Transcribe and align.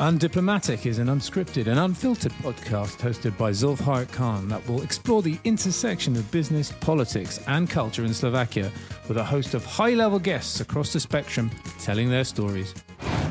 Undiplomatic 0.00 0.86
is 0.86 0.98
an 0.98 1.08
unscripted 1.08 1.66
and 1.66 1.78
unfiltered 1.78 2.32
podcast 2.40 2.96
hosted 3.00 3.36
by 3.36 3.50
Zulf 3.50 3.76
Hayat 3.82 4.10
Khan 4.10 4.48
that 4.48 4.66
will 4.66 4.80
explore 4.80 5.20
the 5.20 5.38
intersection 5.44 6.16
of 6.16 6.30
business, 6.30 6.72
politics, 6.80 7.38
and 7.46 7.68
culture 7.68 8.06
in 8.06 8.14
Slovakia 8.14 8.72
with 9.08 9.18
a 9.18 9.24
host 9.24 9.52
of 9.52 9.62
high 9.66 9.90
level 9.90 10.18
guests 10.18 10.60
across 10.60 10.94
the 10.94 11.00
spectrum 11.00 11.50
telling 11.78 12.08
their 12.08 12.24
stories. 12.24 12.72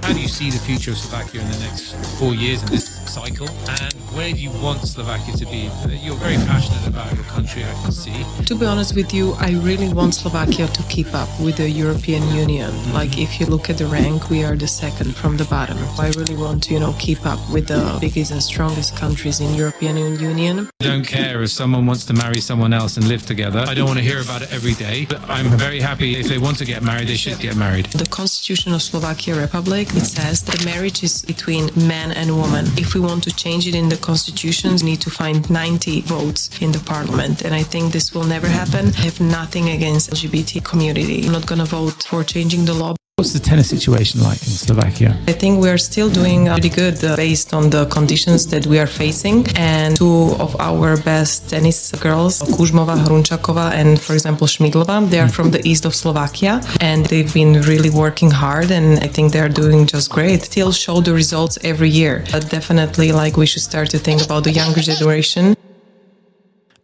How 0.03 0.13
do 0.13 0.21
you 0.21 0.27
see 0.27 0.51
the 0.51 0.59
future 0.59 0.91
of 0.91 0.97
Slovakia 0.97 1.41
in 1.41 1.49
the 1.49 1.57
next 1.57 1.93
four 2.19 2.35
years 2.35 2.61
in 2.61 2.69
this 2.69 2.87
cycle? 3.11 3.49
And 3.49 3.93
where 4.13 4.31
do 4.31 4.39
you 4.39 4.51
want 4.61 4.81
Slovakia 4.87 5.35
to 5.37 5.45
be? 5.45 5.69
You're 6.01 6.15
very 6.17 6.37
passionate 6.47 6.87
about 6.87 7.13
your 7.13 7.23
country, 7.25 7.63
I 7.63 7.73
can 7.83 7.91
see. 7.91 8.25
To 8.45 8.55
be 8.55 8.65
honest 8.65 8.95
with 8.95 9.13
you, 9.13 9.33
I 9.39 9.51
really 9.61 9.91
want 9.93 10.15
Slovakia 10.15 10.67
to 10.67 10.83
keep 10.83 11.13
up 11.13 11.29
with 11.39 11.57
the 11.57 11.69
European 11.69 12.23
Union. 12.33 12.71
Mm-hmm. 12.71 12.93
Like 12.93 13.17
if 13.17 13.39
you 13.39 13.45
look 13.45 13.69
at 13.69 13.77
the 13.77 13.85
rank, 13.85 14.29
we 14.29 14.43
are 14.43 14.55
the 14.55 14.67
second 14.67 15.15
from 15.15 15.37
the 15.37 15.45
bottom. 15.45 15.77
I 15.99 16.11
really 16.17 16.35
want 16.35 16.63
to, 16.63 16.73
you 16.73 16.79
know, 16.79 16.95
keep 16.99 17.25
up 17.25 17.39
with 17.51 17.67
the 17.67 17.97
biggest 18.01 18.31
and 18.31 18.41
strongest 18.41 18.95
countries 18.95 19.39
in 19.39 19.53
European 19.53 19.97
Union. 20.19 20.69
I 20.81 20.85
don't 20.85 21.05
care 21.05 21.41
if 21.43 21.51
someone 21.51 21.85
wants 21.85 22.05
to 22.05 22.13
marry 22.13 22.41
someone 22.41 22.73
else 22.73 22.97
and 22.97 23.07
live 23.07 23.25
together. 23.25 23.63
I 23.67 23.73
don't 23.73 23.87
want 23.87 23.99
to 23.99 24.05
hear 24.05 24.21
about 24.21 24.41
it 24.41 24.51
every 24.51 24.73
day. 24.73 25.05
But 25.05 25.21
I'm 25.29 25.49
very 25.57 25.79
happy 25.79 26.17
if 26.17 26.27
they 26.27 26.37
want 26.37 26.57
to 26.59 26.65
get 26.65 26.81
married, 26.83 27.07
they 27.07 27.17
should 27.17 27.39
get 27.39 27.55
married. 27.55 27.85
The 27.93 28.09
Constitution 28.09 28.73
of 28.73 28.81
Slovakia 28.81 29.35
Republic, 29.35 29.87
it 29.95 30.05
says 30.05 30.41
that 30.43 30.65
marriage 30.65 31.03
is 31.03 31.21
between 31.23 31.69
man 31.75 32.11
and 32.11 32.35
woman. 32.35 32.65
If 32.77 32.93
we 32.95 32.99
want 32.99 33.23
to 33.23 33.31
change 33.31 33.67
it 33.67 33.75
in 33.75 33.89
the 33.89 33.98
constitution, 34.01 34.75
we 34.75 34.91
need 34.91 35.01
to 35.01 35.09
find 35.09 35.49
90 35.49 36.01
votes 36.01 36.49
in 36.61 36.71
the 36.71 36.79
parliament. 36.79 37.43
And 37.43 37.53
I 37.53 37.63
think 37.63 37.91
this 37.91 38.13
will 38.13 38.25
never 38.25 38.47
happen. 38.47 38.87
I 38.97 39.01
have 39.01 39.19
nothing 39.19 39.69
against 39.69 40.11
LGBT 40.11 40.63
community. 40.63 41.25
I'm 41.25 41.31
not 41.31 41.45
going 41.45 41.59
to 41.59 41.65
vote 41.65 42.03
for 42.03 42.23
changing 42.23 42.65
the 42.65 42.73
law. 42.73 42.98
What's 43.19 43.33
the 43.33 43.39
tennis 43.39 43.67
situation 43.67 44.23
like 44.23 44.41
in 44.47 44.55
Slovakia? 44.55 45.11
I 45.27 45.33
think 45.33 45.59
we 45.59 45.67
are 45.67 45.77
still 45.77 46.09
doing 46.09 46.47
pretty 46.47 46.69
good 46.69 47.03
uh, 47.03 47.17
based 47.17 47.53
on 47.53 47.69
the 47.69 47.85
conditions 47.87 48.47
that 48.47 48.65
we 48.65 48.79
are 48.79 48.87
facing. 48.87 49.45
And 49.57 49.97
two 49.97 50.37
of 50.39 50.55
our 50.61 50.95
best 50.95 51.49
tennis 51.49 51.91
girls, 51.99 52.41
Kuzmova, 52.55 52.95
Hrunčáková, 53.03 53.73
and 53.73 53.99
for 53.99 54.13
example 54.13 54.47
Schmiedlova, 54.47 55.09
they 55.09 55.19
are 55.19 55.27
from 55.27 55.51
the 55.51 55.59
east 55.67 55.83
of 55.83 55.93
Slovakia 55.95 56.61
and 56.79 57.07
they've 57.07 57.33
been 57.33 57.59
really 57.63 57.89
working 57.89 58.31
hard. 58.31 58.71
And 58.71 59.03
I 59.03 59.07
think 59.07 59.33
they're 59.33 59.51
doing 59.51 59.85
just 59.85 60.09
great. 60.09 60.43
Still 60.43 60.71
show 60.71 61.01
the 61.01 61.13
results 61.13 61.57
every 61.61 61.89
year. 61.89 62.23
But 62.31 62.49
definitely, 62.49 63.11
like 63.11 63.35
we 63.35 63.45
should 63.45 63.63
start 63.63 63.89
to 63.89 63.99
think 63.99 64.23
about 64.23 64.45
the 64.45 64.53
younger 64.53 64.79
generation. 64.79 65.58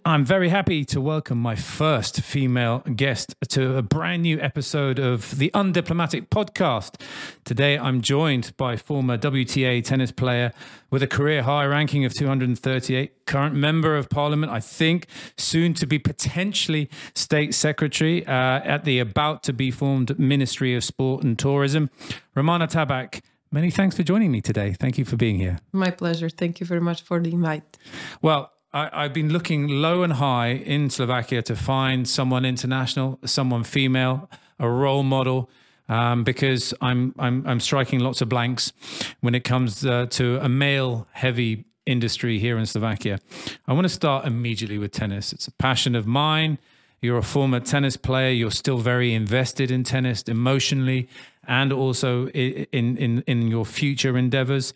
I'm 0.07 0.23
very 0.23 0.49
happy 0.49 0.85
to 0.85 1.01
welcome 1.01 1.39
my 1.39 1.55
first 1.55 2.21
female 2.21 2.83
guest 2.95 3.33
to 3.49 3.75
a 3.75 3.81
brand 3.81 4.21
new 4.21 4.39
episode 4.39 4.99
of 4.99 5.39
the 5.39 5.49
Undiplomatic 5.55 6.27
podcast. 6.27 7.01
Today, 7.43 7.75
I'm 7.75 8.01
joined 8.01 8.55
by 8.55 8.77
former 8.77 9.17
WTA 9.17 9.83
tennis 9.83 10.11
player 10.11 10.53
with 10.91 11.01
a 11.01 11.07
career 11.07 11.41
high 11.41 11.65
ranking 11.65 12.05
of 12.05 12.13
238, 12.13 13.25
current 13.25 13.55
member 13.55 13.97
of 13.97 14.07
parliament, 14.07 14.51
I 14.51 14.59
think, 14.59 15.07
soon 15.37 15.73
to 15.73 15.87
be 15.87 15.97
potentially 15.97 16.87
state 17.15 17.55
secretary 17.55 18.23
uh, 18.27 18.31
at 18.31 18.85
the 18.85 18.99
about 18.99 19.41
to 19.45 19.53
be 19.53 19.71
formed 19.71 20.19
Ministry 20.19 20.75
of 20.75 20.83
Sport 20.83 21.23
and 21.23 21.37
Tourism. 21.39 21.89
Romana 22.35 22.67
Tabak. 22.67 23.21
Many 23.51 23.71
thanks 23.71 23.95
for 23.95 24.03
joining 24.03 24.31
me 24.31 24.41
today. 24.41 24.73
Thank 24.73 24.99
you 24.99 25.05
for 25.05 25.15
being 25.15 25.37
here. 25.37 25.57
My 25.71 25.89
pleasure. 25.89 26.29
Thank 26.29 26.59
you 26.59 26.67
very 26.67 26.81
much 26.81 27.01
for 27.01 27.19
the 27.19 27.31
invite. 27.31 27.79
Well, 28.21 28.51
I, 28.75 29.03
have 29.03 29.13
been 29.13 29.31
looking 29.31 29.69
low 29.69 30.03
and 30.03 30.13
high 30.13 30.49
in 30.49 30.89
Slovakia 30.89 31.41
to 31.43 31.55
find 31.55 32.07
someone 32.07 32.43
international, 32.43 33.19
someone 33.23 33.63
female, 33.63 34.29
a 34.59 34.69
role 34.69 35.03
model, 35.03 35.49
um, 35.87 36.25
because 36.25 36.73
I'm, 36.81 37.15
I'm 37.17 37.47
I'm 37.47 37.61
striking 37.61 38.01
lots 38.01 38.21
of 38.21 38.27
blanks 38.27 38.73
when 39.21 39.33
it 39.33 39.45
comes 39.45 39.85
uh, 39.85 40.07
to 40.11 40.39
a 40.43 40.49
male-heavy 40.49 41.63
industry 41.85 42.37
here 42.37 42.57
in 42.57 42.65
Slovakia. 42.65 43.19
I 43.65 43.71
want 43.71 43.85
to 43.85 43.89
start 43.93 44.25
immediately 44.25 44.77
with 44.77 44.91
tennis. 44.91 45.31
It's 45.31 45.47
a 45.47 45.53
passion 45.53 45.95
of 45.95 46.05
mine. 46.05 46.57
You're 47.01 47.19
a 47.19 47.23
former 47.23 47.61
tennis 47.61 47.95
player. 47.95 48.31
You're 48.31 48.51
still 48.51 48.79
very 48.79 49.13
invested 49.13 49.71
in 49.71 49.83
tennis 49.83 50.23
emotionally 50.23 51.07
and 51.47 51.71
also 51.71 52.27
in 52.29 52.97
in 52.97 53.23
in 53.27 53.47
your 53.47 53.65
future 53.65 54.17
endeavors. 54.17 54.73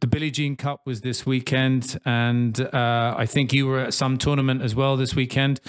The 0.00 0.06
Billie 0.06 0.30
Jean 0.30 0.56
Cup 0.56 0.80
was 0.86 1.00
this 1.00 1.24
weekend, 1.26 1.98
and 2.04 2.60
uh, 2.60 3.14
I 3.16 3.26
think 3.26 3.52
you 3.52 3.66
were 3.66 3.80
at 3.80 3.94
some 3.94 4.18
tournament 4.18 4.62
as 4.62 4.74
well 4.74 4.96
this 4.96 5.14
weekend. 5.14 5.60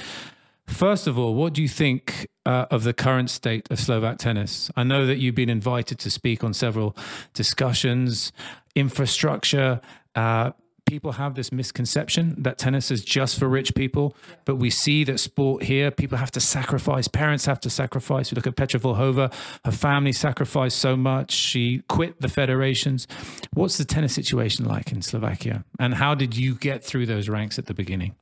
First 0.67 1.07
of 1.07 1.17
all, 1.17 1.35
what 1.35 1.53
do 1.53 1.61
you 1.61 1.69
think 1.69 2.27
uh, 2.45 2.65
of 2.71 2.83
the 2.83 2.93
current 2.93 3.29
state 3.29 3.69
of 3.69 3.79
Slovak 3.79 4.17
tennis? 4.17 4.71
I 4.75 4.83
know 4.83 5.05
that 5.05 5.19
you've 5.19 5.35
been 5.35 5.49
invited 5.49 5.99
to 5.99 6.09
speak 6.09 6.43
on 6.43 6.53
several 6.53 6.95
discussions, 7.33 8.31
infrastructure. 8.73 9.79
Uh, 10.15 10.51
people 10.85 11.13
have 11.13 11.35
this 11.35 11.51
misconception 11.51 12.35
that 12.37 12.57
tennis 12.57 12.91
is 12.91 13.03
just 13.03 13.39
for 13.39 13.47
rich 13.47 13.75
people, 13.75 14.15
but 14.45 14.55
we 14.55 14.69
see 14.69 15.03
that 15.03 15.19
sport 15.19 15.63
here, 15.63 15.91
people 15.91 16.17
have 16.17 16.31
to 16.31 16.39
sacrifice, 16.39 17.07
parents 17.07 17.45
have 17.45 17.59
to 17.61 17.69
sacrifice. 17.69 18.31
We 18.31 18.35
look 18.35 18.47
at 18.47 18.55
Petra 18.55 18.79
Vlhova, 18.79 19.33
her 19.65 19.71
family 19.71 20.11
sacrificed 20.11 20.77
so 20.77 20.95
much. 20.95 21.31
She 21.31 21.79
quit 21.87 22.21
the 22.21 22.29
federations. 22.29 23.07
What's 23.53 23.77
the 23.77 23.85
tennis 23.85 24.13
situation 24.13 24.65
like 24.65 24.91
in 24.91 25.01
Slovakia? 25.01 25.65
And 25.79 25.95
how 25.95 26.15
did 26.15 26.37
you 26.37 26.55
get 26.55 26.83
through 26.83 27.07
those 27.07 27.29
ranks 27.29 27.57
at 27.57 27.65
the 27.65 27.73
beginning? 27.73 28.15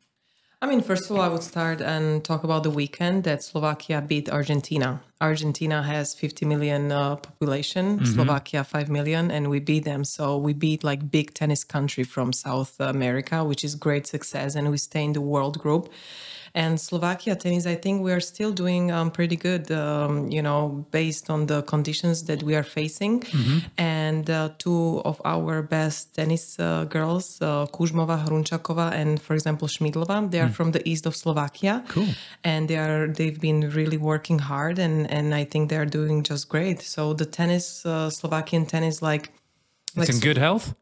I 0.64 0.66
mean, 0.66 0.80
first 0.80 1.10
of 1.10 1.18
all, 1.18 1.22
I 1.22 1.28
would 1.28 1.44
start 1.44 1.82
and 1.82 2.24
talk 2.24 2.46
about 2.46 2.64
the 2.64 2.70
weekend 2.70 3.26
that 3.26 3.44
Slovakia 3.44 4.02
beat 4.02 4.30
Argentina. 4.30 5.02
Argentina 5.20 5.84
has 5.84 6.14
50 6.16 6.46
million 6.46 6.90
uh, 6.90 7.18
population, 7.18 7.98
mm-hmm. 7.98 8.06
Slovakia 8.06 8.64
5 8.64 8.90
million, 8.90 9.30
and 9.30 9.50
we 9.50 9.60
beat 9.60 9.84
them. 9.84 10.06
So 10.06 10.38
we 10.38 10.54
beat 10.54 10.82
like 10.82 11.12
big 11.12 11.34
tennis 11.34 11.66
country 11.66 12.06
from 12.06 12.32
South 12.32 12.80
America, 12.80 13.44
which 13.44 13.66
is 13.66 13.76
great 13.76 14.08
success, 14.08 14.56
and 14.56 14.72
we 14.72 14.78
stay 14.78 15.04
in 15.04 15.12
the 15.12 15.20
world 15.20 15.60
group. 15.60 15.92
And 16.56 16.80
Slovakia 16.80 17.36
tennis, 17.36 17.66
I 17.66 17.74
think 17.74 18.04
we 18.04 18.12
are 18.12 18.20
still 18.20 18.52
doing 18.52 18.92
um, 18.92 19.10
pretty 19.10 19.36
good, 19.36 19.72
um, 19.72 20.30
you 20.30 20.42
know, 20.42 20.86
based 20.92 21.32
on 21.32 21.48
the 21.48 21.64
conditions 21.64 22.24
that 22.26 22.44
we 22.44 22.54
are 22.56 22.64
facing. 22.64 23.22
Mm-hmm. 23.22 23.58
And 23.78 24.30
uh, 24.30 24.50
two 24.60 25.02
of 25.04 25.20
our 25.26 25.64
best 25.64 26.14
tennis 26.14 26.60
uh, 26.60 26.86
girls, 26.86 27.42
uh, 27.42 27.66
Kuzmova, 27.74 28.24
Hrunčáková, 28.28 28.94
and 28.94 29.20
for 29.20 29.34
example 29.34 29.68
Schmiedlova, 29.68 30.30
they 30.30 30.40
are 30.40 30.50
mm. 30.50 30.54
from 30.54 30.74
the 30.74 30.88
east 30.88 31.08
of 31.08 31.16
Slovakia. 31.16 31.84
Cool. 31.88 32.10
And 32.44 32.68
they 32.68 32.78
are 32.78 33.08
they've 33.08 33.40
been 33.40 33.72
really 33.72 33.98
working 33.98 34.38
hard, 34.38 34.78
and 34.78 35.10
and 35.10 35.34
I 35.34 35.46
think 35.46 35.70
they 35.70 35.78
are 35.78 35.90
doing 35.90 36.22
just 36.22 36.50
great. 36.50 36.82
So 36.82 37.14
the 37.14 37.26
tennis, 37.26 37.84
uh, 37.86 38.12
Slovakian 38.12 38.66
tennis, 38.68 39.02
like. 39.02 39.32
It's 39.96 40.10
like, 40.10 40.10
in 40.10 40.20
good 40.20 40.38
health. 40.38 40.74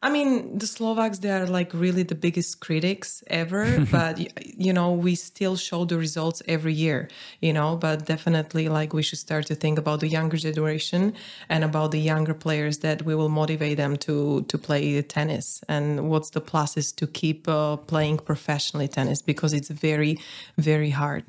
I 0.00 0.10
mean, 0.10 0.58
the 0.58 0.66
Slovaks, 0.66 1.18
they 1.18 1.30
are 1.30 1.46
like 1.46 1.74
really 1.74 2.04
the 2.04 2.14
biggest 2.14 2.60
critics 2.60 3.24
ever, 3.26 3.84
but 3.90 4.18
you 4.46 4.72
know, 4.72 4.92
we 4.92 5.16
still 5.16 5.56
show 5.56 5.84
the 5.84 5.98
results 5.98 6.40
every 6.46 6.72
year, 6.72 7.08
you 7.40 7.52
know, 7.52 7.76
but 7.76 8.06
definitely 8.06 8.68
like 8.68 8.92
we 8.92 9.02
should 9.02 9.18
start 9.18 9.46
to 9.46 9.56
think 9.56 9.76
about 9.76 9.98
the 10.00 10.06
younger 10.06 10.36
generation 10.36 11.14
and 11.48 11.64
about 11.64 11.90
the 11.90 11.98
younger 11.98 12.32
players 12.32 12.78
that 12.78 13.02
we 13.02 13.14
will 13.16 13.28
motivate 13.28 13.76
them 13.76 13.96
to, 13.96 14.42
to 14.42 14.56
play 14.56 15.02
tennis 15.02 15.64
and 15.68 16.08
what's 16.08 16.30
the 16.30 16.40
pluses 16.40 16.94
to 16.94 17.06
keep 17.06 17.48
uh, 17.48 17.76
playing 17.76 18.18
professionally 18.18 18.86
tennis 18.86 19.20
because 19.20 19.52
it's 19.52 19.68
very, 19.68 20.16
very 20.56 20.90
hard. 20.90 21.24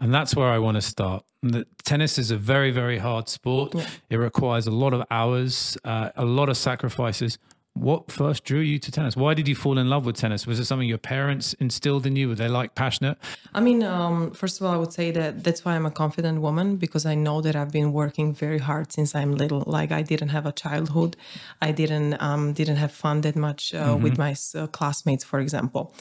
And 0.00 0.12
that's 0.12 0.34
where 0.34 0.48
I 0.48 0.58
want 0.58 0.76
to 0.76 0.82
start. 0.82 1.24
The 1.42 1.66
tennis 1.84 2.18
is 2.18 2.30
a 2.30 2.36
very, 2.36 2.70
very 2.70 2.98
hard 2.98 3.28
sport. 3.28 3.74
Yeah. 3.74 3.86
It 4.08 4.16
requires 4.16 4.66
a 4.66 4.70
lot 4.70 4.94
of 4.94 5.04
hours, 5.10 5.78
uh, 5.84 6.10
a 6.16 6.24
lot 6.24 6.48
of 6.48 6.56
sacrifices 6.56 7.38
what 7.80 8.12
first 8.12 8.44
drew 8.44 8.60
you 8.60 8.78
to 8.78 8.92
tennis? 8.92 9.16
Why 9.16 9.32
did 9.32 9.48
you 9.48 9.54
fall 9.54 9.78
in 9.78 9.88
love 9.88 10.04
with 10.04 10.16
tennis? 10.16 10.46
Was 10.46 10.60
it 10.60 10.66
something 10.66 10.86
your 10.86 10.98
parents 10.98 11.54
instilled 11.54 12.04
in 12.06 12.14
you? 12.14 12.28
Were 12.28 12.34
they 12.34 12.48
like 12.48 12.74
passionate? 12.74 13.16
I 13.54 13.60
mean, 13.60 13.82
um, 13.82 14.32
first 14.32 14.60
of 14.60 14.66
all, 14.66 14.74
I 14.74 14.76
would 14.76 14.92
say 14.92 15.10
that 15.12 15.42
that's 15.44 15.64
why 15.64 15.76
I'm 15.76 15.86
a 15.86 15.90
confident 15.90 16.42
woman 16.42 16.76
because 16.76 17.06
I 17.06 17.14
know 17.14 17.40
that 17.40 17.56
I've 17.56 17.72
been 17.72 17.92
working 17.92 18.34
very 18.34 18.58
hard 18.58 18.92
since 18.92 19.14
I'm 19.14 19.34
little. 19.34 19.64
Like 19.66 19.92
I 19.92 20.02
didn't 20.02 20.28
have 20.28 20.44
a 20.44 20.52
childhood, 20.52 21.16
I 21.62 21.72
didn't 21.72 22.20
um, 22.20 22.52
didn't 22.52 22.76
have 22.76 22.92
fun 22.92 23.22
that 23.22 23.36
much 23.36 23.74
uh, 23.74 23.78
mm-hmm. 23.78 24.02
with 24.02 24.18
my 24.18 24.34
uh, 24.54 24.66
classmates, 24.66 25.24
for 25.24 25.40
example. 25.40 25.94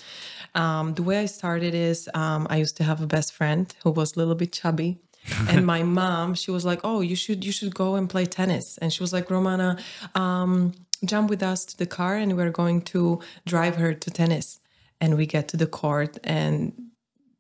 Um, 0.56 0.96
the 0.96 1.04
way 1.04 1.20
I 1.20 1.28
started 1.28 1.74
is 1.74 2.10
um, 2.14 2.46
I 2.50 2.58
used 2.58 2.76
to 2.78 2.84
have 2.84 3.02
a 3.02 3.08
best 3.08 3.34
friend 3.34 3.74
who 3.84 3.92
was 3.92 4.16
a 4.16 4.20
little 4.20 4.36
bit 4.36 4.52
chubby 4.52 5.00
and 5.50 5.66
my 5.66 5.84
mom 5.84 6.34
she 6.34 6.50
was 6.50 6.64
like 6.64 6.80
oh 6.86 7.02
you 7.02 7.16
should 7.16 7.44
you 7.44 7.52
should 7.52 7.76
go 7.76 7.96
and 7.96 8.10
play 8.10 8.26
tennis 8.26 8.78
and 8.78 8.92
she 8.94 9.04
was 9.04 9.12
like 9.12 9.30
romana 9.30 9.78
um, 10.16 10.74
jump 11.06 11.30
with 11.30 11.44
us 11.44 11.66
to 11.66 11.78
the 11.78 11.86
car 11.86 12.16
and 12.16 12.36
we're 12.36 12.52
going 12.52 12.82
to 12.82 13.22
drive 13.46 13.76
her 13.76 13.94
to 13.94 14.12
tennis 14.12 14.60
and 15.02 15.16
we 15.16 15.26
get 15.26 15.48
to 15.48 15.58
the 15.58 15.68
court 15.68 16.18
and 16.24 16.74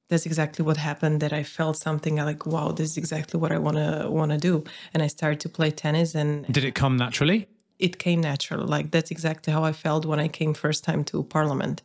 that's 0.10 0.26
exactly 0.26 0.64
what 0.66 0.78
happened 0.78 1.22
that 1.22 1.34
i 1.34 1.44
felt 1.44 1.78
something 1.78 2.16
like 2.16 2.46
wow 2.46 2.72
this 2.72 2.92
is 2.92 2.98
exactly 2.98 3.40
what 3.40 3.52
i 3.52 3.58
want 3.58 3.78
to 3.78 4.08
want 4.10 4.32
to 4.32 4.38
do 4.38 4.64
and 4.94 5.04
i 5.04 5.08
started 5.08 5.40
to 5.40 5.50
play 5.50 5.70
tennis 5.70 6.16
and 6.16 6.52
did 6.52 6.64
it 6.64 6.76
come 6.76 6.98
naturally 6.98 7.48
it 7.80 8.00
came 8.00 8.22
natural 8.22 8.66
like 8.66 8.92
that's 8.92 9.12
exactly 9.12 9.52
how 9.52 9.64
i 9.64 9.72
felt 9.72 10.06
when 10.06 10.20
i 10.20 10.28
came 10.28 10.54
first 10.54 10.84
time 10.84 11.04
to 11.04 11.24
parliament 11.24 11.82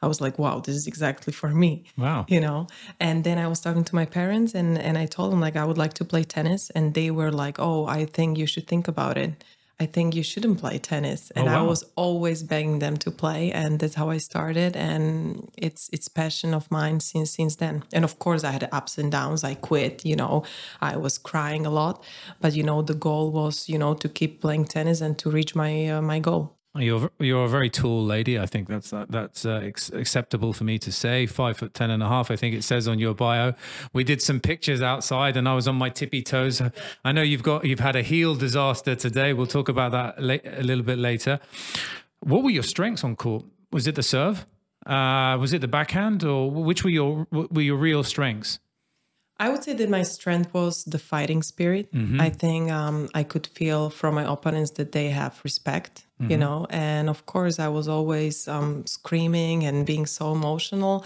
I 0.00 0.06
was 0.06 0.20
like, 0.20 0.38
wow, 0.38 0.60
this 0.60 0.76
is 0.76 0.86
exactly 0.86 1.32
for 1.32 1.48
me. 1.48 1.84
Wow. 1.96 2.24
You 2.28 2.40
know? 2.40 2.68
And 3.00 3.24
then 3.24 3.38
I 3.38 3.48
was 3.48 3.60
talking 3.60 3.84
to 3.84 3.94
my 3.94 4.04
parents 4.04 4.54
and, 4.54 4.78
and 4.78 4.96
I 4.96 5.06
told 5.06 5.32
them 5.32 5.40
like 5.40 5.56
I 5.56 5.64
would 5.64 5.78
like 5.78 5.94
to 5.94 6.04
play 6.04 6.22
tennis. 6.22 6.70
And 6.70 6.94
they 6.94 7.10
were 7.10 7.32
like, 7.32 7.58
oh, 7.58 7.86
I 7.86 8.04
think 8.04 8.38
you 8.38 8.46
should 8.46 8.68
think 8.68 8.86
about 8.86 9.18
it. 9.18 9.42
I 9.80 9.86
think 9.86 10.16
you 10.16 10.24
shouldn't 10.24 10.58
play 10.58 10.78
tennis. 10.78 11.30
And 11.36 11.48
Oh, 11.48 11.52
I 11.52 11.62
was 11.62 11.84
always 11.94 12.42
begging 12.42 12.80
them 12.80 12.96
to 12.98 13.10
play, 13.12 13.52
and 13.52 13.78
that's 13.78 13.94
how 13.94 14.10
I 14.10 14.18
started. 14.18 14.76
And 14.76 15.48
it's 15.56 15.88
it's 15.92 16.08
passion 16.08 16.52
of 16.52 16.68
mine 16.70 17.00
since 17.00 17.30
since 17.30 17.56
then. 17.56 17.84
And 17.92 18.04
of 18.04 18.18
course, 18.18 18.42
I 18.42 18.50
had 18.50 18.68
ups 18.72 18.98
and 18.98 19.12
downs. 19.12 19.44
I 19.44 19.54
quit. 19.54 20.04
You 20.04 20.16
know, 20.16 20.42
I 20.80 20.96
was 20.96 21.16
crying 21.18 21.64
a 21.64 21.70
lot, 21.70 22.04
but 22.40 22.54
you 22.54 22.64
know, 22.64 22.82
the 22.82 22.94
goal 22.94 23.30
was 23.30 23.68
you 23.68 23.78
know 23.78 23.94
to 23.94 24.08
keep 24.08 24.40
playing 24.40 24.64
tennis 24.66 25.00
and 25.00 25.16
to 25.18 25.30
reach 25.30 25.54
my 25.54 25.88
uh, 25.88 26.02
my 26.02 26.18
goal. 26.18 26.57
You're 26.74 27.10
you're 27.18 27.44
a 27.44 27.48
very 27.48 27.70
tall 27.70 28.04
lady. 28.04 28.38
I 28.38 28.46
think 28.46 28.68
that's 28.68 28.90
that's 28.90 29.44
uh, 29.44 29.60
ex- 29.64 29.90
acceptable 29.90 30.52
for 30.52 30.64
me 30.64 30.78
to 30.80 30.92
say. 30.92 31.26
Five 31.26 31.56
foot 31.56 31.74
ten 31.74 31.90
and 31.90 32.02
a 32.02 32.08
half. 32.08 32.30
I 32.30 32.36
think 32.36 32.54
it 32.54 32.62
says 32.62 32.86
on 32.86 32.98
your 32.98 33.14
bio. 33.14 33.54
We 33.92 34.04
did 34.04 34.22
some 34.22 34.38
pictures 34.38 34.80
outside, 34.82 35.36
and 35.36 35.48
I 35.48 35.54
was 35.54 35.66
on 35.66 35.76
my 35.76 35.88
tippy 35.88 36.22
toes. 36.22 36.62
I 37.04 37.12
know 37.12 37.22
you've 37.22 37.42
got 37.42 37.64
you've 37.64 37.80
had 37.80 37.96
a 37.96 38.02
heel 38.02 38.34
disaster 38.34 38.94
today. 38.94 39.32
We'll 39.32 39.46
talk 39.46 39.68
about 39.68 39.92
that 39.92 40.22
la- 40.22 40.36
a 40.44 40.62
little 40.62 40.84
bit 40.84 40.98
later. 40.98 41.40
What 42.20 42.42
were 42.44 42.50
your 42.50 42.62
strengths 42.62 43.02
on 43.02 43.16
court? 43.16 43.44
Was 43.72 43.86
it 43.86 43.94
the 43.94 44.02
serve? 44.02 44.46
Uh, 44.86 45.36
was 45.40 45.52
it 45.52 45.60
the 45.60 45.68
backhand, 45.68 46.22
or 46.22 46.50
which 46.50 46.84
were 46.84 46.90
your 46.90 47.26
were 47.30 47.62
your 47.62 47.76
real 47.76 48.04
strengths? 48.04 48.58
I 49.40 49.48
would 49.50 49.62
say 49.62 49.72
that 49.74 49.88
my 49.88 50.02
strength 50.02 50.52
was 50.52 50.84
the 50.84 50.98
fighting 50.98 51.42
spirit. 51.42 51.88
I 52.18 52.28
think 52.28 52.72
um, 52.72 53.08
I 53.14 53.22
could 53.22 53.46
feel 53.46 53.88
from 53.88 54.16
my 54.16 54.30
opponents 54.30 54.72
that 54.72 54.90
they 54.90 55.10
have 55.10 55.40
respect, 55.44 56.06
you 56.20 56.36
know, 56.36 56.66
and 56.70 57.08
of 57.08 57.26
course, 57.26 57.58
I 57.58 57.68
was 57.68 57.86
always 57.86 58.48
um, 58.48 58.84
screaming 58.86 59.64
and 59.64 59.86
being 59.86 60.06
so 60.06 60.32
emotional. 60.32 61.04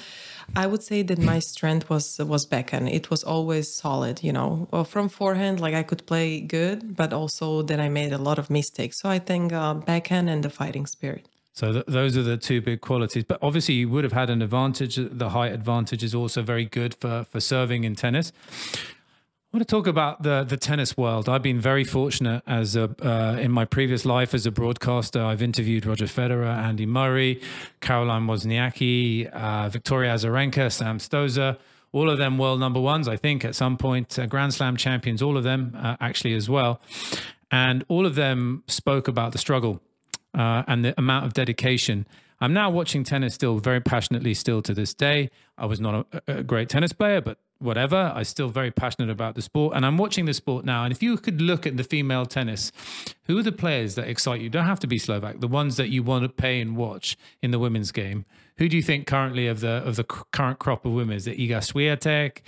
I 0.57 0.67
would 0.67 0.83
say 0.83 1.03
that 1.03 1.19
my 1.19 1.39
strength 1.39 1.91
was 1.91 2.19
was 2.19 2.47
backhand. 2.47 2.89
It 2.89 3.11
was 3.11 3.23
always 3.25 3.73
solid, 3.73 4.23
you 4.23 4.33
know. 4.33 4.69
Well, 4.71 4.85
from 4.85 5.09
forehand, 5.09 5.61
like 5.61 5.75
I 5.75 5.83
could 5.83 6.07
play 6.07 6.41
good, 6.41 6.97
but 6.97 7.13
also 7.13 7.63
that 7.63 7.79
I 7.79 7.89
made 7.89 8.13
a 8.13 8.19
lot 8.19 8.39
of 8.39 8.49
mistakes. 8.49 8.99
So 8.99 9.09
I 9.09 9.19
think 9.19 9.53
uh, 9.53 9.75
backhand 9.75 10.31
and 10.31 10.43
the 10.43 10.51
fighting 10.51 10.87
spirit. 10.87 11.29
So 11.55 11.73
th- 11.73 11.85
those 11.87 12.17
are 12.17 12.23
the 12.23 12.39
two 12.39 12.63
big 12.63 12.81
qualities. 12.81 13.25
But 13.25 13.39
obviously, 13.43 13.75
you 13.75 13.89
would 13.91 14.05
have 14.05 14.15
had 14.15 14.31
an 14.31 14.41
advantage. 14.41 14.97
The 14.97 15.31
height 15.31 15.53
advantage 15.53 16.03
is 16.03 16.15
also 16.15 16.43
very 16.43 16.65
good 16.65 16.95
for 16.95 17.25
for 17.25 17.41
serving 17.41 17.85
in 17.85 17.95
tennis. 17.95 18.33
I 19.53 19.59
want 19.59 19.69
to 19.69 19.71
talk 19.71 19.87
about 19.87 20.23
the 20.23 20.45
the 20.45 20.57
tennis 20.57 20.97
world. 20.97 21.29
I've 21.29 21.43
been 21.43 21.61
very 21.61 21.85
fortunate 21.85 22.43
as 22.47 22.75
a 22.75 22.85
uh, 23.03 23.37
in 23.39 23.53
my 23.53 23.67
previous 23.67 24.07
life 24.07 24.33
as 24.33 24.47
a 24.47 24.51
broadcaster. 24.51 25.23
I've 25.23 25.43
interviewed 25.43 25.85
Roger 25.85 26.07
Federer, 26.07 26.47
Andy 26.47 26.87
Murray, 26.87 27.39
Caroline 27.83 28.27
Wozniacki, 28.27 29.29
uh, 29.31 29.69
Victoria 29.69 30.15
Azarenka, 30.15 30.73
Sam 30.73 30.97
Stosur. 30.97 31.59
All 31.93 32.09
of 32.09 32.17
them 32.17 32.39
world 32.39 32.61
number 32.61 32.81
ones, 32.81 33.07
I 33.07 33.19
think, 33.19 33.45
at 33.45 33.55
some 33.55 33.77
point. 33.77 34.19
Uh, 34.19 34.25
Grand 34.25 34.55
Slam 34.55 34.75
champions, 34.79 35.21
all 35.21 35.37
of 35.37 35.45
them 35.45 35.77
uh, 35.77 35.97
actually 36.01 36.33
as 36.33 36.49
well, 36.49 36.81
and 37.51 37.85
all 37.89 38.07
of 38.07 38.15
them 38.15 38.65
spoke 38.69 39.07
about 39.07 39.33
the 39.33 39.39
struggle 39.39 39.83
uh, 40.33 40.63
and 40.67 40.83
the 40.83 40.95
amount 40.97 41.27
of 41.27 41.35
dedication. 41.35 42.07
I'm 42.41 42.55
now 42.55 42.71
watching 42.71 43.05
tennis 43.05 43.35
still 43.35 43.59
very 43.59 43.81
passionately, 43.81 44.33
still 44.33 44.63
to 44.63 44.73
this 44.73 44.95
day. 44.95 45.31
I 45.59 45.67
was 45.67 45.79
not 45.79 46.07
a, 46.11 46.39
a 46.39 46.43
great 46.43 46.71
tennis 46.71 46.95
player, 46.95 47.21
but 47.21 47.37
whatever. 47.63 48.13
I'm 48.15 48.25
still 48.25 48.49
very 48.49 48.71
passionate 48.71 49.11
about 49.11 49.35
the 49.35 49.43
sport, 49.43 49.75
and 49.77 49.87
I'm 49.87 49.97
watching 49.97 50.25
the 50.25 50.35
sport 50.35 50.65
now. 50.65 50.85
And 50.85 50.93
if 50.93 51.03
you 51.03 51.17
could 51.17 51.41
look 51.41 51.67
at 51.67 51.77
the 51.77 51.85
female 51.85 52.27
tennis, 52.27 52.73
who 53.25 53.39
are 53.39 53.43
the 53.43 53.53
players 53.53 53.95
that 53.95 54.09
excite 54.09 54.41
you? 54.41 54.51
Don't 54.51 54.67
have 54.67 54.81
to 54.81 54.87
be 54.87 54.99
Slovak. 54.99 55.41
The 55.41 55.49
ones 55.49 55.77
that 55.77 55.89
you 55.89 56.03
want 56.03 56.25
to 56.25 56.29
pay 56.29 56.61
and 56.61 56.77
watch 56.77 57.17
in 57.43 57.51
the 57.51 57.59
women's 57.59 57.93
game. 57.93 58.25
Who 58.59 58.69
do 58.69 58.77
you 58.77 58.83
think 58.83 59.07
currently 59.07 59.47
of 59.49 59.61
the 59.61 59.83
of 59.85 59.97
the 59.97 60.05
current 60.05 60.59
crop 60.59 60.85
of 60.85 60.93
women 60.93 61.17
is 61.17 61.27
it 61.27 61.39
Iga 61.39 61.59
Swiatek? 61.59 62.39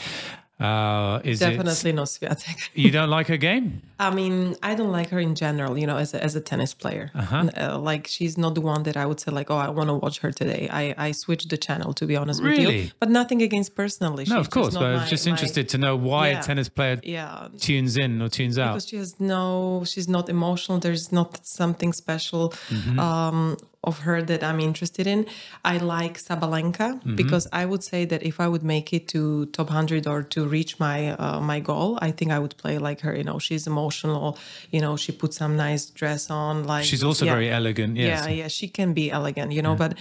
Uh, 0.60 1.20
is 1.24 1.40
Definitely 1.40 1.90
it 1.90 1.94
no 1.94 2.02
Swiatek. 2.04 2.70
you 2.74 2.90
don't 2.92 3.10
like 3.10 3.26
her 3.26 3.36
game? 3.36 3.82
I 3.98 4.10
mean, 4.14 4.54
I 4.62 4.74
don't 4.76 4.92
like 4.92 5.08
her 5.10 5.18
in 5.18 5.34
general, 5.34 5.76
you 5.76 5.86
know, 5.86 5.96
as 5.96 6.14
a, 6.14 6.22
as 6.22 6.36
a 6.36 6.40
tennis 6.40 6.72
player. 6.74 7.10
Uh-huh. 7.14 7.50
Uh, 7.56 7.78
like, 7.78 8.06
she's 8.06 8.38
not 8.38 8.54
the 8.54 8.60
one 8.60 8.84
that 8.84 8.96
I 8.96 9.04
would 9.04 9.18
say, 9.18 9.32
like, 9.32 9.50
oh, 9.50 9.56
I 9.56 9.68
want 9.70 9.88
to 9.88 9.94
watch 9.94 10.18
her 10.20 10.30
today. 10.30 10.68
I, 10.70 10.94
I 10.96 11.10
switched 11.12 11.48
the 11.50 11.56
channel, 11.56 11.92
to 11.94 12.06
be 12.06 12.14
honest 12.16 12.40
with 12.42 12.52
Really? 12.52 12.80
you. 12.82 12.90
But 13.00 13.10
nothing 13.10 13.42
against 13.42 13.74
personally. 13.74 14.24
No, 14.28 14.36
She's 14.36 14.46
of 14.46 14.50
course, 14.50 14.74
but 14.74 14.82
I 14.84 14.92
my- 14.94 15.00
was 15.00 15.10
just 15.10 15.26
my- 15.26 15.32
interested 15.32 15.68
to 15.70 15.78
know 15.78 15.96
why 15.96 16.30
Yeah. 16.30 16.40
a 16.40 16.42
tennis 16.42 16.68
player 16.68 17.00
Yeah. 17.02 17.48
tunes 17.58 17.96
in 17.96 18.22
or 18.22 18.28
tunes 18.28 18.56
out. 18.56 18.74
Because 18.74 18.88
she 18.88 18.96
has 18.96 19.18
no, 19.18 19.82
she's 19.86 20.08
not 20.08 20.28
emotional. 20.28 20.78
There's 20.78 21.10
not 21.10 21.44
something 21.44 21.92
special 21.92 22.50
Mm-hmm. 22.70 22.98
um, 23.00 23.56
of 23.84 24.00
her 24.00 24.22
that 24.22 24.42
I'm 24.42 24.60
interested 24.60 25.06
in. 25.06 25.26
I 25.64 25.78
like 25.78 26.18
Sabalenka 26.18 26.74
Mm-hmm. 26.94 27.16
because 27.16 27.46
I 27.52 27.64
would 27.66 27.82
say 27.82 28.04
that 28.06 28.22
if 28.22 28.36
I 28.40 28.48
would 28.48 28.62
make 28.62 28.92
it 28.92 29.08
to 29.08 29.46
top 29.46 29.68
100 29.68 30.06
or 30.06 30.22
to 30.34 30.46
reach 30.46 30.78
my 30.80 30.98
uh, 31.24 31.40
my 31.40 31.60
goal, 31.60 31.98
I 32.00 32.10
think 32.12 32.30
I 32.32 32.38
would 32.38 32.56
play 32.56 32.78
like 32.78 33.00
her. 33.00 33.14
You 33.16 33.24
know, 33.24 33.38
she's 33.38 33.66
emotional. 33.66 34.38
You 34.70 34.80
know, 34.80 34.96
she 34.96 35.12
puts 35.12 35.36
some 35.36 35.56
nice 35.56 35.84
dress 36.00 36.30
on. 36.30 36.64
Like 36.66 36.84
She's 36.84 37.04
also 37.04 37.24
yeah. 37.24 37.32
very 37.34 37.50
elegant. 37.50 37.96
Yes. 37.96 38.24
Yeah, 38.26 38.32
yeah, 38.40 38.48
she 38.48 38.68
can 38.68 38.92
be 38.94 39.10
elegant, 39.10 39.52
you 39.52 39.62
know, 39.62 39.74
but 39.76 39.92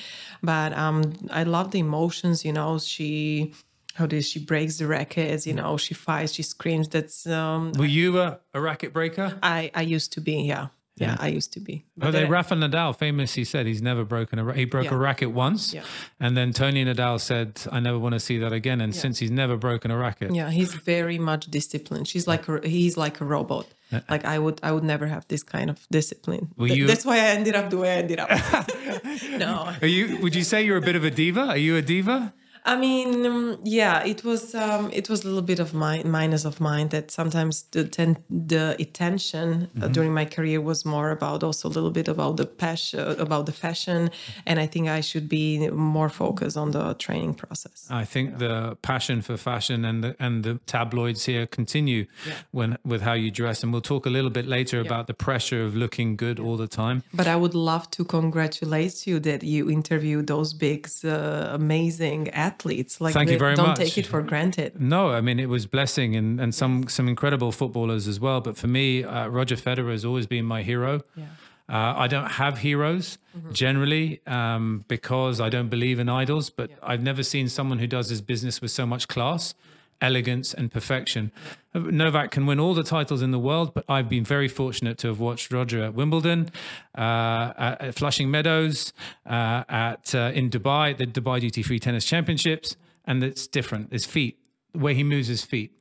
but 0.41 0.71
um 0.85 1.13
I 1.31 1.43
love 1.43 1.71
the 1.71 1.79
emotions, 1.79 2.43
you 2.45 2.53
know, 2.53 2.79
she 2.79 3.53
how 3.95 4.07
does 4.07 4.27
she 4.27 4.39
breaks 4.39 4.77
the 4.77 4.87
rackets, 4.87 5.45
you 5.45 5.53
know, 5.53 5.77
she 5.77 5.93
fights, 5.93 6.33
she 6.33 6.43
screams. 6.43 6.87
That's 6.89 7.27
um 7.27 7.71
Were 7.77 7.85
you 7.99 8.19
a, 8.19 8.39
a 8.53 8.59
racket 8.59 8.91
breaker? 8.93 9.37
I 9.43 9.71
I 9.75 9.81
used 9.95 10.11
to 10.13 10.21
be, 10.21 10.33
yeah. 10.53 10.67
Yeah, 10.97 11.17
I 11.19 11.29
used 11.29 11.51
to 11.53 11.59
be. 11.59 11.85
Oh, 11.87 11.89
But 11.97 12.11
they, 12.11 12.21
then- 12.21 12.29
Rafa 12.29 12.53
Nadal 12.55 12.95
famously 12.95 13.43
said 13.45 13.65
he's 13.65 13.81
never 13.81 14.05
broken 14.05 14.37
a 14.37 14.53
he 14.53 14.65
broke 14.65 14.91
a 14.91 14.95
racket 14.97 15.31
once, 15.31 15.73
Yeah. 15.73 15.83
and 16.19 16.37
then 16.37 16.53
Toni 16.53 16.85
Nadal 16.85 17.19
said 17.19 17.59
I 17.71 17.79
never 17.79 17.97
want 17.97 18.13
to 18.13 18.19
see 18.19 18.37
that 18.37 18.53
again. 18.53 18.79
And 18.79 18.95
since 18.95 19.17
he's 19.17 19.31
never 19.31 19.57
broken 19.57 19.89
a 19.89 19.97
racket, 19.97 20.35
yeah, 20.35 20.51
he's 20.51 20.73
very 20.75 21.17
much 21.17 21.47
disciplined. 21.47 22.07
She's 22.07 22.27
like 22.27 22.47
a, 22.47 22.61
he's 22.67 22.95
like 22.95 23.21
a 23.21 23.25
robot. 23.25 23.65
Like 24.09 24.23
I 24.25 24.37
would 24.39 24.59
I 24.63 24.71
would 24.71 24.83
never 24.83 25.07
have 25.07 25.27
this 25.27 25.43
kind 25.43 25.69
of 25.69 25.87
discipline. 25.91 26.51
Were 26.57 26.67
Th- 26.67 26.77
you- 26.79 26.87
That's 26.87 27.05
why 27.05 27.17
I 27.17 27.29
ended 27.37 27.55
up 27.55 27.69
the 27.71 27.77
way 27.77 27.93
I 27.93 27.97
ended 27.97 28.19
up. 28.19 28.29
no, 29.37 29.73
are 29.81 29.87
you? 29.87 30.17
Would 30.21 30.35
you 30.35 30.43
say 30.43 30.63
you're 30.63 30.77
a 30.77 30.81
bit 30.81 30.95
of 30.95 31.03
a 31.03 31.11
diva? 31.11 31.41
Are 31.41 31.57
you 31.57 31.75
a 31.75 31.81
diva? 31.81 32.33
I 32.65 32.77
mean, 32.77 33.25
um, 33.25 33.59
yeah, 33.63 34.03
it 34.05 34.23
was 34.23 34.55
um, 34.55 34.89
it 34.93 35.09
was 35.09 35.23
a 35.23 35.27
little 35.27 35.41
bit 35.41 35.59
of 35.59 35.73
my 35.73 36.01
minus 36.03 36.45
of 36.45 36.61
mine 36.61 36.89
that 36.89 37.11
sometimes 37.11 37.63
the 37.71 37.83
ten, 37.83 38.17
the 38.29 38.75
attention 38.79 39.69
uh, 39.81 39.87
during 39.89 40.13
my 40.13 40.23
career 40.23 40.61
was 40.61 40.85
more 40.85 41.11
about 41.11 41.43
also 41.43 41.67
a 41.67 41.73
little 41.73 41.91
bit 41.91 42.07
about 42.07 42.37
the 42.37 42.45
passion 42.45 42.99
about 43.19 43.47
the 43.47 43.51
fashion, 43.51 44.11
and 44.45 44.59
I 44.59 44.67
think 44.67 44.87
I 44.87 45.01
should 45.01 45.27
be 45.27 45.69
more 45.69 46.07
focused 46.07 46.55
on 46.55 46.71
the 46.71 46.93
training 46.93 47.33
process. 47.33 47.87
I 47.89 48.05
think 48.05 48.37
the 48.37 48.77
passion 48.81 49.21
for 49.21 49.35
fashion 49.35 49.83
and 49.83 50.01
the 50.03 50.15
and 50.19 50.43
the 50.43 50.59
tabloids 50.65 51.25
here 51.25 51.45
continue 51.45 52.05
when 52.51 52.77
with 52.85 53.01
how 53.01 53.13
you 53.13 53.29
dress, 53.29 53.63
and 53.63 53.73
we'll 53.73 53.81
talk 53.81 54.05
a 54.05 54.09
little 54.09 54.31
bit 54.31 54.47
later 54.47 54.79
about 54.79 55.07
the 55.07 55.13
pressure 55.13 55.65
of 55.65 55.75
looking 55.75 56.15
good 56.15 56.39
all 56.39 56.55
the 56.55 56.67
time. 56.67 57.03
But 57.13 57.27
I 57.27 57.35
would 57.35 57.55
love 57.55 57.89
to 57.91 58.05
congratulate 58.05 59.05
you 59.05 59.19
that 59.19 59.43
you 59.43 59.69
interviewed 59.69 60.27
those 60.27 60.53
big, 60.53 60.87
uh, 61.03 61.49
amazing 61.51 62.29
athletes. 62.29 62.52
Like, 63.01 63.13
Thank 63.13 63.29
you 63.29 63.37
very 63.37 63.55
don't 63.55 63.67
much. 63.67 63.77
take 63.77 63.97
it 63.97 64.05
for 64.05 64.21
granted. 64.21 64.79
No, 64.79 65.11
I 65.11 65.21
mean 65.21 65.39
it 65.39 65.49
was 65.49 65.65
blessing 65.65 66.15
and, 66.15 66.39
and 66.39 66.53
some 66.53 66.87
some 66.87 67.07
incredible 67.07 67.51
footballers 67.51 68.07
as 68.07 68.19
well. 68.19 68.41
But 68.41 68.57
for 68.57 68.67
me, 68.67 69.03
uh, 69.03 69.27
Roger 69.27 69.55
Federer 69.55 69.91
has 69.91 70.05
always 70.05 70.27
been 70.27 70.45
my 70.45 70.63
hero. 70.63 71.01
Yeah. 71.15 71.25
Uh, 71.69 71.93
I 71.95 72.07
don't 72.07 72.31
have 72.31 72.59
heroes 72.59 73.17
generally 73.53 74.19
um, 74.27 74.83
because 74.87 75.39
I 75.39 75.49
don't 75.49 75.69
believe 75.69 75.97
in 75.97 76.09
idols. 76.09 76.49
But 76.49 76.71
I've 76.83 77.01
never 77.01 77.23
seen 77.23 77.47
someone 77.49 77.79
who 77.79 77.87
does 77.87 78.09
his 78.09 78.21
business 78.21 78.61
with 78.61 78.71
so 78.71 78.85
much 78.85 79.07
class, 79.07 79.55
elegance, 80.01 80.53
and 80.53 80.71
perfection. 80.71 81.31
Novak 81.73 82.31
can 82.31 82.45
win 82.45 82.59
all 82.59 82.73
the 82.73 82.83
titles 82.83 83.21
in 83.21 83.31
the 83.31 83.39
world, 83.39 83.73
but 83.73 83.83
I've 83.89 84.09
been 84.09 84.23
very 84.23 84.47
fortunate 84.47 84.97
to 84.99 85.07
have 85.07 85.19
watched 85.19 85.51
Roger 85.51 85.83
at 85.83 85.93
Wimbledon, 85.93 86.51
uh, 86.97 87.53
at, 87.57 87.81
at 87.81 87.95
Flushing 87.95 88.29
Meadows, 88.29 88.93
uh, 89.25 89.63
at 89.67 90.13
uh, 90.13 90.31
in 90.33 90.49
Dubai, 90.49 90.95
the 90.95 91.05
Dubai 91.05 91.39
Duty 91.39 91.63
Free 91.63 91.79
Tennis 91.79 92.05
Championships, 92.05 92.75
and 93.05 93.23
it's 93.23 93.47
different. 93.47 93.91
His 93.91 94.05
feet, 94.05 94.37
the 94.73 94.79
way 94.79 94.93
he 94.93 95.03
moves 95.03 95.27
his 95.27 95.43
feet. 95.43 95.71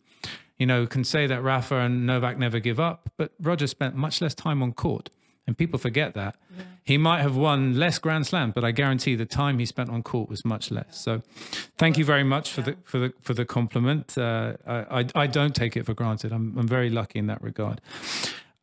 You 0.59 0.66
know, 0.66 0.87
can 0.87 1.02
say 1.02 1.26
that 1.26 1.42
Rafa 1.42 1.76
and 1.76 2.07
Novak 2.07 2.38
never 2.38 2.61
give 2.61 2.78
up, 2.78 3.11
but 3.16 3.33
Roger 3.40 3.66
spent 3.66 3.97
much 3.97 4.21
less 4.21 4.35
time 4.35 4.62
on 4.62 4.73
court. 4.73 5.11
And 5.46 5.58
people 5.58 5.78
forget 5.78 6.14
that. 6.14 6.37
He 6.84 6.96
might 6.96 7.20
have 7.20 7.37
won 7.37 7.76
less 7.78 7.99
Grand 7.99 8.26
Slams, 8.26 8.52
but 8.54 8.64
I 8.64 8.70
guarantee 8.70 9.16
the 9.16 9.26
time 9.26 9.58
he 9.58 9.66
spent 9.66 9.90
on 9.90 10.02
court 10.02 10.28
was 10.28 10.44
much 10.44 10.70
less. 10.70 11.00
So, 11.00 11.22
thank 11.78 11.99
you 11.99 12.04
very 12.04 12.22
much 12.22 12.52
for 12.52 12.62
the 12.62 12.76
for 12.84 12.99
the 12.99 13.12
for 13.20 13.34
the 13.34 13.44
compliment. 13.44 14.16
Uh, 14.16 14.54
I, 14.66 15.00
I 15.00 15.06
I 15.14 15.26
don't 15.26 15.54
take 15.54 15.76
it 15.76 15.84
for 15.84 15.94
granted. 15.94 16.32
I'm 16.32 16.56
I'm 16.56 16.68
very 16.68 16.90
lucky 16.90 17.18
in 17.18 17.26
that 17.26 17.42
regard. 17.42 17.80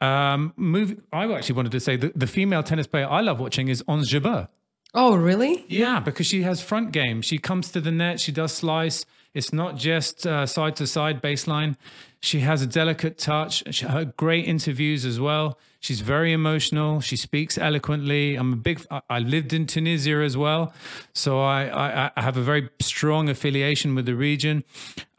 Um, 0.01 0.53
move. 0.55 1.01
I 1.11 1.31
actually 1.33 1.55
wanted 1.55 1.73
to 1.73 1.79
say 1.81 1.97
the, 1.97 2.13
the 2.15 2.27
female 2.27 2.63
tennis 2.63 2.87
player 2.87 3.07
I 3.09 3.21
love 3.21 3.39
watching 3.39 3.67
is 3.67 3.83
Ons 3.87 4.09
Jabeur. 4.09 4.47
Oh, 4.93 5.15
really? 5.15 5.65
Yeah, 5.67 5.99
because 5.99 6.25
she 6.25 6.41
has 6.43 6.61
front 6.61 6.91
game. 6.91 7.21
She 7.21 7.37
comes 7.37 7.71
to 7.71 7.81
the 7.81 7.91
net. 7.91 8.19
She 8.19 8.31
does 8.31 8.53
slice. 8.53 9.05
It's 9.39 9.53
not 9.53 9.71
just 9.77 10.15
side 10.55 10.75
to 10.75 10.85
side 10.85 11.21
baseline. 11.21 11.75
She 12.21 12.39
has 12.41 12.61
a 12.61 12.67
delicate 12.67 13.17
touch. 13.17 13.63
She, 13.73 13.85
her 13.85 14.03
great 14.05 14.45
interviews 14.45 15.05
as 15.05 15.17
well. 15.27 15.57
She's 15.79 16.01
very 16.01 16.33
emotional. 16.33 16.99
She 16.99 17.15
speaks 17.15 17.57
eloquently. 17.57 18.35
I'm 18.35 18.51
a 18.51 18.55
big. 18.57 18.85
I, 18.91 18.99
I 19.09 19.19
lived 19.19 19.53
in 19.53 19.65
Tunisia 19.65 20.17
as 20.29 20.35
well, 20.35 20.73
so 21.13 21.39
I, 21.39 21.59
I, 21.85 22.11
I 22.17 22.21
have 22.21 22.35
a 22.35 22.41
very 22.41 22.69
strong 22.81 23.29
affiliation 23.29 23.95
with 23.95 24.05
the 24.05 24.15
region. 24.15 24.65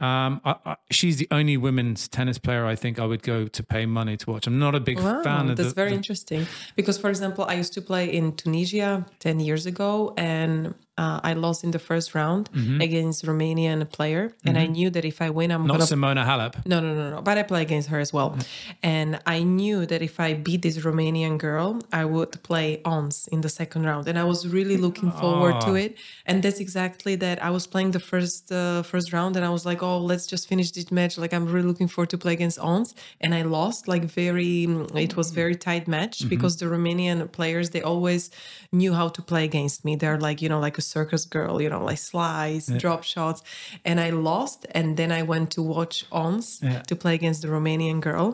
Um, 0.00 0.42
I, 0.44 0.76
she's 0.90 1.16
the 1.16 1.28
only 1.30 1.56
women's 1.56 2.08
tennis 2.08 2.36
player 2.38 2.66
I 2.66 2.76
think 2.76 2.98
I 2.98 3.06
would 3.06 3.22
go 3.22 3.48
to 3.48 3.62
pay 3.62 3.86
money 3.86 4.18
to 4.18 4.30
watch. 4.30 4.46
I'm 4.46 4.58
not 4.58 4.74
a 4.74 4.80
big 4.80 4.98
Wow, 5.00 5.22
fan 5.22 5.48
of 5.48 5.56
that's 5.56 5.70
the, 5.70 5.74
very 5.74 5.90
the- 5.90 5.96
interesting. 5.96 6.46
Because, 6.76 6.98
for 6.98 7.08
example, 7.08 7.46
I 7.48 7.54
used 7.54 7.72
to 7.78 7.80
play 7.80 8.04
in 8.12 8.36
Tunisia 8.36 9.06
10 9.20 9.40
years 9.40 9.64
ago 9.64 10.12
and 10.18 10.74
uh, 11.02 11.30
I 11.30 11.32
lost 11.46 11.60
in 11.66 11.70
the 11.76 11.82
first 11.90 12.08
round 12.20 12.44
Mm-hmm. 12.60 12.80
against 12.88 13.18
Romanian 13.30 13.80
player. 13.96 14.22
And 14.48 14.54
I 14.64 14.66
knew 14.76 14.88
that 14.96 15.04
if 15.12 15.18
I 15.26 15.28
win, 15.38 15.48
I'm 15.54 15.64
not 15.66 15.76
going 15.78 15.86
to 15.88 15.94
Simona 15.94 16.22
Halep. 16.30 16.54
No, 16.72 16.76
no, 16.84 16.90
no, 17.00 17.06
no. 17.14 17.18
But 17.28 17.34
I 17.40 17.42
play 17.52 17.62
against 17.68 17.88
her 17.92 18.00
as 18.06 18.10
well. 18.16 18.30
And 18.96 19.10
I 19.36 19.38
knew 19.58 19.78
that 19.90 20.00
if 20.10 20.16
I 20.26 20.28
beat 20.46 20.62
this 20.66 20.76
Romanian 20.88 21.34
girl, 21.46 21.68
I 22.00 22.04
would 22.14 22.32
play 22.50 22.68
Ons 22.94 23.16
in 23.34 23.40
the 23.46 23.52
second 23.60 23.82
round. 23.90 24.04
And 24.10 24.16
I 24.24 24.26
was 24.32 24.40
really 24.56 24.78
looking 24.86 25.10
forward 25.22 25.56
to 25.66 25.72
it. 25.84 25.90
And 26.28 26.36
that's 26.44 26.60
exactly 26.66 27.14
that. 27.24 27.36
I 27.48 27.50
was 27.56 27.64
playing 27.72 27.90
the 27.98 28.04
first 28.10 28.42
uh, 28.60 28.82
first 28.92 29.08
round 29.16 29.32
and 29.38 29.44
I 29.50 29.52
was 29.56 29.64
like, 29.70 29.80
oh, 29.88 29.98
let's 30.10 30.26
just 30.32 30.44
finish 30.52 30.68
this 30.76 30.88
match. 30.98 31.12
Like, 31.24 31.32
I'm 31.36 31.46
really 31.54 31.68
looking 31.72 31.88
forward 31.94 32.10
to 32.14 32.18
play 32.24 32.34
against 32.38 32.58
Ons. 32.72 32.88
And 33.22 33.30
I 33.40 33.42
lost, 33.58 33.80
like, 33.92 34.04
very, 34.22 34.64
it 35.06 35.12
was 35.20 35.28
very 35.42 35.56
tight 35.68 35.84
match 35.96 36.16
because 36.32 36.52
the 36.62 36.66
Romanian 36.76 37.18
players, 37.38 37.66
they 37.74 37.82
always 37.92 38.22
knew 38.80 38.92
how 39.00 39.08
to 39.16 39.20
play 39.30 39.44
against 39.50 39.78
me. 39.86 39.92
They're 40.00 40.22
like, 40.28 40.38
you 40.42 40.48
know, 40.52 40.60
like 40.68 40.76
a 40.82 40.86
circus 40.96 41.24
girl, 41.36 41.54
you 41.62 41.68
know, 41.72 41.84
like 41.90 41.98
slice, 42.12 42.66
drop 42.82 43.02
shots. 43.12 43.40
And 43.88 43.96
I 44.06 44.10
lost. 44.10 44.66
And 44.78 44.96
then 44.96 45.10
I 45.20 45.22
went 45.32 45.48
to 45.56 45.62
watch 45.62 45.96
Ons 46.10 46.46
Yeah. 46.62 46.82
to 46.90 46.94
play 47.02 47.14
against 47.20 47.40
the 47.42 47.48
Romanian 47.48 48.00
girl. 48.00 48.28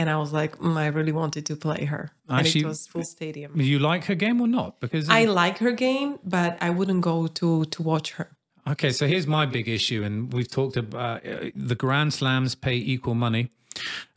And 0.00 0.08
I 0.08 0.16
was 0.22 0.32
like, 0.40 0.52
mm, 0.58 0.76
I 0.76 0.86
really 0.98 1.12
wanted 1.22 1.44
to 1.46 1.56
play 1.56 1.84
her. 1.92 2.04
and 2.28 2.40
Actually- 2.40 2.64
it 2.64 2.68
was 2.68 2.86
full 2.92 3.04
stadium. 3.04 3.50
You 3.60 3.78
like 3.90 4.04
her 4.10 4.14
game 4.24 4.38
or 4.44 4.48
not? 4.48 4.70
Because 4.80 5.08
I 5.20 5.24
like 5.42 5.56
her 5.66 5.72
game, 5.72 6.10
but 6.24 6.50
I 6.66 6.70
wouldn't 6.76 7.02
go 7.02 7.16
to 7.40 7.64
to 7.74 7.82
watch 7.82 8.08
her. 8.18 8.28
Okay, 8.72 8.92
so 8.92 9.06
here's 9.12 9.26
my 9.26 9.44
big 9.46 9.66
issue, 9.78 10.00
and 10.06 10.14
we've 10.34 10.50
talked 10.58 10.76
about 10.76 11.16
uh, 11.26 11.50
the 11.70 11.74
Grand 11.74 12.12
Slams 12.12 12.54
pay 12.54 12.76
equal 12.94 13.14
money 13.14 13.44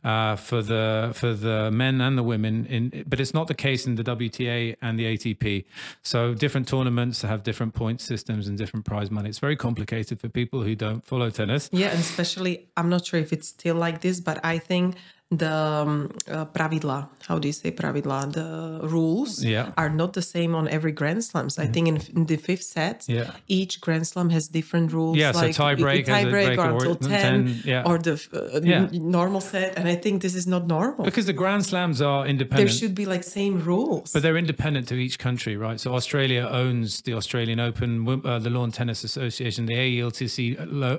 uh, 0.04 0.36
for 0.36 0.62
the 0.62 1.12
for 1.14 1.32
the 1.34 1.70
men 1.70 2.00
and 2.00 2.18
the 2.18 2.22
women, 2.22 2.66
in, 2.66 3.04
but 3.06 3.20
it's 3.20 3.34
not 3.34 3.46
the 3.48 3.54
case 3.54 3.86
in 3.86 3.94
the 3.96 4.04
WTA 4.04 4.76
and 4.82 4.98
the 4.98 5.04
ATP. 5.16 5.64
So 6.02 6.34
different 6.34 6.68
tournaments 6.68 7.22
have 7.22 7.42
different 7.42 7.74
point 7.74 8.00
systems 8.00 8.48
and 8.48 8.58
different 8.58 8.84
prize 8.84 9.10
money. 9.10 9.28
It's 9.28 9.38
very 9.38 9.56
complicated 9.56 10.20
for 10.20 10.28
people 10.28 10.62
who 10.62 10.74
don't 10.74 11.04
follow 11.06 11.30
tennis. 11.30 11.68
Yeah, 11.72 11.88
and 11.88 12.00
especially, 12.00 12.68
I'm 12.76 12.88
not 12.88 13.06
sure 13.06 13.20
if 13.20 13.32
it's 13.32 13.48
still 13.48 13.76
like 13.76 14.00
this, 14.00 14.20
but 14.20 14.44
I 14.44 14.58
think 14.58 14.96
the 15.38 15.50
um, 15.52 16.10
uh, 16.30 16.44
pravidla, 16.46 17.08
how 17.28 17.38
do 17.38 17.48
you 17.48 17.52
say 17.52 17.70
pravidla? 17.70 18.32
The 18.32 18.80
rules 18.86 19.42
Yeah. 19.42 19.62
Mm-hmm. 19.62 19.80
are 19.80 19.90
not 19.90 20.12
the 20.12 20.22
same 20.22 20.54
on 20.54 20.68
every 20.68 20.92
Grand 20.92 21.22
Slams. 21.24 21.58
I 21.58 21.66
think 21.66 21.88
in, 21.88 21.96
in 22.16 22.26
the 22.26 22.36
fifth 22.36 22.64
set, 22.64 23.04
Yeah. 23.08 23.30
each 23.48 23.80
Grand 23.80 24.06
Slam 24.06 24.28
has 24.30 24.48
different 24.48 24.92
rules. 24.92 25.16
Yeah, 25.16 25.32
so 25.32 25.40
like 25.46 25.54
tie 25.54 25.74
break 25.74 26.08
a 26.08 26.22
break 26.22 26.30
break 26.30 26.58
or 26.58 26.70
or 26.72 26.84
until 26.84 26.96
10, 26.96 27.10
10, 27.10 27.62
yeah. 27.64 27.82
or 27.88 27.98
the 27.98 28.14
uh, 28.32 28.60
Yeah. 28.62 28.88
n- 28.92 29.10
normal 29.10 29.40
set. 29.40 29.78
And 29.78 29.88
I 29.88 29.96
think 29.96 30.22
this 30.22 30.34
is 30.34 30.46
not 30.46 30.66
normal. 30.66 31.04
Because 31.04 31.26
the 31.26 31.38
Grand 31.42 31.64
Slams 31.64 32.00
are 32.02 32.26
independent. 32.26 32.68
there 32.68 32.76
should 32.80 32.94
be 32.94 33.06
like 33.06 33.22
same 33.24 33.54
rules. 33.64 34.12
But 34.12 34.22
they're 34.22 34.36
independent 34.46 34.88
to 34.88 34.94
each 34.94 35.18
country, 35.18 35.56
right? 35.56 35.78
So 35.80 35.94
Australia 35.94 36.42
owns 36.50 37.02
the 37.02 37.14
Australian 37.14 37.58
Open, 37.60 37.90
uh, 38.24 38.38
the 38.38 38.50
Lawn 38.50 38.70
Tennis 38.72 39.04
Association, 39.04 39.66
the 39.66 39.74
AELTC 39.74 40.36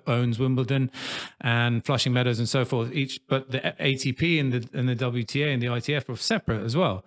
owns 0.08 0.40
Wimbledon, 0.40 0.90
and 1.42 1.86
Flushing 1.86 2.14
Meadows, 2.14 2.40
and 2.40 2.50
so 2.50 2.66
forth. 2.66 2.92
Each, 2.94 3.20
but 3.28 3.52
the 3.52 3.60
ATP 3.80 4.23
and 4.24 4.54
the 4.54 4.70
and 4.78 4.90
the 4.90 4.96
WTA 4.96 5.54
and 5.54 5.62
the 5.62 5.68
ITF 5.68 6.10
are 6.10 6.18
separate 6.18 6.64
as 6.64 6.76
well. 6.76 7.04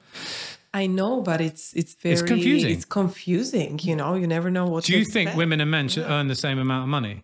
I 0.74 0.86
know, 0.86 1.22
but 1.22 1.40
it's 1.40 1.72
it's 1.74 1.94
very 1.94 2.12
it's 2.12 2.22
confusing. 2.22 2.70
It's 2.70 2.84
confusing. 2.84 3.80
You 3.82 3.96
know, 3.96 4.14
you 4.14 4.26
never 4.26 4.50
know 4.50 4.66
what. 4.66 4.84
Do 4.84 4.92
you 4.92 5.04
think 5.04 5.28
expect. 5.28 5.38
women 5.38 5.60
and 5.60 5.70
men 5.70 5.88
should 5.88 6.04
earn 6.04 6.28
the 6.28 6.34
same 6.34 6.58
amount 6.58 6.82
of 6.84 6.88
money? 6.88 7.22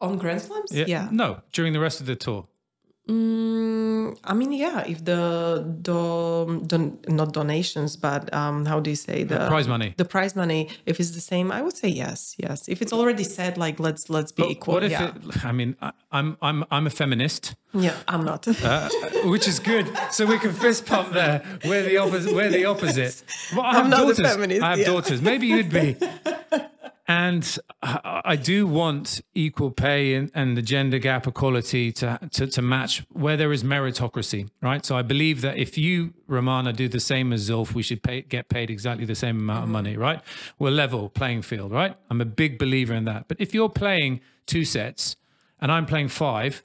on 0.00 0.18
Grand 0.18 0.42
Slams? 0.42 0.72
Yeah. 0.72 0.84
Yeah. 0.86 1.08
No, 1.10 1.42
during 1.52 1.72
the 1.72 1.80
rest 1.80 2.00
of 2.00 2.06
the 2.06 2.16
tour. 2.16 2.46
Mm, 3.08 4.18
I 4.24 4.34
mean, 4.34 4.52
yeah. 4.52 4.82
If 4.84 5.04
the 5.04 5.64
the 5.82 6.62
don, 6.66 6.98
not 7.06 7.32
donations, 7.32 7.96
but 7.96 8.32
um, 8.34 8.66
how 8.66 8.80
do 8.80 8.90
you 8.90 8.96
say 8.96 9.22
the 9.22 9.46
prize 9.46 9.68
money. 9.68 9.94
The 9.96 10.04
prize 10.04 10.34
money, 10.34 10.70
if 10.86 10.98
it's 10.98 11.12
the 11.12 11.20
same, 11.20 11.52
I 11.52 11.62
would 11.62 11.76
say 11.76 11.88
yes, 11.88 12.34
yes. 12.36 12.68
If 12.68 12.82
it's 12.82 12.92
already 12.92 13.22
said, 13.22 13.58
like 13.58 13.78
let's 13.78 14.10
let's 14.10 14.32
be 14.32 14.42
equal. 14.42 14.74
What 14.74 14.82
if 14.82 14.90
yeah, 14.90 15.12
it? 15.14 15.44
I 15.44 15.52
mean, 15.52 15.76
I, 15.80 15.92
I'm 16.10 16.36
I'm 16.42 16.64
I'm 16.68 16.86
a 16.88 16.90
feminist. 16.90 17.54
yeah. 17.72 17.94
I'm 18.08 18.24
not. 18.24 18.48
uh, 18.48 18.88
which 19.24 19.46
is 19.46 19.60
good. 19.60 19.86
So 20.10 20.26
we 20.26 20.38
can 20.40 20.52
fist 20.52 20.86
pump 20.86 21.12
there. 21.12 21.44
We're 21.64 21.84
the 21.84 21.98
opposite. 21.98 22.34
We're 22.34 22.50
the 22.50 22.64
opposite. 22.64 23.22
Well, 23.54 23.64
I 23.64 23.74
have 23.74 23.84
I'm 23.84 23.90
not 23.90 24.10
a 24.10 24.14
feminist, 24.16 24.62
I 24.62 24.70
have 24.70 24.78
yeah. 24.80 24.86
daughters. 24.86 25.22
Maybe 25.22 25.46
you'd 25.46 25.70
be. 25.70 25.96
And 27.08 27.58
I 27.82 28.34
do 28.34 28.66
want 28.66 29.20
equal 29.32 29.70
pay 29.70 30.14
and, 30.14 30.30
and 30.34 30.56
the 30.56 30.62
gender 30.62 30.98
gap 30.98 31.28
equality 31.28 31.92
to, 31.92 32.18
to 32.32 32.48
to 32.48 32.62
match 32.62 33.04
where 33.12 33.36
there 33.36 33.52
is 33.52 33.62
meritocracy, 33.62 34.48
right? 34.60 34.84
So 34.84 34.96
I 34.96 35.02
believe 35.02 35.40
that 35.42 35.56
if 35.56 35.78
you, 35.78 36.14
Romana, 36.26 36.72
do 36.72 36.88
the 36.88 36.98
same 36.98 37.32
as 37.32 37.48
Zulf, 37.48 37.74
we 37.74 37.82
should 37.84 38.02
pay, 38.02 38.22
get 38.22 38.48
paid 38.48 38.70
exactly 38.70 39.04
the 39.04 39.14
same 39.14 39.38
amount 39.38 39.58
of 39.58 39.64
mm-hmm. 39.64 39.72
money, 39.72 39.96
right? 39.96 40.20
We're 40.58 40.70
level 40.70 41.08
playing 41.08 41.42
field, 41.42 41.70
right? 41.70 41.96
I'm 42.10 42.20
a 42.20 42.24
big 42.24 42.58
believer 42.58 42.94
in 42.94 43.04
that. 43.04 43.28
But 43.28 43.36
if 43.40 43.54
you're 43.54 43.68
playing 43.68 44.20
two 44.46 44.64
sets 44.64 45.16
and 45.60 45.70
I'm 45.70 45.86
playing 45.86 46.08
five, 46.08 46.64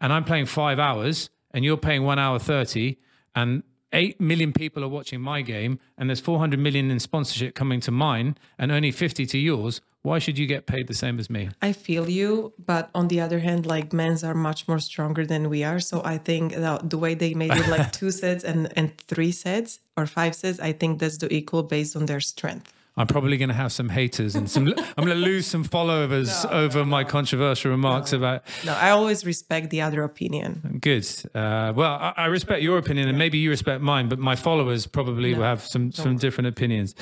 and 0.00 0.12
I'm 0.12 0.24
playing 0.24 0.46
five 0.46 0.78
hours 0.78 1.30
and 1.52 1.64
you're 1.64 1.76
paying 1.76 2.04
one 2.04 2.18
hour 2.18 2.38
30 2.38 2.98
and 3.34 3.62
8 3.94 4.20
million 4.20 4.52
people 4.52 4.82
are 4.84 4.88
watching 4.88 5.20
my 5.20 5.40
game 5.40 5.78
and 5.96 6.10
there's 6.10 6.20
400 6.20 6.58
million 6.58 6.90
in 6.90 6.98
sponsorship 6.98 7.54
coming 7.54 7.80
to 7.80 7.90
mine 7.90 8.36
and 8.58 8.72
only 8.72 8.90
50 8.90 9.24
to 9.26 9.38
yours, 9.38 9.80
why 10.02 10.18
should 10.18 10.36
you 10.36 10.46
get 10.46 10.66
paid 10.66 10.86
the 10.86 10.94
same 10.94 11.18
as 11.18 11.30
me? 11.30 11.48
I 11.62 11.72
feel 11.72 12.10
you, 12.10 12.52
but 12.58 12.90
on 12.94 13.08
the 13.08 13.20
other 13.20 13.38
hand, 13.38 13.64
like 13.64 13.94
men's 13.94 14.22
are 14.22 14.34
much 14.34 14.68
more 14.68 14.78
stronger 14.78 15.24
than 15.24 15.48
we 15.48 15.64
are. 15.64 15.80
So 15.80 16.02
I 16.04 16.18
think 16.18 16.54
that 16.54 16.90
the 16.90 16.98
way 16.98 17.14
they 17.14 17.32
made 17.32 17.52
it 17.52 17.68
like 17.68 17.90
two 18.00 18.10
sets 18.10 18.44
and, 18.44 18.70
and 18.76 18.98
three 18.98 19.32
sets 19.32 19.78
or 19.96 20.04
five 20.06 20.34
sets, 20.34 20.60
I 20.60 20.72
think 20.72 20.98
that's 20.98 21.16
the 21.16 21.32
equal 21.32 21.62
based 21.62 21.96
on 21.96 22.04
their 22.04 22.20
strength. 22.20 22.70
I'm 22.96 23.08
probably 23.08 23.36
going 23.36 23.48
to 23.48 23.54
have 23.54 23.72
some 23.72 23.88
haters 23.88 24.36
and 24.36 24.48
some. 24.48 24.68
I'm 24.68 25.04
going 25.04 25.08
to 25.08 25.14
lose 25.14 25.46
some 25.46 25.64
followers 25.64 26.44
over 26.44 26.84
my 26.84 27.02
controversial 27.02 27.72
remarks 27.72 28.12
about. 28.12 28.44
No, 28.64 28.72
I 28.72 28.90
always 28.90 29.26
respect 29.26 29.70
the 29.70 29.80
other 29.80 30.04
opinion. 30.04 30.78
Good. 30.80 31.06
Uh, 31.34 31.72
well, 31.74 31.92
I, 31.92 32.14
I 32.16 32.26
respect 32.26 32.62
your 32.62 32.78
opinion, 32.78 33.08
and 33.08 33.18
maybe 33.18 33.38
you 33.38 33.50
respect 33.50 33.82
mine, 33.82 34.08
but 34.08 34.20
my 34.20 34.36
followers 34.36 34.86
probably 34.86 35.34
will 35.34 35.42
have 35.42 35.62
some 35.62 35.90
some 35.90 36.16
different 36.18 36.46
opinions. 36.46 36.94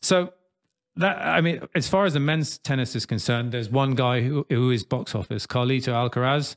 So 0.00 0.32
that 0.96 1.18
I 1.18 1.42
mean, 1.42 1.60
as 1.74 1.86
far 1.86 2.06
as 2.06 2.14
the 2.14 2.20
men's 2.20 2.56
tennis 2.56 2.96
is 2.96 3.04
concerned, 3.04 3.52
there's 3.52 3.68
one 3.68 3.94
guy 3.94 4.22
who, 4.22 4.46
who 4.48 4.70
is 4.70 4.84
box 4.84 5.14
office, 5.14 5.46
Carlito 5.46 5.92
Alcaraz. 5.92 6.56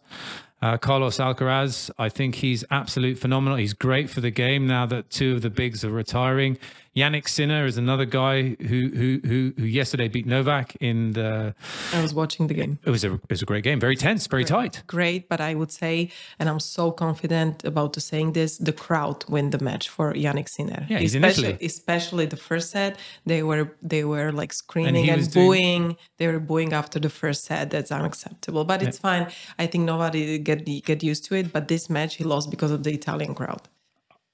Uh, 0.62 0.78
Carlos 0.78 1.20
Alcaraz, 1.20 1.90
I 1.98 2.10
think 2.10 2.36
he's 2.36 2.66
absolute 2.70 3.18
phenomenal. 3.18 3.58
He's 3.58 3.74
great 3.74 4.10
for 4.10 4.20
the 4.20 4.30
game 4.30 4.68
now 4.68 4.86
that 4.88 5.10
two 5.10 5.32
of 5.34 5.42
the 5.42 5.50
bigs 5.50 5.86
are 5.86 5.90
retiring. 5.90 6.58
Jannik 7.00 7.28
Sinner 7.28 7.66
is 7.66 7.78
another 7.78 8.06
guy 8.06 8.56
who 8.70 8.80
who 9.00 9.20
who, 9.30 9.54
who 9.58 9.66
yesterday 9.80 10.08
beat 10.16 10.26
Novak 10.26 10.76
in 10.90 11.14
the. 11.14 11.56
I 11.94 12.02
was 12.02 12.14
watching 12.14 12.48
the 12.48 12.54
game. 12.54 12.74
It 12.86 12.90
was 12.90 13.04
a 13.04 13.14
it 13.14 13.30
was 13.36 13.42
a 13.42 13.46
great 13.46 13.64
game, 13.64 13.80
very 13.80 13.96
tense, 13.96 14.28
very 14.28 14.46
tight. 14.46 14.84
Great, 14.88 15.30
but 15.30 15.40
I 15.40 15.52
would 15.60 15.72
say, 15.72 16.12
and 16.40 16.50
I'm 16.50 16.60
so 16.60 16.92
confident 16.92 17.64
about 17.64 17.94
to 17.94 18.02
saying 18.02 18.34
this, 18.34 18.58
the 18.58 18.74
crowd 18.74 19.24
win 19.30 19.50
the 19.52 19.60
match 19.70 19.86
for 19.90 20.14
Jannik 20.14 20.50
Sinner. 20.50 20.86
Yeah, 20.90 21.00
he's 21.00 21.16
in 21.16 21.24
especially, 21.24 21.54
Italy. 21.54 21.66
especially 21.66 22.26
the 22.26 22.42
first 22.50 22.72
set. 22.72 22.98
They 23.26 23.44
were 23.44 23.72
they 23.82 24.04
were 24.04 24.32
like 24.32 24.52
screaming 24.54 25.04
he 25.04 25.10
and, 25.10 25.20
was 25.20 25.28
doing- 25.30 25.48
booing. 25.48 25.98
They 26.18 26.28
were 26.28 26.40
booing 26.40 26.74
after 26.74 27.00
the 27.00 27.10
first 27.22 27.46
set. 27.46 27.70
That's 27.70 27.92
unacceptable. 27.92 28.66
But 28.66 28.84
it's 28.84 29.00
fine. 29.00 29.28
I 29.58 29.66
think 29.68 29.86
nobody 29.86 30.38
get 30.40 30.66
get 30.90 31.04
used 31.04 31.24
to 31.26 31.36
it. 31.36 31.54
But 31.54 31.68
this 31.68 31.90
match 31.90 32.16
he 32.16 32.24
lost 32.24 32.50
because 32.52 32.72
of 32.72 32.84
the 32.84 32.94
Italian 32.94 33.34
crowd. 33.36 33.64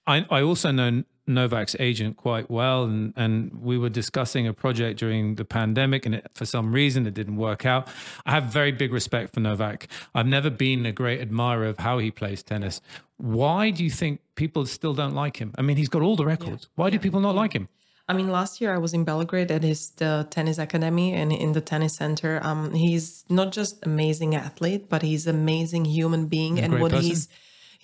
I, 0.07 0.25
I 0.29 0.41
also 0.41 0.71
know 0.71 1.03
Novak's 1.27 1.75
agent 1.79 2.17
quite 2.17 2.49
well, 2.49 2.83
and, 2.83 3.13
and 3.15 3.61
we 3.61 3.77
were 3.77 3.89
discussing 3.89 4.47
a 4.47 4.53
project 4.53 4.99
during 4.99 5.35
the 5.35 5.45
pandemic, 5.45 6.05
and 6.05 6.15
it, 6.15 6.27
for 6.33 6.45
some 6.45 6.71
reason 6.71 7.07
it 7.07 7.13
didn't 7.13 7.37
work 7.37 7.65
out. 7.65 7.87
I 8.25 8.31
have 8.31 8.45
very 8.45 8.71
big 8.71 8.93
respect 8.93 9.33
for 9.33 9.39
Novak. 9.39 9.87
I've 10.13 10.27
never 10.27 10.49
been 10.49 10.85
a 10.85 10.91
great 10.91 11.21
admirer 11.21 11.65
of 11.65 11.79
how 11.79 11.97
he 11.97 12.11
plays 12.11 12.43
tennis. 12.43 12.81
Why 13.17 13.71
do 13.71 13.83
you 13.83 13.89
think 13.89 14.21
people 14.35 14.65
still 14.65 14.93
don't 14.93 15.15
like 15.15 15.37
him? 15.37 15.53
I 15.57 15.61
mean, 15.61 15.77
he's 15.77 15.89
got 15.89 16.01
all 16.01 16.15
the 16.15 16.25
records. 16.25 16.69
Why 16.75 16.89
do 16.89 16.99
people 16.99 17.21
not 17.21 17.35
like 17.35 17.53
him? 17.53 17.69
I 18.07 18.13
mean, 18.13 18.29
last 18.29 18.61
year 18.61 18.71
I 18.73 18.77
was 18.77 18.93
in 18.93 19.03
Belgrade 19.03 19.49
at 19.49 19.63
his 19.63 19.89
the 19.91 20.27
tennis 20.29 20.59
academy 20.59 21.13
and 21.13 21.31
in 21.31 21.53
the 21.53 21.61
tennis 21.61 21.95
center. 21.95 22.39
Um, 22.43 22.71
he's 22.71 23.25
not 23.29 23.51
just 23.51 23.83
amazing 23.83 24.35
athlete, 24.35 24.89
but 24.89 25.01
he's 25.01 25.25
amazing 25.25 25.85
human 25.85 26.27
being, 26.27 26.59
and 26.59 26.79
what 26.79 26.91
person. 26.91 27.07
he's 27.07 27.29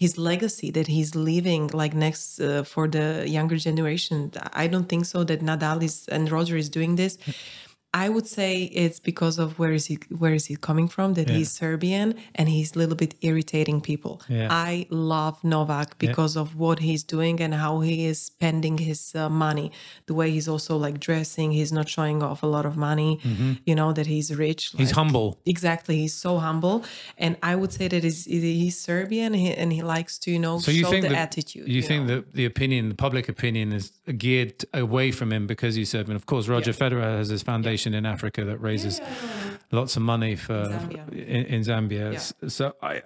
his 0.01 0.17
legacy 0.17 0.71
that 0.71 0.87
he's 0.87 1.13
leaving 1.15 1.67
like 1.81 1.93
next 1.93 2.41
uh, 2.41 2.63
for 2.63 2.87
the 2.87 3.23
younger 3.37 3.57
generation. 3.67 4.31
I 4.63 4.65
don't 4.65 4.89
think 4.89 5.05
so 5.05 5.23
that 5.25 5.41
Nadal 5.41 5.83
is 5.83 6.07
and 6.07 6.23
Roger 6.31 6.57
is 6.57 6.69
doing 6.69 6.95
this. 6.95 7.19
I 7.93 8.07
would 8.07 8.25
say 8.25 8.63
it's 8.63 9.01
because 9.01 9.37
of 9.37 9.59
where 9.59 9.73
is 9.73 9.87
he 9.87 9.99
where 10.17 10.33
is 10.33 10.45
he 10.45 10.55
coming 10.55 10.87
from 10.87 11.15
that 11.15 11.29
he's 11.29 11.51
Serbian 11.51 12.15
and 12.35 12.47
he's 12.47 12.73
a 12.73 12.79
little 12.79 12.95
bit 12.95 13.15
irritating 13.21 13.81
people. 13.81 14.21
Yeah. 14.29 14.47
I 14.49 14.87
love 14.89 15.43
Novak 15.43 15.97
because 15.97 16.37
of 16.37 16.55
what 16.55 16.79
he's 16.79 17.03
doing 17.03 17.41
and 17.41 17.53
how 17.53 17.81
he 17.81 18.05
is 18.05 18.21
spending 18.21 18.77
his 18.77 19.13
uh, 19.13 19.27
money. 19.29 19.73
The 20.05 20.13
way 20.13 20.31
he's 20.31 20.47
also 20.47 20.77
like 20.77 21.01
dressing, 21.01 21.51
he's 21.51 21.73
not 21.73 21.89
showing 21.89 22.23
off 22.23 22.43
a 22.43 22.47
lot 22.47 22.65
of 22.65 22.77
money. 22.77 23.19
You 23.65 23.75
know 23.75 23.91
that 23.91 24.07
he's 24.07 24.33
rich. 24.33 24.69
Mm-hmm. 24.69 24.77
He's 24.77 24.87
like- 24.91 24.95
humble. 24.95 25.39
Exactly, 25.45 25.97
he's 25.97 26.13
so 26.13 26.37
humble, 26.37 26.85
and 27.17 27.35
I 27.43 27.55
would 27.55 27.73
say 27.73 27.89
that 27.89 28.03
he's, 28.03 28.23
he's 28.25 28.79
Serbian 28.79 29.35
and 29.35 29.73
he, 29.73 29.81
likes 29.81 30.17
to 30.19 30.31
you 30.31 30.39
know 30.39 30.59
So 30.59 30.71
you 30.71 30.83
show 30.83 30.91
think 30.91 31.03
the 31.03 31.09
that, 31.09 31.17
attitude. 31.17 31.67
You, 31.67 31.81
think 31.81 32.05
know? 32.05 32.15
that 32.15 32.33
the 32.33 32.45
opinion, 32.45 32.89
the 32.89 32.95
public 32.95 33.27
opinion, 33.27 33.73
is 33.73 33.91
geared 34.17 34.63
away 34.73 35.11
from 35.11 35.33
him 35.33 35.45
because 35.45 35.75
he's 35.75 35.89
Serbian. 35.89 36.15
Of 36.15 36.25
course, 36.25 36.47
Roger 36.47 36.71
Federer 36.71 37.17
has 37.17 37.29
his 37.29 37.41
foundation 37.41 37.80
in 37.87 38.05
Africa 38.05 38.45
that 38.45 38.57
raises 38.57 39.01
lots 39.71 39.95
of 39.95 40.01
money 40.03 40.35
for 40.35 40.53
Zambia. 40.53 41.09
in, 41.11 41.45
in 41.45 41.61
Zambia. 41.61 42.13
Yeah. 42.13 42.49
So 42.49 42.75
I, 42.81 43.01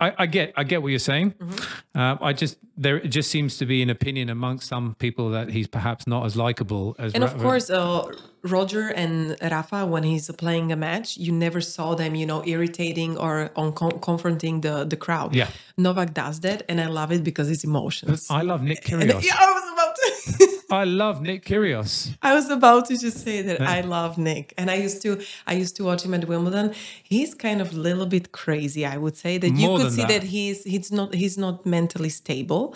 I, 0.00 0.12
I 0.18 0.26
get, 0.26 0.52
I 0.56 0.64
get 0.64 0.82
what 0.82 0.88
you're 0.88 0.98
saying. 0.98 1.32
Mm-hmm. 1.32 1.98
Uh, 1.98 2.16
I 2.20 2.32
just 2.32 2.58
there 2.76 2.96
it 2.96 3.08
just 3.08 3.30
seems 3.30 3.56
to 3.58 3.66
be 3.66 3.82
an 3.82 3.90
opinion 3.90 4.28
amongst 4.28 4.68
some 4.68 4.94
people 4.98 5.30
that 5.30 5.48
he's 5.50 5.66
perhaps 5.68 6.06
not 6.06 6.26
as 6.26 6.36
likable 6.36 6.96
as. 6.98 7.14
And 7.14 7.22
Ra- 7.22 7.30
of 7.30 7.38
course, 7.38 7.70
uh, 7.70 8.10
Roger 8.42 8.88
and 8.88 9.36
Rafa, 9.40 9.86
when 9.86 10.02
he's 10.02 10.30
playing 10.32 10.72
a 10.72 10.76
match, 10.76 11.16
you 11.16 11.32
never 11.32 11.60
saw 11.60 11.94
them, 11.94 12.14
you 12.14 12.26
know, 12.26 12.44
irritating 12.44 13.16
or 13.16 13.50
on 13.56 13.72
con- 13.72 14.00
confronting 14.00 14.60
the 14.60 14.84
the 14.84 14.96
crowd. 14.96 15.34
Yeah. 15.34 15.48
Novak 15.78 16.14
does 16.14 16.40
that, 16.40 16.62
and 16.68 16.80
I 16.80 16.86
love 16.86 17.12
it 17.12 17.22
because 17.24 17.50
it's 17.50 17.64
emotions. 17.64 18.26
I 18.30 18.42
love 18.42 18.62
Nick 18.62 18.82
Kyrgios. 18.86 19.24
yeah, 19.28 19.36
I 19.38 19.52
was 19.52 19.72
about 19.72 19.96
to. 19.96 20.48
I 20.70 20.84
love 20.84 21.20
Nick 21.22 21.44
Kyrgios. 21.44 22.16
I 22.22 22.34
was 22.34 22.48
about 22.50 22.86
to 22.86 22.98
just 22.98 23.18
say 23.24 23.42
that 23.42 23.60
I 23.60 23.80
love 23.82 24.18
Nick, 24.18 24.54
and 24.56 24.70
I 24.70 24.74
used 24.76 25.02
to 25.02 25.20
I 25.46 25.54
used 25.54 25.76
to 25.76 25.84
watch 25.84 26.02
him 26.04 26.14
at 26.14 26.26
Wimbledon. 26.26 26.74
He's 27.02 27.34
kind 27.34 27.60
of 27.60 27.72
a 27.72 27.76
little 27.76 28.06
bit 28.06 28.32
crazy, 28.32 28.84
I 28.86 28.96
would 28.96 29.16
say. 29.16 29.38
That 29.38 29.50
you 29.50 29.76
could 29.76 29.92
see 29.92 30.02
that. 30.02 30.08
that. 30.08 30.22
he's 30.24 30.64
he's 30.64 30.90
not 30.90 31.14
he's 31.14 31.36
not 31.38 31.64
mentally 31.66 32.08
stable, 32.08 32.74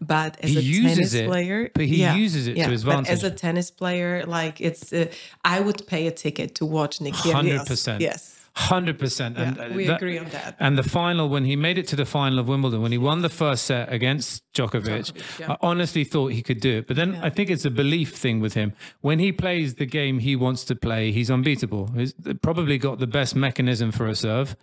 but 0.00 0.36
as 0.42 0.50
He 0.50 0.58
a 0.58 0.60
uses 0.60 0.94
tennis 0.96 1.14
it, 1.14 1.26
player, 1.26 1.70
but 1.74 1.84
he 1.86 2.04
uses 2.04 2.46
it 2.46 2.54
to 2.56 2.70
his 2.70 2.84
But 2.84 2.90
advantage. 2.90 3.12
as 3.12 3.24
a 3.24 3.30
tennis 3.30 3.70
player, 3.70 4.24
like 4.26 4.60
it's, 4.60 4.92
uh, 4.92 5.06
I 5.44 5.60
would 5.60 5.86
pay 5.86 6.06
a 6.06 6.10
ticket 6.12 6.54
to 6.56 6.66
watch 6.66 7.00
Nick 7.00 7.14
Kyrgios. 7.14 7.32
Hundred 7.32 7.66
percent. 7.66 8.00
Yes. 8.02 8.36
Hundred 8.54 8.98
percent. 8.98 9.38
And 9.38 9.56
Yeah, 9.56 9.76
we 9.76 9.88
agree 9.88 10.18
on 10.18 10.28
that. 10.30 10.56
And 10.58 10.76
the 10.76 10.82
final, 10.82 11.28
when 11.28 11.44
he 11.44 11.56
made 11.56 11.78
it 11.78 11.86
to 11.88 11.96
the 11.96 12.04
final 12.04 12.38
of 12.38 12.48
Wimbledon, 12.48 12.82
when 12.82 12.92
he 12.92 12.98
won 12.98 13.22
the 13.22 13.28
first 13.28 13.64
set 13.64 13.92
against 13.92 14.42
Djokovic, 14.52 15.12
Djokovic, 15.12 15.38
yeah. 15.38 15.52
I 15.52 15.56
honestly 15.60 16.04
thought 16.04 16.32
he 16.32 16.42
could 16.42 16.60
do 16.60 16.78
it. 16.78 16.86
But 16.86 16.96
then 16.96 17.14
I 17.22 17.30
think 17.30 17.48
it's 17.48 17.64
a 17.64 17.70
belief 17.70 18.14
thing 18.16 18.40
with 18.40 18.54
him. 18.54 18.72
When 19.00 19.18
he 19.18 19.30
plays 19.32 19.76
the 19.76 19.86
game 19.86 20.18
he 20.18 20.34
wants 20.34 20.64
to 20.64 20.74
play, 20.74 21.12
he's 21.12 21.30
unbeatable. 21.30 21.92
He's 21.94 22.12
probably 22.42 22.76
got 22.76 22.98
the 22.98 23.06
best 23.06 23.36
mechanism 23.36 23.92
for 23.92 24.06
a 24.06 24.14
serve 24.14 24.56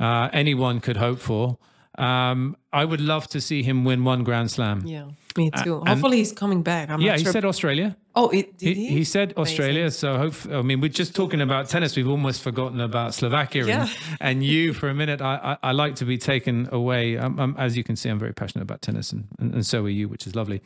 uh, 0.00 0.28
anyone 0.32 0.80
could 0.80 0.96
hope 0.96 1.18
for. 1.18 1.58
Um, 1.98 2.56
I 2.72 2.84
would 2.84 3.00
love 3.00 3.28
to 3.28 3.40
see 3.40 3.62
him 3.62 3.84
win 3.84 4.04
one 4.04 4.24
Grand 4.24 4.50
Slam. 4.50 4.82
Yeah, 4.84 5.06
me 5.36 5.50
too. 5.62 5.80
Hopefully 5.86 6.16
he's 6.18 6.32
coming 6.32 6.62
back. 6.62 6.90
I'm 6.90 7.00
Yeah, 7.00 7.12
not 7.12 7.20
he 7.20 7.24
said 7.26 7.44
Australia. 7.44 7.96
oh, 8.16 8.28
it, 8.30 8.58
did 8.58 8.76
He, 8.76 8.86
he? 8.88 8.94
he 8.98 9.04
said 9.04 9.32
Australia, 9.36 9.90
so 9.90 10.18
hope. 10.18 10.34
I 10.50 10.62
mean, 10.62 10.80
we're 10.80 10.88
just 10.88 11.14
talking 11.14 11.40
about 11.40 11.68
tennis. 11.68 11.94
We've 11.96 12.08
almost 12.08 12.42
forgotten 12.42 12.80
about 12.80 13.14
Slovakia 13.14 13.64
Yeah. 13.66 13.80
and, 13.82 13.90
and 14.20 14.44
you 14.44 14.72
for 14.72 14.88
a 14.88 14.94
minute. 14.94 15.20
I, 15.22 15.56
I, 15.62 15.68
I 15.70 15.72
like 15.72 15.94
to 15.96 16.04
be 16.04 16.18
taken 16.18 16.68
away. 16.72 17.16
Um, 17.16 17.38
um, 17.38 17.54
as 17.58 17.76
you 17.76 17.84
can 17.84 17.94
see, 17.96 18.08
I'm 18.10 18.18
very 18.18 18.34
passionate 18.34 18.62
about 18.62 18.82
tennis, 18.82 19.12
and, 19.12 19.28
and, 19.38 19.54
and 19.54 19.64
so 19.66 19.84
are 19.84 19.88
you, 19.88 20.08
which 20.08 20.26
is 20.26 20.34
lovely. 20.34 20.62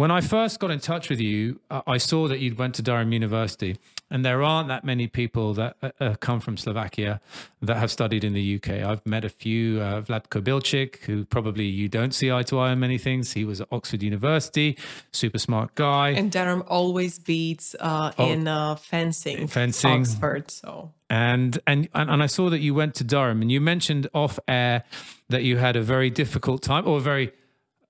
When 0.00 0.10
I 0.10 0.22
first 0.22 0.60
got 0.60 0.70
in 0.70 0.80
touch 0.80 1.10
with 1.10 1.20
you, 1.20 1.60
I 1.70 1.98
saw 1.98 2.26
that 2.26 2.38
you'd 2.40 2.56
went 2.56 2.74
to 2.76 2.82
Durham 2.82 3.12
University, 3.12 3.76
and 4.10 4.24
there 4.24 4.42
aren't 4.42 4.68
that 4.68 4.82
many 4.82 5.06
people 5.08 5.52
that 5.52 5.76
uh, 5.82 5.90
uh, 6.00 6.14
come 6.14 6.40
from 6.40 6.56
Slovakia 6.56 7.20
that 7.60 7.76
have 7.76 7.90
studied 7.90 8.24
in 8.24 8.32
the 8.32 8.54
UK. 8.56 8.82
I've 8.82 9.04
met 9.04 9.26
a 9.26 9.28
few, 9.28 9.78
uh, 9.82 10.00
Vlad 10.00 10.28
Kobilchik, 10.30 11.00
who 11.04 11.26
probably 11.26 11.66
you 11.66 11.90
don't 11.90 12.14
see 12.14 12.32
eye 12.32 12.44
to 12.44 12.58
eye 12.58 12.70
on 12.70 12.80
many 12.80 12.96
things. 12.96 13.34
He 13.34 13.44
was 13.44 13.60
at 13.60 13.68
Oxford 13.70 14.02
University, 14.02 14.78
super 15.12 15.38
smart 15.38 15.74
guy. 15.74 16.12
and 16.12 16.32
Durham 16.32 16.64
always 16.66 17.18
beats 17.18 17.76
uh, 17.78 18.12
in 18.16 18.48
uh, 18.48 18.76
fencing, 18.76 19.44
Oh. 19.44 19.46
Fencing. 19.48 20.00
Oxford. 20.00 20.50
So 20.50 20.92
and 21.10 21.58
and 21.66 21.90
and 21.92 22.08
and 22.08 22.22
I 22.22 22.26
saw 22.26 22.48
that 22.48 22.60
you 22.60 22.72
went 22.72 22.94
to 22.94 23.04
Durham, 23.04 23.42
and 23.42 23.52
you 23.52 23.60
mentioned 23.60 24.08
off 24.14 24.38
air 24.48 24.82
that 25.28 25.42
you 25.42 25.58
had 25.58 25.76
a 25.76 25.82
very 25.82 26.08
difficult 26.08 26.62
time 26.62 26.88
or 26.88 26.96
a 26.96 27.00
very 27.00 27.32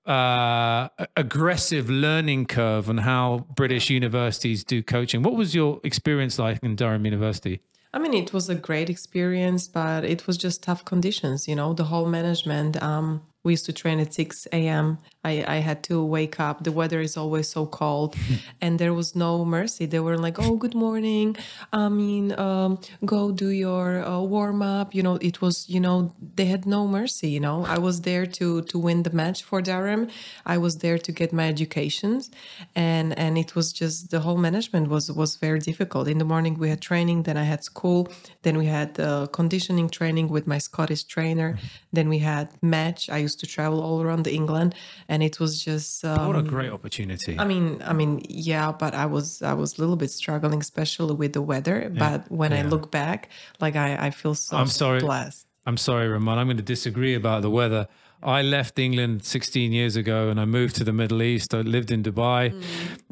uh, 0.05 0.89
aggressive 1.15 1.89
learning 1.89 2.45
curve 2.45 2.89
on 2.89 2.99
how 2.99 3.45
British 3.55 3.89
universities 3.89 4.63
do 4.63 4.81
coaching. 4.81 5.21
What 5.21 5.35
was 5.35 5.53
your 5.53 5.79
experience 5.83 6.39
like 6.39 6.59
in 6.63 6.75
Durham 6.75 7.05
University? 7.05 7.61
I 7.93 7.99
mean, 7.99 8.13
it 8.13 8.31
was 8.33 8.49
a 8.49 8.55
great 8.55 8.89
experience, 8.89 9.67
but 9.67 10.05
it 10.05 10.25
was 10.25 10.37
just 10.37 10.63
tough 10.63 10.85
conditions. 10.85 11.47
You 11.47 11.55
know, 11.55 11.73
the 11.73 11.85
whole 11.85 12.05
management. 12.05 12.81
Um, 12.81 13.21
we 13.43 13.53
used 13.53 13.65
to 13.65 13.73
train 13.73 13.99
at 13.99 14.13
6 14.13 14.47
a.m. 14.53 14.99
I, 15.23 15.43
I 15.47 15.55
had 15.57 15.83
to 15.83 16.03
wake 16.03 16.39
up. 16.39 16.63
The 16.63 16.71
weather 16.71 16.99
is 16.99 17.15
always 17.17 17.47
so 17.49 17.65
cold, 17.65 18.15
and 18.61 18.79
there 18.79 18.93
was 18.93 19.15
no 19.15 19.45
mercy. 19.45 19.85
They 19.85 19.99
were 19.99 20.17
like, 20.17 20.39
"Oh, 20.39 20.55
good 20.55 20.73
morning. 20.75 21.35
I 21.71 21.89
mean, 21.89 22.37
um, 22.39 22.79
go 23.05 23.31
do 23.31 23.49
your 23.49 24.03
uh, 24.03 24.21
warm 24.21 24.61
up." 24.61 24.95
You 24.95 25.03
know, 25.03 25.15
it 25.15 25.41
was. 25.41 25.69
You 25.69 25.79
know, 25.79 26.13
they 26.35 26.45
had 26.45 26.65
no 26.65 26.87
mercy. 26.87 27.29
You 27.29 27.39
know, 27.39 27.65
I 27.65 27.77
was 27.77 28.01
there 28.01 28.25
to 28.25 28.61
to 28.63 28.79
win 28.79 29.03
the 29.03 29.11
match 29.11 29.43
for 29.43 29.61
Durham. 29.61 30.07
I 30.45 30.57
was 30.57 30.79
there 30.79 30.97
to 30.97 31.11
get 31.11 31.31
my 31.33 31.47
educations, 31.47 32.31
and 32.75 33.17
and 33.17 33.37
it 33.37 33.55
was 33.55 33.71
just 33.71 34.09
the 34.09 34.21
whole 34.21 34.37
management 34.37 34.89
was 34.89 35.11
was 35.11 35.35
very 35.35 35.59
difficult. 35.59 36.07
In 36.07 36.17
the 36.17 36.25
morning 36.25 36.57
we 36.57 36.69
had 36.69 36.81
training, 36.81 37.23
then 37.23 37.37
I 37.37 37.43
had 37.43 37.63
school, 37.63 38.07
then 38.41 38.57
we 38.57 38.65
had 38.65 38.99
uh, 38.99 39.27
conditioning 39.27 39.89
training 39.89 40.29
with 40.29 40.47
my 40.47 40.57
Scottish 40.57 41.03
trainer, 41.03 41.57
then 41.93 42.09
we 42.09 42.19
had 42.19 42.49
match. 42.61 43.09
I 43.09 43.19
used 43.31 43.39
to 43.43 43.47
travel 43.47 43.79
all 43.87 43.99
around 44.05 44.25
England, 44.27 44.75
and 45.11 45.19
it 45.23 45.35
was 45.39 45.51
just. 45.67 46.03
Um, 46.03 46.27
What 46.29 46.39
a 46.45 46.47
great 46.55 46.71
opportunity! 46.77 47.33
I 47.43 47.45
mean, 47.53 47.67
I 47.91 47.93
mean, 47.93 48.11
yeah, 48.27 48.67
but 48.83 48.91
I 48.93 49.07
was 49.15 49.27
I 49.41 49.53
was 49.61 49.69
a 49.77 49.81
little 49.81 49.99
bit 50.03 50.11
struggling, 50.21 50.59
especially 50.59 51.15
with 51.21 51.33
the 51.37 51.41
weather. 51.51 51.77
But 52.03 52.19
when 52.39 52.51
I 52.59 52.61
look 52.73 52.85
back, 53.01 53.19
like 53.65 53.75
I, 53.75 53.89
I 54.07 54.09
feel 54.11 54.35
so 54.35 54.57
I'm 54.57 54.67
sorry. 54.83 54.99
blessed. 54.99 55.47
I'm 55.69 55.77
sorry, 55.77 56.07
Ramon. 56.07 56.37
I'm 56.39 56.47
going 56.47 56.57
to 56.65 56.71
disagree 56.75 57.15
about 57.15 57.39
the 57.47 57.53
weather. 57.61 57.83
I 58.23 58.41
left 58.43 58.77
England 58.77 59.25
16 59.25 59.71
years 59.71 59.95
ago 59.95 60.29
and 60.29 60.39
I 60.39 60.45
moved 60.45 60.75
to 60.77 60.83
the 60.83 60.93
Middle 60.93 61.21
East. 61.21 61.53
I 61.53 61.61
lived 61.61 61.91
in 61.91 62.01
Dubai. 62.03 62.53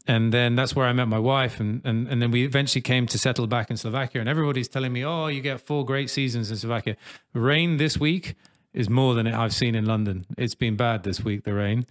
And 0.07 0.31
then 0.31 0.55
that's 0.55 0.75
where 0.75 0.87
I 0.91 0.93
met 0.93 1.07
my 1.07 1.19
wife. 1.19 1.59
And, 1.59 1.81
and, 1.83 2.07
and 2.07 2.21
then 2.21 2.31
we 2.31 2.41
eventually 2.45 2.81
came 2.81 3.05
to 3.07 3.17
settle 3.17 3.47
back 3.47 3.69
in 3.69 3.77
Slovakia. 3.77 4.21
And 4.21 4.29
everybody's 4.29 4.67
telling 4.67 4.93
me, 4.93 5.05
oh, 5.05 5.27
you 5.27 5.41
get 5.41 5.61
four 5.61 5.85
great 5.85 6.09
seasons 6.09 6.49
in 6.51 6.57
Slovakia. 6.57 6.95
Rain 7.33 7.77
this 7.77 7.99
week 7.99 8.35
is 8.73 8.89
more 8.89 9.13
than 9.13 9.27
I've 9.27 9.53
seen 9.53 9.75
in 9.75 9.85
London. 9.85 10.25
It's 10.37 10.55
been 10.55 10.75
bad 10.75 11.03
this 11.03 11.21
week, 11.21 11.43
the 11.43 11.53
rain. 11.53 11.85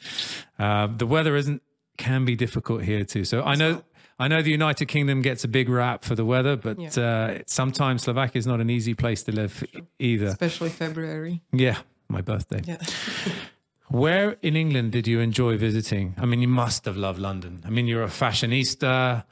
Uh, 0.58 0.86
the 0.86 1.06
weather 1.06 1.36
isn't, 1.36 1.62
can 1.96 2.24
be 2.24 2.36
difficult 2.36 2.82
here 2.82 3.04
too. 3.04 3.24
So 3.24 3.42
I 3.42 3.54
know. 3.54 3.82
I 4.20 4.26
know 4.26 4.42
the 4.42 4.50
United 4.50 4.86
Kingdom 4.86 5.22
gets 5.22 5.44
a 5.44 5.48
big 5.48 5.68
rap 5.68 6.02
for 6.02 6.16
the 6.16 6.24
weather, 6.24 6.56
but 6.56 6.98
uh, 6.98 7.38
sometimes 7.46 8.02
Slovakia 8.02 8.40
is 8.40 8.48
not 8.48 8.60
an 8.60 8.68
easy 8.68 8.92
place 8.92 9.22
to 9.22 9.32
live 9.32 9.62
either. 10.00 10.26
Especially 10.26 10.70
February. 10.70 11.40
Yeah, 11.52 11.76
my 12.08 12.20
birthday. 12.20 12.62
Yeah. 12.64 12.78
Where 13.90 14.36
in 14.42 14.56
England 14.56 14.90
did 14.90 15.06
you 15.06 15.20
enjoy 15.20 15.56
visiting? 15.56 16.14
I 16.18 16.26
mean, 16.26 16.42
you 16.42 16.48
must 16.48 16.84
have 16.84 16.96
loved 16.96 17.20
London. 17.20 17.62
I 17.64 17.70
mean, 17.70 17.86
you're 17.86 18.02
a 18.02 18.08
fashionista. 18.08 19.24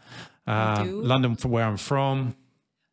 Uh, 0.47 0.85
do. 0.85 1.03
London, 1.03 1.35
from 1.35 1.51
where 1.51 1.65
I'm 1.65 1.77
from. 1.77 2.37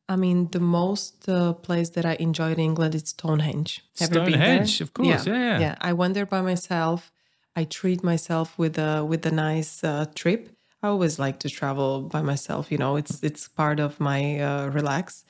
I 0.09 0.15
mean, 0.15 0.49
the 0.51 0.59
most 0.59 1.29
uh, 1.29 1.53
place 1.53 1.89
that 1.91 2.05
I 2.05 2.15
enjoyed 2.19 2.53
in 2.53 2.59
England 2.59 2.93
is 2.95 3.09
Stonehenge. 3.09 3.81
You 3.99 4.07
there? 4.07 4.25
Stonehenge, 4.25 4.81
of 4.81 4.93
course, 4.93 5.25
yeah, 5.25 5.33
yeah. 5.33 5.59
yeah. 5.59 5.75
I 5.79 5.93
went 5.93 6.13
there 6.13 6.25
by 6.25 6.41
myself. 6.41 7.11
I 7.55 7.63
treat 7.63 8.03
myself 8.03 8.57
with 8.57 8.77
a 8.77 9.05
with 9.05 9.25
a 9.25 9.31
nice 9.31 9.83
uh, 9.83 10.05
trip. 10.13 10.49
I 10.81 10.87
always 10.87 11.19
like 11.19 11.39
to 11.39 11.49
travel 11.49 12.01
by 12.01 12.21
myself. 12.21 12.71
You 12.71 12.77
know, 12.77 12.97
it's 12.97 13.23
it's 13.23 13.47
part 13.47 13.79
of 13.79 13.99
my 13.99 14.39
uh, 14.39 14.67
relax. 14.67 15.23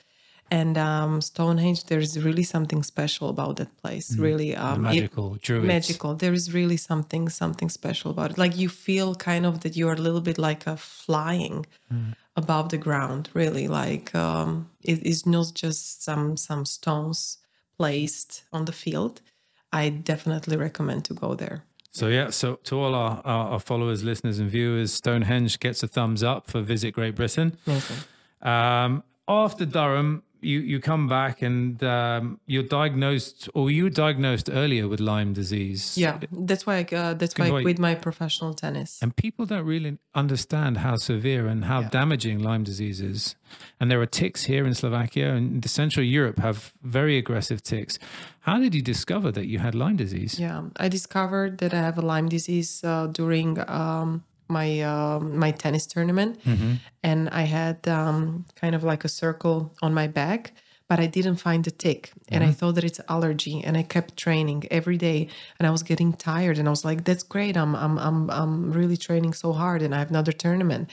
And 0.50 0.76
um, 0.76 1.20
Stonehenge, 1.20 1.84
there's 1.84 2.22
really 2.22 2.42
something 2.42 2.82
special 2.82 3.28
about 3.28 3.56
that 3.56 3.74
place. 3.78 4.16
Really, 4.18 4.54
um, 4.54 4.82
magical 4.82 5.36
druids. 5.40 5.66
magical. 5.66 6.14
There 6.14 6.34
is 6.34 6.52
really 6.52 6.76
something 6.76 7.28
something 7.28 7.70
special 7.70 8.10
about 8.10 8.32
it. 8.32 8.38
Like 8.38 8.56
you 8.56 8.68
feel 8.68 9.14
kind 9.14 9.46
of 9.46 9.60
that 9.60 9.76
you're 9.76 9.94
a 9.94 10.02
little 10.06 10.20
bit 10.20 10.38
like 10.38 10.66
a 10.66 10.76
flying 10.76 11.64
above 12.36 12.70
the 12.70 12.78
ground. 12.78 13.30
Really, 13.34 13.68
like 13.68 14.14
um, 14.14 14.70
it 14.82 15.02
is 15.04 15.26
not 15.26 15.52
just 15.54 16.02
some 16.02 16.36
some 16.36 16.64
stones 16.64 17.38
placed 17.78 18.44
on 18.52 18.64
the 18.64 18.72
field. 18.72 19.20
I 19.72 19.88
definitely 19.88 20.56
recommend 20.56 21.04
to 21.06 21.14
go 21.14 21.34
there. 21.34 21.64
So 21.90 22.08
yeah, 22.08 22.30
so 22.30 22.56
to 22.64 22.80
all 22.80 22.94
our, 22.94 23.22
our, 23.24 23.60
followers, 23.60 24.02
listeners, 24.02 24.40
and 24.40 24.50
viewers, 24.50 24.92
Stonehenge 24.92 25.60
gets 25.60 25.80
a 25.84 25.86
thumbs 25.86 26.24
up 26.24 26.50
for 26.50 26.60
Visit 26.60 26.90
Great 26.92 27.14
Britain. 27.14 27.56
Um, 28.42 29.04
after 29.28 29.64
Durham, 29.64 30.23
you 30.44 30.60
you 30.60 30.80
come 30.80 31.08
back 31.08 31.42
and 31.42 31.82
um, 31.82 32.40
you're 32.46 32.62
diagnosed, 32.62 33.48
or 33.54 33.70
you 33.70 33.84
were 33.84 33.90
diagnosed 33.90 34.50
earlier 34.52 34.88
with 34.88 35.00
Lyme 35.00 35.32
disease. 35.32 35.96
Yeah, 35.96 36.18
that's 36.30 36.66
why 36.66 36.76
I, 36.78 36.94
uh, 36.94 37.14
that's 37.14 37.36
why 37.38 37.46
I 37.46 37.62
quit 37.62 37.78
my 37.78 37.94
professional 37.94 38.54
tennis. 38.54 38.98
And 39.02 39.14
people 39.16 39.46
don't 39.46 39.66
really 39.66 39.98
understand 40.14 40.78
how 40.78 40.96
severe 40.96 41.46
and 41.46 41.64
how 41.64 41.82
damaging 41.82 42.38
Lyme 42.40 42.64
disease 42.64 43.00
is. 43.00 43.36
And 43.80 43.90
there 43.90 44.00
are 44.00 44.06
ticks 44.06 44.44
here 44.44 44.66
in 44.66 44.74
Slovakia 44.74 45.32
and 45.34 45.62
the 45.62 45.68
Central 45.68 46.04
Europe 46.04 46.38
have 46.38 46.72
very 46.82 47.16
aggressive 47.18 47.62
ticks. 47.62 47.98
How 48.40 48.58
did 48.58 48.74
you 48.74 48.82
discover 48.82 49.32
that 49.32 49.46
you 49.46 49.58
had 49.58 49.74
Lyme 49.74 49.96
disease? 49.96 50.38
Yeah, 50.38 50.64
I 50.76 50.88
discovered 50.88 51.58
that 51.58 51.72
I 51.72 51.78
have 51.78 51.98
a 51.98 52.02
Lyme 52.02 52.28
disease 52.28 52.82
uh, 52.84 53.06
during 53.06 53.58
um, 53.68 54.24
my 54.48 54.80
uh, 54.80 55.20
my 55.20 55.52
tennis 55.52 55.86
tournament, 55.86 56.38
and 57.02 57.28
I 57.30 57.42
had 57.42 57.86
um, 57.88 58.44
kind 58.60 58.74
of 58.74 58.82
like 58.84 59.04
a 59.04 59.08
circle 59.08 59.72
on 59.82 59.92
my 59.94 60.06
back, 60.06 60.52
but 60.88 60.98
I 61.00 61.06
didn't 61.06 61.36
find 61.36 61.64
the 61.64 61.70
tick, 61.70 62.12
and 62.30 62.42
I 62.44 62.52
thought 62.52 62.74
that 62.74 62.84
it's 62.84 63.00
allergy, 63.08 63.62
and 63.64 63.76
I 63.76 63.82
kept 63.82 64.16
training 64.16 64.64
every 64.70 64.96
day, 64.98 65.28
and 65.58 65.66
I 65.66 65.70
was 65.70 65.82
getting 65.82 66.12
tired, 66.12 66.58
and 66.58 66.66
I 66.68 66.70
was 66.70 66.84
like, 66.84 67.04
"That's 67.04 67.22
great, 67.24 67.56
I'm 67.56 67.74
I'm 67.74 67.98
I'm 67.98 68.30
I'm 68.30 68.72
really 68.72 68.96
training 68.96 69.34
so 69.34 69.52
hard, 69.52 69.82
and 69.82 69.94
I 69.94 69.98
have 69.98 70.10
another 70.10 70.32
tournament." 70.32 70.90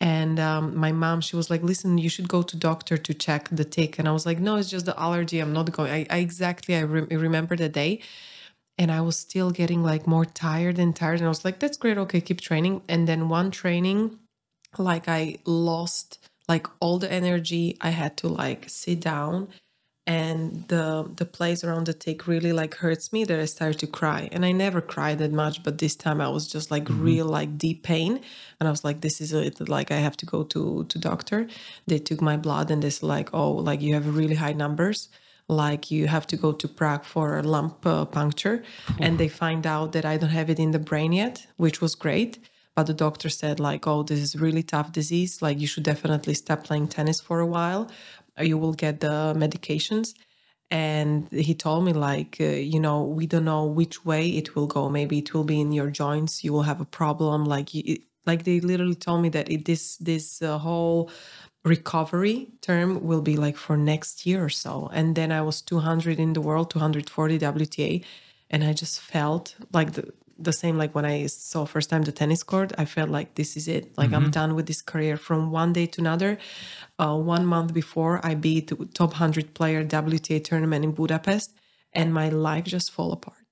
And 0.00 0.38
um, 0.40 0.76
my 0.76 0.92
mom, 0.92 1.20
she 1.20 1.36
was 1.36 1.48
like, 1.50 1.62
"Listen, 1.62 1.98
you 1.98 2.08
should 2.10 2.28
go 2.28 2.42
to 2.42 2.56
doctor 2.56 2.96
to 2.98 3.14
check 3.14 3.48
the 3.50 3.64
tick." 3.64 3.98
And 3.98 4.08
I 4.08 4.12
was 4.12 4.26
like, 4.26 4.38
"No, 4.40 4.56
it's 4.56 4.68
just 4.70 4.86
the 4.86 4.98
allergy. 5.00 5.38
I'm 5.40 5.52
not 5.52 5.70
going." 5.72 5.90
I, 5.90 6.06
I 6.10 6.18
exactly 6.18 6.74
I 6.76 6.80
re- 6.80 7.16
remember 7.16 7.56
the 7.56 7.68
day, 7.68 8.00
and 8.78 8.90
I 8.90 9.00
was 9.00 9.16
still 9.16 9.50
getting 9.50 9.82
like 9.82 10.06
more 10.06 10.24
tired 10.24 10.78
and 10.78 10.94
tired. 10.94 11.20
And 11.20 11.26
I 11.26 11.28
was 11.28 11.44
like, 11.44 11.58
"That's 11.60 11.76
great. 11.76 11.98
Okay, 11.98 12.20
keep 12.20 12.40
training." 12.40 12.82
And 12.88 13.06
then 13.08 13.28
one 13.28 13.50
training, 13.50 14.18
like 14.78 15.08
I 15.08 15.38
lost 15.44 16.18
like 16.48 16.66
all 16.80 16.98
the 16.98 17.10
energy. 17.12 17.76
I 17.80 17.90
had 17.90 18.16
to 18.18 18.28
like 18.28 18.68
sit 18.68 19.00
down, 19.00 19.48
and 20.06 20.66
the 20.68 21.10
the 21.16 21.24
place 21.24 21.62
around 21.64 21.86
the 21.86 21.94
tick 21.94 22.26
really 22.26 22.52
like 22.52 22.74
hurts 22.76 23.12
me 23.12 23.24
that 23.24 23.40
I 23.40 23.46
started 23.46 23.78
to 23.80 23.86
cry. 23.86 24.28
And 24.32 24.44
I 24.44 24.52
never 24.52 24.80
cried 24.80 25.18
that 25.18 25.32
much, 25.32 25.62
but 25.62 25.78
this 25.78 25.96
time 25.96 26.20
I 26.20 26.28
was 26.28 26.48
just 26.48 26.70
like 26.70 26.84
mm-hmm. 26.84 27.02
real 27.02 27.26
like 27.26 27.56
deep 27.58 27.82
pain, 27.84 28.20
and 28.60 28.68
I 28.68 28.70
was 28.70 28.84
like, 28.84 29.00
"This 29.00 29.20
is 29.20 29.32
it. 29.32 29.68
Like 29.68 29.90
I 29.92 29.98
have 29.98 30.16
to 30.18 30.26
go 30.26 30.42
to 30.44 30.84
to 30.84 30.98
doctor." 30.98 31.46
They 31.86 31.98
took 31.98 32.20
my 32.20 32.36
blood 32.36 32.70
and 32.70 32.82
they're 32.82 33.08
like, 33.08 33.30
"Oh, 33.32 33.52
like 33.52 33.80
you 33.82 33.94
have 33.94 34.16
really 34.16 34.36
high 34.36 34.52
numbers." 34.54 35.08
Like 35.48 35.90
you 35.90 36.06
have 36.06 36.26
to 36.28 36.36
go 36.36 36.52
to 36.52 36.68
Prague 36.68 37.04
for 37.04 37.38
a 37.38 37.42
lump 37.42 37.84
uh, 37.86 38.06
puncture, 38.06 38.62
and 38.98 39.18
they 39.18 39.28
find 39.28 39.66
out 39.66 39.92
that 39.92 40.04
I 40.04 40.16
don't 40.16 40.30
have 40.30 40.48
it 40.48 40.58
in 40.58 40.70
the 40.70 40.78
brain 40.78 41.12
yet, 41.12 41.46
which 41.56 41.80
was 41.80 41.94
great. 41.94 42.38
But 42.74 42.86
the 42.86 42.94
doctor 42.94 43.28
said 43.28 43.60
like 43.60 43.86
oh 43.86 44.02
this 44.02 44.20
is 44.20 44.36
really 44.36 44.62
tough 44.62 44.92
disease. 44.92 45.42
Like 45.42 45.60
you 45.60 45.66
should 45.66 45.84
definitely 45.84 46.34
stop 46.34 46.64
playing 46.64 46.88
tennis 46.88 47.20
for 47.20 47.40
a 47.40 47.46
while. 47.46 47.90
You 48.40 48.58
will 48.58 48.72
get 48.72 49.00
the 49.00 49.34
medications. 49.36 50.14
And 50.70 51.28
he 51.30 51.54
told 51.54 51.84
me 51.84 51.92
like 51.92 52.38
uh, 52.40 52.44
you 52.44 52.80
know 52.80 53.02
we 53.04 53.26
don't 53.26 53.44
know 53.44 53.66
which 53.66 54.04
way 54.04 54.28
it 54.28 54.56
will 54.56 54.66
go. 54.66 54.88
Maybe 54.88 55.18
it 55.18 55.34
will 55.34 55.44
be 55.44 55.60
in 55.60 55.72
your 55.72 55.90
joints. 55.90 56.42
You 56.42 56.52
will 56.52 56.62
have 56.62 56.80
a 56.80 56.86
problem. 56.86 57.44
Like 57.44 57.74
you, 57.74 57.98
like 58.26 58.44
they 58.44 58.60
literally 58.60 58.94
told 58.94 59.22
me 59.22 59.28
that 59.30 59.50
it, 59.50 59.64
this 59.66 59.96
this 59.98 60.42
uh, 60.42 60.58
whole 60.58 61.10
recovery 61.64 62.48
term 62.60 63.04
will 63.04 63.22
be 63.22 63.36
like 63.36 63.56
for 63.56 63.76
next 63.76 64.26
year 64.26 64.44
or 64.44 64.50
so 64.50 64.90
and 64.92 65.16
then 65.16 65.32
i 65.32 65.40
was 65.40 65.62
200 65.62 66.18
in 66.20 66.34
the 66.34 66.40
world 66.40 66.70
240 66.70 67.38
wta 67.38 68.04
and 68.50 68.62
i 68.62 68.72
just 68.72 69.00
felt 69.00 69.54
like 69.72 69.92
the 69.92 70.12
the 70.38 70.52
same 70.52 70.76
like 70.76 70.94
when 70.94 71.04
I 71.04 71.26
saw 71.26 71.64
first 71.64 71.90
time 71.90 72.02
the 72.02 72.12
tennis 72.12 72.42
court, 72.42 72.72
I 72.76 72.84
felt 72.84 73.10
like 73.10 73.34
this 73.34 73.56
is 73.56 73.68
it. 73.68 73.96
Like 73.96 74.12
I'm 74.12 74.30
done 74.30 74.54
with 74.54 74.66
this 74.66 74.82
career. 74.82 75.16
From 75.16 75.50
one 75.50 75.72
day 75.72 75.86
to 75.86 76.00
another, 76.00 76.38
uh, 76.98 77.16
one 77.16 77.46
month 77.46 77.72
before 77.72 78.20
I 78.24 78.34
beat 78.34 78.68
the 78.68 78.86
top 78.86 79.14
hundred 79.14 79.54
player 79.54 79.84
WTA 79.84 80.42
tournament 80.42 80.84
in 80.84 80.92
Budapest, 80.92 81.54
and 81.92 82.12
my 82.12 82.28
life 82.28 82.64
just 82.64 82.90
fall 82.90 83.12
apart. 83.12 83.43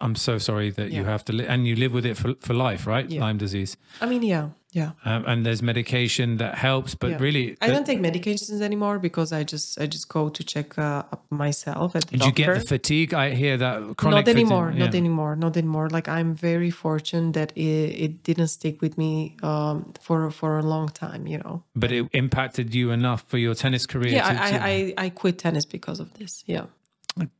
I'm 0.00 0.14
so 0.14 0.38
sorry 0.38 0.70
that 0.70 0.90
you 0.92 1.04
have 1.04 1.24
to, 1.26 1.32
li- 1.32 1.46
and 1.46 1.66
you 1.66 1.76
live 1.76 1.92
with 1.92 2.06
it 2.06 2.16
for, 2.16 2.34
for 2.40 2.54
life, 2.54 2.86
right? 2.86 3.08
Yeah. 3.10 3.20
Lyme 3.20 3.38
disease. 3.38 3.76
I 4.00 4.06
mean, 4.06 4.22
yeah, 4.22 4.48
yeah. 4.72 4.92
Um, 5.04 5.24
and 5.26 5.44
there's 5.46 5.62
medication 5.62 6.36
that 6.38 6.54
helps, 6.56 6.94
but 6.94 7.10
yeah. 7.10 7.18
really, 7.20 7.56
I 7.60 7.68
don't 7.68 7.84
take 7.86 8.00
medications 8.00 8.60
anymore 8.62 8.98
because 8.98 9.32
I 9.32 9.44
just 9.44 9.78
I 9.80 9.86
just 9.86 10.08
go 10.08 10.28
to 10.30 10.44
check 10.44 10.78
uh, 10.78 11.02
up 11.12 11.24
myself 11.30 11.96
at 11.96 12.06
the 12.06 12.16
did 12.18 12.24
you 12.26 12.32
get 12.32 12.54
the 12.54 12.60
fatigue? 12.66 13.12
I 13.14 13.34
hear 13.34 13.56
that 13.58 13.96
chronic 13.96 14.26
not 14.26 14.28
anymore 14.28 14.66
fatigue. 14.66 14.80
not 14.80 14.94
anymore 14.94 15.36
not 15.36 15.56
anymore 15.56 15.88
like 15.90 16.08
i'm 16.08 16.34
very 16.34 16.70
fortunate 16.70 17.32
that 17.34 17.52
it, 17.56 17.60
it 18.04 18.22
didn't 18.22 18.48
stick 18.48 18.80
with 18.82 18.96
me 18.98 19.36
um, 19.42 19.92
for 20.00 20.30
for 20.30 20.58
a 20.58 20.62
long 20.62 20.88
time 20.88 21.26
you 21.26 21.38
know 21.38 21.62
But 21.74 21.90
it 21.92 22.06
impacted 22.12 22.74
you 22.74 22.90
enough 22.90 23.22
for 23.26 23.38
your 23.38 23.54
tennis 23.54 23.86
career. 23.86 24.12
yeah 24.12 24.28
to, 24.28 24.34
to- 24.34 24.42
I, 24.42 24.48
I, 24.48 24.94
I 24.98 25.04
i 25.06 25.08
quit 25.10 25.38
tennis 25.38 25.64
because 25.64 25.98
of 26.00 26.12
this 26.18 26.44
yeah 26.46 26.66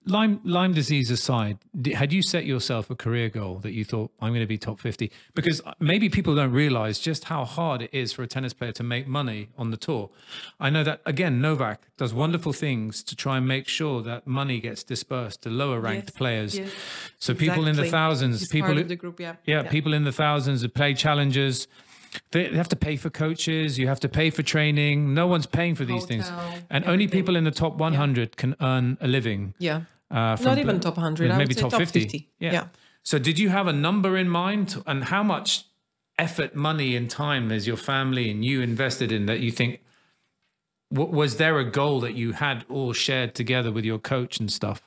Lyme 0.06 0.40
Lyme 0.44 0.72
disease 0.74 1.10
aside, 1.10 1.58
had 1.94 2.12
you 2.12 2.22
set 2.22 2.44
yourself 2.46 2.90
a 2.90 2.94
career 2.96 3.28
goal 3.28 3.58
that 3.60 3.72
you 3.72 3.84
thought 3.84 4.10
I'm 4.20 4.30
going 4.30 4.40
to 4.40 4.46
be 4.46 4.58
top 4.58 4.80
50? 4.80 5.10
Because 5.34 5.60
uh, 5.64 5.74
maybe 5.80 6.08
people 6.08 6.34
don't 6.34 6.52
realize 6.52 6.98
just 6.98 7.24
how 7.24 7.44
hard 7.44 7.82
it 7.82 7.90
is 7.92 8.12
for 8.12 8.22
a 8.22 8.26
tennis 8.26 8.52
player 8.54 8.72
to 8.72 8.82
make 8.82 9.06
money 9.06 9.48
on 9.58 9.70
the 9.70 9.76
tour. 9.76 10.10
I 10.58 10.70
know 10.70 10.82
that 10.84 11.00
again, 11.06 11.40
Novak 11.40 11.82
does 11.96 12.14
wonderful 12.14 12.52
things 12.52 13.02
to 13.04 13.14
try 13.16 13.36
and 13.38 13.46
make 13.46 13.68
sure 13.68 14.02
that 14.02 14.26
money 14.26 14.60
gets 14.60 14.82
dispersed 14.82 15.42
to 15.42 15.50
lower 15.50 15.80
ranked 15.80 16.08
Yes, 16.10 16.16
players. 16.16 16.58
yes, 16.58 16.70
so 17.18 17.34
people 17.34 17.66
in 17.66 17.76
the 17.76 17.84
thousands, 17.90 18.40
He's 18.40 18.48
people 18.48 18.74
who- 18.74 18.84
the 18.84 18.96
group 18.96 19.20
yeah 19.20 19.36
yeah, 19.44 19.62
people 19.64 19.92
in 19.92 20.04
the 20.04 20.12
thousands 20.12 20.62
that 20.62 20.74
play 20.74 20.94
challenges. 20.94 21.68
They 22.30 22.48
they 22.48 22.56
have 22.56 22.68
to 22.68 22.76
pay 22.76 22.96
for 22.96 23.10
coaches. 23.10 23.78
You 23.78 23.88
have 23.88 24.00
to 24.00 24.08
pay 24.08 24.30
for 24.30 24.42
training. 24.42 25.14
No 25.14 25.26
one's 25.26 25.46
paying 25.46 25.74
for 25.74 25.84
these 25.84 26.04
things, 26.06 26.28
Hotel, 26.28 26.58
and 26.70 26.84
only 26.86 27.06
people 27.08 27.36
in 27.36 27.44
the 27.44 27.50
top 27.50 27.76
100 27.76 28.36
can 28.36 28.54
earn 28.60 28.96
a 29.00 29.06
living. 29.06 29.54
yeah 29.58 29.82
Uh, 30.10 30.36
from 30.36 30.46
not 30.46 30.58
even 30.58 30.80
top 30.80 30.96
100 30.96 31.30
I 31.30 31.36
maybe 31.36 31.54
say 31.54 31.60
top, 31.60 31.72
50. 31.72 32.00
50 32.00 32.28
Yeah. 32.40 32.52
yeah 32.52 32.64
So, 33.02 33.18
did 33.18 33.38
you 33.38 33.48
have 33.50 33.66
a 33.68 33.72
number 33.72 34.16
in 34.16 34.28
mind, 34.28 34.82
and 34.86 35.04
how 35.04 35.22
much 35.22 35.64
effort, 36.18 36.54
money, 36.54 36.96
and 36.96 37.10
time 37.10 37.50
has 37.54 37.66
your 37.66 37.76
family 37.76 38.30
and 38.30 38.44
you 38.44 38.62
invested 38.62 39.12
in 39.12 39.26
that 39.26 39.40
you 39.40 39.50
think? 39.52 39.80
Was 40.90 41.36
there 41.36 41.58
a 41.58 41.70
goal 41.70 42.00
that 42.00 42.14
you 42.14 42.32
had 42.32 42.64
all 42.70 42.94
shared 42.94 43.34
together 43.34 43.70
with 43.70 43.84
your 43.84 43.98
coach 43.98 44.40
and 44.40 44.50
stuff? 44.50 44.80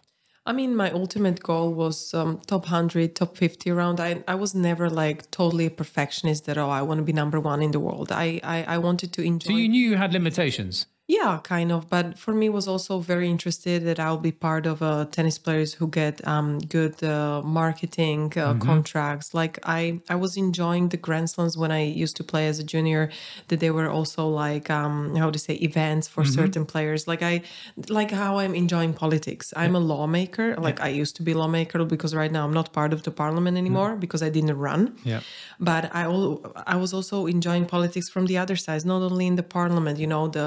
I 0.46 0.54
mean, 0.54 0.76
my 0.76 0.90
ultimate 0.92 1.44
goal 1.44 1.74
was 1.74 2.14
um, 2.16 2.42
top 2.48 2.64
100, 2.64 3.16
top 3.16 3.38
50 3.38 3.70
around. 3.70 4.00
I, 4.00 4.24
I 4.28 4.36
was 4.36 4.56
never 4.56 4.90
like 4.90 5.30
totally 5.30 5.68
a 5.68 5.70
perfectionist 5.70 6.46
that, 6.46 6.58
oh, 6.58 6.70
I 6.70 6.82
want 6.82 6.98
to 6.98 7.04
be 7.04 7.14
number 7.14 7.40
one 7.40 7.62
in 7.62 7.72
the 7.72 7.80
world. 7.80 8.12
I, 8.12 8.40
I, 8.44 8.64
I 8.64 8.78
wanted 8.80 9.14
to 9.14 9.22
enjoy. 9.22 9.52
So 9.52 9.58
you 9.58 9.70
knew 9.70 9.90
you 9.90 9.98
had 9.98 10.14
limitations. 10.14 10.88
Yeah, 11.18 11.34
kind 11.56 11.70
of. 11.76 11.82
But 11.96 12.06
for 12.24 12.34
me, 12.40 12.48
was 12.60 12.68
also 12.74 12.94
very 13.14 13.28
interested 13.36 13.78
that 13.88 14.00
I'll 14.06 14.24
be 14.32 14.36
part 14.50 14.66
of 14.72 14.82
uh, 14.82 15.06
tennis 15.18 15.38
players 15.46 15.70
who 15.78 15.86
get 16.02 16.16
um, 16.34 16.60
good 16.78 16.96
uh, 17.04 17.42
marketing 17.44 18.22
uh, 18.38 18.54
contracts. 18.70 19.28
Like 19.42 19.60
I, 19.78 19.82
I 20.14 20.16
was 20.16 20.32
enjoying 20.38 20.86
the 20.94 21.02
Grand 21.06 21.30
Slams 21.30 21.56
when 21.62 21.72
I 21.80 21.84
used 22.04 22.16
to 22.20 22.24
play 22.24 22.48
as 22.52 22.58
a 22.60 22.66
junior. 22.74 23.04
That 23.50 23.60
they 23.60 23.72
were 23.72 23.90
also 23.98 24.22
like 24.46 24.70
um, 24.70 24.96
how 25.22 25.30
to 25.36 25.40
say 25.46 25.56
events 25.70 26.08
for 26.08 26.24
certain 26.40 26.66
players. 26.66 27.02
Like 27.12 27.24
I, 27.32 27.42
like 27.90 28.12
how 28.12 28.32
I'm 28.42 28.56
enjoying 28.64 28.94
politics. 28.94 29.46
I'm 29.62 29.76
a 29.76 29.84
lawmaker. 29.92 30.56
Like 30.68 30.80
I 30.88 30.90
used 31.02 31.16
to 31.18 31.24
be 31.24 31.34
a 31.34 31.38
lawmaker 31.38 31.84
because 31.84 32.16
right 32.16 32.32
now 32.32 32.44
I'm 32.46 32.54
not 32.54 32.72
part 32.80 32.94
of 32.94 33.04
the 33.04 33.12
parliament 33.12 33.58
anymore 33.58 33.92
because 34.06 34.22
I 34.24 34.30
didn't 34.30 34.58
run 34.58 34.82
Yeah. 35.04 35.22
but 35.60 35.84
I 36.02 36.04
I 36.74 36.76
was 36.84 36.92
also 36.98 37.18
enjoying 37.36 37.66
politics 37.76 38.08
from 38.14 38.24
the 38.32 38.38
other 38.44 38.58
side, 38.66 38.86
not 38.86 39.02
only 39.10 39.26
in 39.32 39.36
the 39.42 39.48
parliament, 39.58 39.96
you 40.04 40.10
know, 40.14 40.24
the 40.38 40.46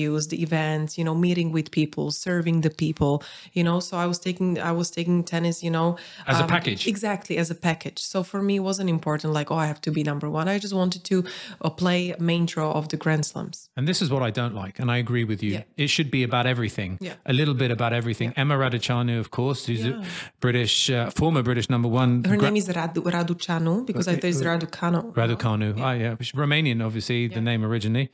interviews, 0.00 0.28
the 0.28 0.42
events, 0.42 0.96
you 0.98 1.04
know, 1.04 1.14
meeting 1.14 1.52
with 1.52 1.70
people, 1.70 2.10
serving 2.10 2.62
the 2.62 2.70
people, 2.70 3.22
you 3.52 3.62
know. 3.64 3.80
So 3.80 3.96
I 3.96 4.06
was 4.06 4.18
taking 4.18 4.58
I 4.58 4.72
was 4.72 4.90
taking 4.90 5.24
tennis, 5.24 5.62
you 5.62 5.70
know, 5.70 5.96
As 6.26 6.40
a 6.40 6.44
package. 6.46 6.86
exactly 6.86 7.36
as 7.38 7.50
a 7.50 7.54
package. 7.54 7.98
So 8.12 8.22
for 8.22 8.40
me, 8.42 8.54
it 8.56 8.62
wasn't 8.62 8.88
important 8.90 9.32
like 9.34 9.50
oh 9.50 9.56
I 9.56 9.66
have 9.66 9.80
to 9.82 9.90
be 9.90 10.02
number 10.02 10.28
one. 10.30 10.48
I 10.48 10.58
just 10.58 10.74
wanted 10.74 11.02
to 11.04 11.16
uh, 11.64 11.70
play 11.70 12.14
main 12.18 12.46
draw 12.46 12.72
of 12.72 12.84
the 12.88 12.96
Grand 12.96 13.24
Slams. 13.24 13.68
And 13.76 13.86
this 13.86 14.02
is 14.02 14.08
what 14.10 14.22
I 14.22 14.30
don't 14.30 14.54
like, 14.54 14.80
and 14.80 14.90
I 14.90 14.98
agree 14.98 15.24
with 15.24 15.42
you. 15.42 15.52
Yeah. 15.52 15.62
It 15.84 15.88
should 15.90 16.10
be 16.10 16.22
about 16.24 16.46
everything, 16.46 16.98
Yeah. 17.00 17.14
a 17.26 17.32
little 17.32 17.54
bit 17.54 17.70
about 17.70 17.92
everything. 17.92 18.32
Emma 18.36 18.54
Raducanu, 18.56 19.18
of 19.24 19.28
course, 19.30 19.60
who's 19.68 19.84
a 19.86 20.02
British, 20.40 20.90
uh, 20.90 21.10
former 21.20 21.42
British 21.42 21.68
number 21.74 21.88
one. 22.02 22.10
Her 22.24 22.36
gra- 22.36 22.48
name 22.50 22.56
is 22.56 22.68
Radu, 22.68 23.00
Raducanu 23.16 23.84
because 23.86 24.08
I 24.08 24.14
there's 24.22 24.42
Raducanu. 24.42 25.02
Raducanu. 25.20 25.68
Yeah. 25.76 25.86
Oh, 25.88 25.92
yeah. 26.04 26.14
Romanian, 26.42 26.78
obviously, 26.84 27.20
the 27.28 27.40
name 27.40 27.62
originally. 27.64 28.06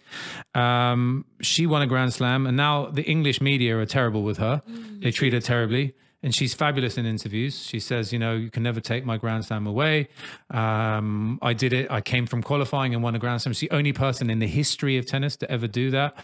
Um, 0.54 1.24
she 1.40 1.65
won 1.66 1.82
a 1.82 1.86
Grand 1.86 2.12
Slam, 2.12 2.46
and 2.46 2.56
now 2.56 2.86
the 2.86 3.02
English 3.02 3.40
media 3.40 3.78
are 3.78 3.86
terrible 3.86 4.22
with 4.22 4.38
her. 4.38 4.62
They 5.00 5.10
treat 5.10 5.32
her 5.32 5.40
terribly. 5.40 5.94
And 6.22 6.34
she's 6.34 6.54
fabulous 6.54 6.96
in 6.98 7.06
interviews. 7.06 7.64
She 7.64 7.78
says, 7.78 8.12
you 8.12 8.18
know, 8.18 8.34
you 8.34 8.50
can 8.50 8.62
never 8.62 8.80
take 8.80 9.04
my 9.04 9.16
Grand 9.16 9.44
Slam 9.44 9.64
away. 9.66 10.08
Um, 10.50 11.38
I 11.40 11.52
did 11.52 11.72
it. 11.72 11.88
I 11.88 12.00
came 12.00 12.26
from 12.26 12.42
qualifying 12.42 12.94
and 12.94 13.02
won 13.02 13.14
a 13.14 13.18
Grand 13.18 13.42
Slam. 13.42 13.52
She's 13.52 13.68
the 13.68 13.76
only 13.76 13.92
person 13.92 14.28
in 14.28 14.40
the 14.40 14.48
history 14.48 14.96
of 14.96 15.06
tennis 15.06 15.36
to 15.36 15.50
ever 15.50 15.68
do 15.68 15.90
that. 15.92 16.16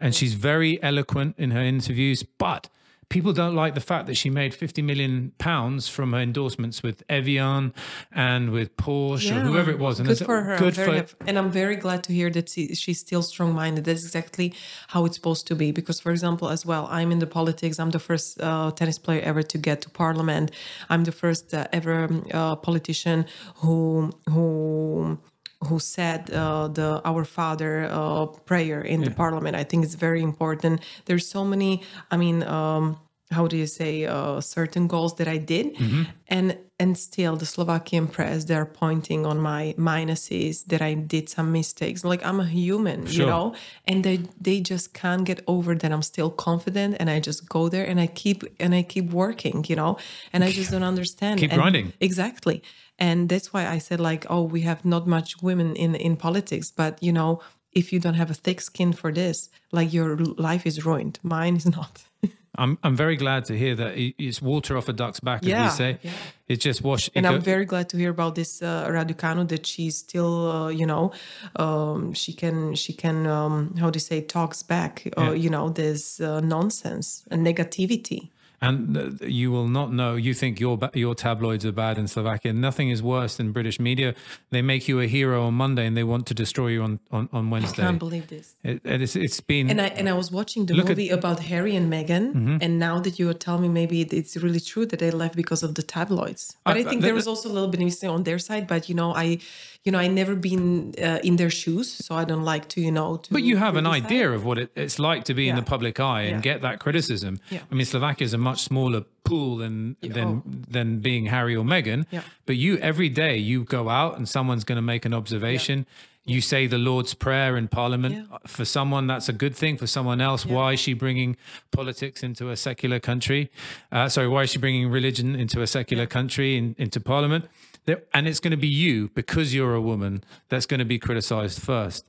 And 0.00 0.14
she's 0.14 0.34
very 0.34 0.80
eloquent 0.82 1.36
in 1.36 1.50
her 1.50 1.62
interviews. 1.62 2.22
But 2.22 2.68
people 3.08 3.32
don't 3.32 3.54
like 3.54 3.74
the 3.74 3.80
fact 3.80 4.06
that 4.06 4.14
she 4.16 4.30
made 4.30 4.54
50 4.54 4.82
million 4.82 5.32
pounds 5.38 5.88
from 5.88 6.12
her 6.12 6.18
endorsements 6.20 6.82
with 6.82 7.02
Evian 7.08 7.72
and 8.12 8.50
with 8.50 8.76
Porsche 8.76 9.36
or 9.36 9.40
whoever 9.40 9.70
it 9.70 9.78
was. 9.78 9.98
And 10.00 10.08
good 10.08 10.18
for 10.18 10.42
her. 10.42 10.56
Good 10.58 10.78
I'm 10.78 10.84
for 10.86 10.92
happy- 10.92 11.14
and 11.26 11.38
I'm 11.38 11.50
very 11.50 11.76
glad 11.76 12.02
to 12.04 12.12
hear 12.12 12.30
that 12.30 12.48
she, 12.48 12.74
she's 12.74 13.00
still 13.00 13.22
strong-minded. 13.22 13.84
That's 13.84 14.04
exactly 14.04 14.54
how 14.88 15.04
it's 15.04 15.16
supposed 15.16 15.46
to 15.48 15.54
be. 15.54 15.72
Because, 15.72 16.00
for 16.00 16.10
example, 16.12 16.48
as 16.48 16.64
well, 16.64 16.88
I'm 16.90 17.10
in 17.12 17.18
the 17.18 17.26
politics. 17.26 17.78
I'm 17.78 17.90
the 17.90 17.98
first 17.98 18.40
uh, 18.40 18.70
tennis 18.72 18.98
player 18.98 19.22
ever 19.22 19.42
to 19.42 19.58
get 19.58 19.80
to 19.82 19.90
parliament. 19.90 20.50
I'm 20.88 21.04
the 21.04 21.12
first 21.12 21.52
uh, 21.54 21.66
ever 21.72 22.08
uh, 22.32 22.56
politician 22.56 23.26
who 23.56 24.10
who 24.30 25.18
who 25.68 25.78
said 25.78 26.30
uh, 26.30 26.68
the 26.68 27.00
Our 27.04 27.24
Father 27.24 27.88
uh, 27.90 28.26
prayer 28.46 28.80
in 28.82 29.00
the 29.02 29.10
parliament. 29.10 29.54
I 29.56 29.64
think 29.64 29.84
it's 29.84 29.94
very 29.96 30.22
important. 30.22 30.80
There's 31.06 31.26
so 31.26 31.44
many. 31.44 31.82
I 32.10 32.16
mean. 32.16 32.42
Um, 32.42 32.98
how 33.30 33.48
do 33.48 33.56
you 33.56 33.66
say 33.66 34.04
uh, 34.04 34.40
certain 34.40 34.86
goals 34.86 35.14
that 35.16 35.26
I 35.26 35.38
did, 35.38 35.66
Mm-hmm. 35.74 36.02
and 36.28 36.56
and 36.78 36.96
still 36.98 37.36
the 37.36 37.46
Slovakian 37.46 38.06
press 38.06 38.44
they're 38.44 38.66
pointing 38.66 39.26
on 39.26 39.38
my 39.40 39.74
minuses 39.78 40.64
that 40.66 40.82
I 40.82 40.94
did 40.94 41.28
some 41.28 41.50
mistakes. 41.50 42.04
Like 42.04 42.22
I'm 42.24 42.38
a 42.40 42.46
human, 42.46 43.06
Sure. 43.06 43.12
you 43.24 43.26
know, 43.26 43.54
and 43.88 44.04
they 44.04 44.16
they 44.40 44.60
just 44.60 44.92
can't 44.92 45.24
get 45.24 45.40
over 45.46 45.74
that 45.74 45.90
I'm 45.90 46.02
still 46.02 46.30
confident, 46.30 46.96
and 47.00 47.08
I 47.10 47.18
just 47.20 47.48
go 47.48 47.68
there 47.68 47.86
and 47.90 47.98
I 47.98 48.06
keep 48.08 48.38
and 48.60 48.72
I 48.74 48.82
keep 48.82 49.06
working, 49.12 49.64
you 49.68 49.76
know, 49.76 49.96
and 50.32 50.44
I 50.44 50.52
just 50.52 50.70
don't 50.70 50.84
understand. 50.94 51.40
Keep 51.40 51.52
And- 51.52 51.60
grinding. 51.60 51.92
exactly, 52.00 52.62
and 52.98 53.28
that's 53.28 53.52
why 53.52 53.66
I 53.76 53.78
said 53.80 54.00
like, 54.00 54.26
oh, 54.30 54.42
we 54.42 54.60
have 54.62 54.84
not 54.84 55.06
much 55.06 55.42
women 55.42 55.76
in 55.76 55.94
in 55.94 56.16
politics, 56.16 56.70
but 56.76 57.02
you 57.02 57.12
know. 57.12 57.40
If 57.76 57.92
you 57.92 57.98
don't 57.98 58.14
have 58.14 58.30
a 58.30 58.34
thick 58.34 58.60
skin 58.60 58.92
for 58.92 59.12
this, 59.12 59.48
like 59.72 59.92
your 59.92 60.16
life 60.50 60.64
is 60.64 60.84
ruined. 60.86 61.18
Mine 61.24 61.56
is 61.56 61.66
not. 61.66 62.04
I'm 62.56 62.78
I'm 62.84 62.94
very 62.96 63.16
glad 63.16 63.44
to 63.46 63.54
hear 63.58 63.74
that 63.74 63.94
it's 64.18 64.40
water 64.40 64.76
off 64.76 64.88
a 64.88 64.92
duck's 64.92 65.18
back, 65.20 65.42
as 65.42 65.48
Yeah, 65.48 65.64
we 65.64 65.70
say. 65.70 65.98
yeah. 66.02 66.12
It's 66.46 66.62
just 66.64 66.82
wash. 66.84 67.08
it 67.08 67.16
and 67.16 67.26
I'm 67.26 67.34
go- 67.40 67.40
very 67.52 67.64
glad 67.64 67.88
to 67.88 67.96
hear 67.96 68.10
about 68.10 68.34
this 68.36 68.62
uh, 68.62 68.86
Raducanu 68.88 69.48
that 69.48 69.66
she's 69.66 69.96
still, 69.96 70.50
uh, 70.50 70.68
you 70.68 70.86
know, 70.86 71.10
um, 71.56 72.14
she 72.14 72.32
can 72.32 72.74
she 72.76 72.92
can 72.92 73.26
um, 73.26 73.74
how 73.80 73.90
do 73.90 73.96
you 73.96 74.00
say 74.10 74.20
talks 74.20 74.62
back, 74.62 75.02
uh, 75.18 75.22
Yeah. 75.22 75.32
you 75.42 75.50
know, 75.50 75.68
this 75.72 76.20
uh, 76.20 76.40
nonsense 76.40 77.24
and 77.30 77.44
negativity. 77.44 78.30
And 78.68 78.96
uh, 78.96 79.26
you 79.40 79.50
will 79.52 79.68
not 79.68 79.92
know. 79.92 80.16
You 80.16 80.34
think 80.34 80.58
your 80.60 80.78
your 80.94 81.14
tabloids 81.14 81.64
are 81.64 81.72
bad 81.72 81.98
in 81.98 82.06
Slovakia. 82.08 82.52
Nothing 82.52 82.88
is 82.90 83.02
worse 83.02 83.36
than 83.36 83.52
British 83.52 83.78
media. 83.78 84.14
They 84.50 84.62
make 84.62 84.88
you 84.88 85.00
a 85.00 85.06
hero 85.06 85.46
on 85.46 85.54
Monday 85.54 85.86
and 85.86 85.96
they 85.96 86.04
want 86.04 86.26
to 86.26 86.34
destroy 86.34 86.68
you 86.68 86.82
on 86.82 86.98
on, 87.10 87.28
on 87.32 87.50
Wednesday. 87.50 87.82
I 87.82 87.86
can't 87.86 87.98
believe 87.98 88.26
this. 88.28 88.56
It, 88.62 88.80
it's, 88.84 89.16
it's 89.16 89.40
been 89.40 89.70
And 89.70 89.80
I 89.80 89.88
and 89.98 90.08
I 90.08 90.14
was 90.14 90.30
watching 90.30 90.66
the 90.66 90.74
Look 90.74 90.90
at- 90.90 90.96
Mm-hmm. 90.96 91.00
movie 91.00 91.10
about 91.10 91.38
Harry 91.52 91.74
and 91.76 91.86
Meghan, 91.92 92.24
and 92.62 92.78
now 92.78 92.96
that 93.04 93.18
you 93.18 93.26
are 93.30 93.38
telling 93.46 93.62
me 93.62 93.68
maybe 93.80 93.96
it's 94.02 94.36
really 94.36 94.60
true 94.60 94.86
that 94.86 94.98
they 95.00 95.10
left 95.10 95.34
because 95.36 95.62
of 95.66 95.74
the 95.74 95.82
tabloids. 95.82 96.42
But 96.64 96.76
I- 96.76 96.80
I, 96.80 96.84
think 96.84 97.00
the- 97.00 97.06
there 97.08 97.14
was 97.14 97.26
also 97.26 97.48
a 97.48 97.54
little 97.56 97.68
bit 97.68 97.80
of 97.80 97.86
mistake 97.86 98.10
on 98.10 98.22
their 98.24 98.38
side. 98.38 98.66
But 98.66 98.88
you 98.88 98.94
know, 98.94 99.10
I, 99.14 99.38
you 99.84 99.92
know, 99.92 99.98
I 99.98 100.08
never 100.08 100.34
been 100.34 100.94
uh, 100.98 101.18
in 101.22 101.36
their 101.36 101.50
shoes, 101.50 101.92
so 101.92 102.14
I 102.14 102.24
don't 102.24 102.42
like 102.42 102.68
to, 102.70 102.80
you 102.80 102.90
know. 102.90 103.18
To 103.18 103.32
But 103.32 103.42
you 103.42 103.58
have 103.58 103.76
an 103.76 103.86
idea 103.86 104.30
of 104.30 104.42
what 104.44 104.58
it, 104.58 104.70
it's 104.74 104.98
like 104.98 105.24
to 105.24 105.34
be 105.34 105.46
in 105.48 105.56
the 105.56 105.62
public 105.62 106.00
eye 106.00 106.22
and 106.22 106.36
Yeah. 106.44 106.52
get 106.52 106.62
that 106.62 106.78
criticism. 106.80 107.38
Yeah. 107.50 107.60
I 107.70 107.74
mean, 107.74 107.84
Slovakia 107.84 108.24
is 108.24 108.32
a 108.32 108.38
much 108.38 108.60
smaller 108.62 109.02
pool 109.24 109.58
than 109.58 109.96
than 110.00 110.42
than 110.70 111.00
being 111.00 111.26
Harry 111.26 111.54
or 111.54 111.64
Meghan. 111.64 112.06
Yeah. 112.10 112.22
But 112.46 112.56
you 112.56 112.78
every 112.78 113.10
day 113.10 113.36
you 113.36 113.64
go 113.64 113.90
out 113.90 114.16
and 114.16 114.26
someone's 114.26 114.64
going 114.64 114.76
to 114.76 114.82
make 114.94 115.04
an 115.04 115.12
observation. 115.12 115.84
You 116.26 116.40
say 116.40 116.66
the 116.66 116.78
Lord's 116.78 117.12
Prayer 117.12 117.54
in 117.54 117.68
Parliament. 117.68 118.14
Yeah. 118.14 118.38
For 118.46 118.64
someone, 118.64 119.06
that's 119.06 119.28
a 119.28 119.34
good 119.34 119.54
thing. 119.54 119.76
For 119.76 119.86
someone 119.86 120.22
else, 120.22 120.46
why 120.46 120.72
is 120.72 120.80
she 120.80 120.94
bringing 120.94 121.36
politics 121.70 122.22
into 122.22 122.48
a 122.48 122.56
secular 122.56 122.98
country? 123.00 123.50
Uh, 123.92 124.08
sorry, 124.08 124.28
why 124.28 124.44
is 124.44 124.50
she 124.50 124.58
bringing 124.58 124.90
religion 124.90 125.36
into 125.36 125.60
a 125.60 125.66
secular 125.66 126.06
country 126.06 126.56
in, 126.56 126.74
into 126.78 126.98
Parliament? 127.00 127.44
And 127.86 128.26
it's 128.26 128.40
going 128.40 128.52
to 128.52 128.56
be 128.56 128.68
you, 128.68 129.10
because 129.14 129.54
you're 129.54 129.74
a 129.74 129.80
woman, 129.80 130.24
that's 130.48 130.66
going 130.66 130.78
to 130.78 130.84
be 130.86 130.98
criticized 130.98 131.60
first. 131.60 132.06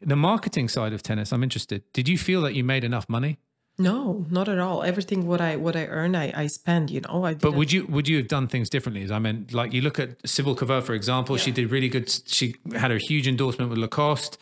The 0.00 0.16
marketing 0.16 0.68
side 0.68 0.92
of 0.92 1.02
tennis, 1.02 1.32
I'm 1.32 1.42
interested. 1.42 1.82
Did 1.92 2.08
you 2.08 2.16
feel 2.18 2.42
that 2.42 2.54
you 2.54 2.62
made 2.64 2.84
enough 2.84 3.08
money? 3.08 3.38
No, 3.78 4.24
not 4.30 4.48
at 4.48 4.58
all. 4.58 4.82
Everything 4.82 5.26
what 5.26 5.42
I 5.42 5.56
what 5.56 5.76
I 5.76 5.84
earn, 5.84 6.16
I, 6.16 6.32
I 6.34 6.46
spend. 6.46 6.90
You 6.90 7.02
know, 7.02 7.26
I. 7.26 7.34
But 7.34 7.52
would 7.52 7.70
you 7.70 7.84
would 7.86 8.08
you 8.08 8.16
have 8.16 8.28
done 8.28 8.48
things 8.48 8.70
differently? 8.70 9.12
I 9.12 9.18
mean, 9.18 9.48
like 9.52 9.74
you 9.74 9.82
look 9.82 9.98
at 9.98 10.22
Cibulkova, 10.22 10.82
for 10.82 10.94
example. 10.94 11.36
She 11.36 11.50
did 11.50 11.70
really 11.70 11.90
good. 11.90 12.08
She 12.26 12.54
had 12.74 12.90
a 12.90 12.96
huge 12.96 13.28
endorsement 13.28 13.68
with 13.68 13.78
Lacoste. 13.78 14.38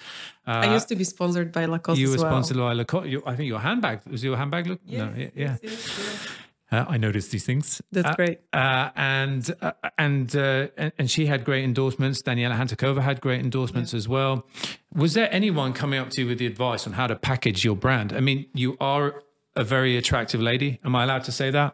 I 0.46 0.68
uh, 0.68 0.74
used 0.74 0.88
to 0.88 0.94
be 0.94 1.02
sponsored 1.02 1.50
by 1.50 1.64
Lacoste 1.64 1.98
You 1.98 2.10
were 2.10 2.16
well. 2.18 2.26
sponsored 2.26 2.58
by 2.58 2.74
Lacoste. 2.74 3.08
I 3.26 3.34
think 3.34 3.48
your 3.48 3.58
handbag 3.58 4.02
was 4.08 4.22
your 4.22 4.36
handbag. 4.36 4.68
Look, 4.68 4.80
no, 4.86 5.12
yeah, 5.16 5.30
yeah. 5.34 5.56
Yes, 5.60 5.60
yes, 5.62 5.98
yes. 5.98 6.28
Uh, 6.74 6.84
I 6.94 6.96
noticed 7.06 7.30
these 7.30 7.44
things. 7.46 7.80
That's 7.92 8.08
Uh, 8.10 8.14
great. 8.20 8.38
Uh, 8.52 8.90
and 8.96 9.42
uh, 9.62 9.72
and, 10.06 10.34
uh, 10.34 10.66
and 10.80 10.90
and 10.98 11.06
she 11.14 11.26
had 11.26 11.40
great 11.44 11.62
endorsements. 11.70 12.22
Daniela 12.22 12.56
Hantuchova 12.60 13.00
had 13.10 13.20
great 13.20 13.40
endorsements 13.48 13.94
as 13.94 14.06
well. 14.08 14.32
Was 15.02 15.12
there 15.14 15.28
anyone 15.40 15.72
coming 15.72 16.00
up 16.02 16.08
to 16.14 16.22
you 16.22 16.26
with 16.30 16.38
the 16.38 16.46
advice 16.54 16.82
on 16.88 16.92
how 16.94 17.06
to 17.06 17.16
package 17.30 17.60
your 17.68 17.76
brand? 17.76 18.12
I 18.12 18.20
mean, 18.28 18.38
you 18.62 18.70
are 18.80 19.06
a 19.56 19.64
very 19.76 19.96
attractive 19.96 20.40
lady. 20.50 20.80
Am 20.84 20.92
I 20.96 21.04
allowed 21.06 21.24
to 21.24 21.32
say 21.32 21.50
that? 21.58 21.70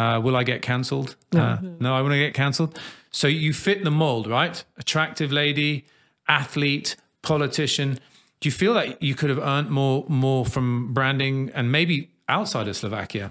Uh, 0.00 0.18
will 0.24 0.36
I 0.36 0.44
get 0.52 0.60
cancelled? 0.62 1.14
No, 1.32 1.40
uh, 1.42 1.58
no, 1.78 1.90
I 1.94 2.00
want 2.02 2.12
to 2.14 2.18
get 2.26 2.34
cancelled. 2.34 2.72
So 3.10 3.26
you 3.28 3.52
fit 3.52 3.84
the 3.84 3.90
mold, 3.90 4.26
right? 4.26 4.56
Attractive 4.76 5.30
lady, 5.30 5.84
athlete, 6.26 6.96
politician. 7.22 7.98
Do 8.40 8.48
you 8.48 8.52
feel 8.62 8.74
that 8.74 9.00
you 9.02 9.14
could 9.14 9.30
have 9.30 9.38
earned 9.38 9.70
more 9.70 10.04
more 10.08 10.44
from 10.54 10.92
branding 10.92 11.50
and 11.54 11.70
maybe 11.70 12.10
outside 12.28 12.66
of 12.68 12.74
Slovakia? 12.76 13.26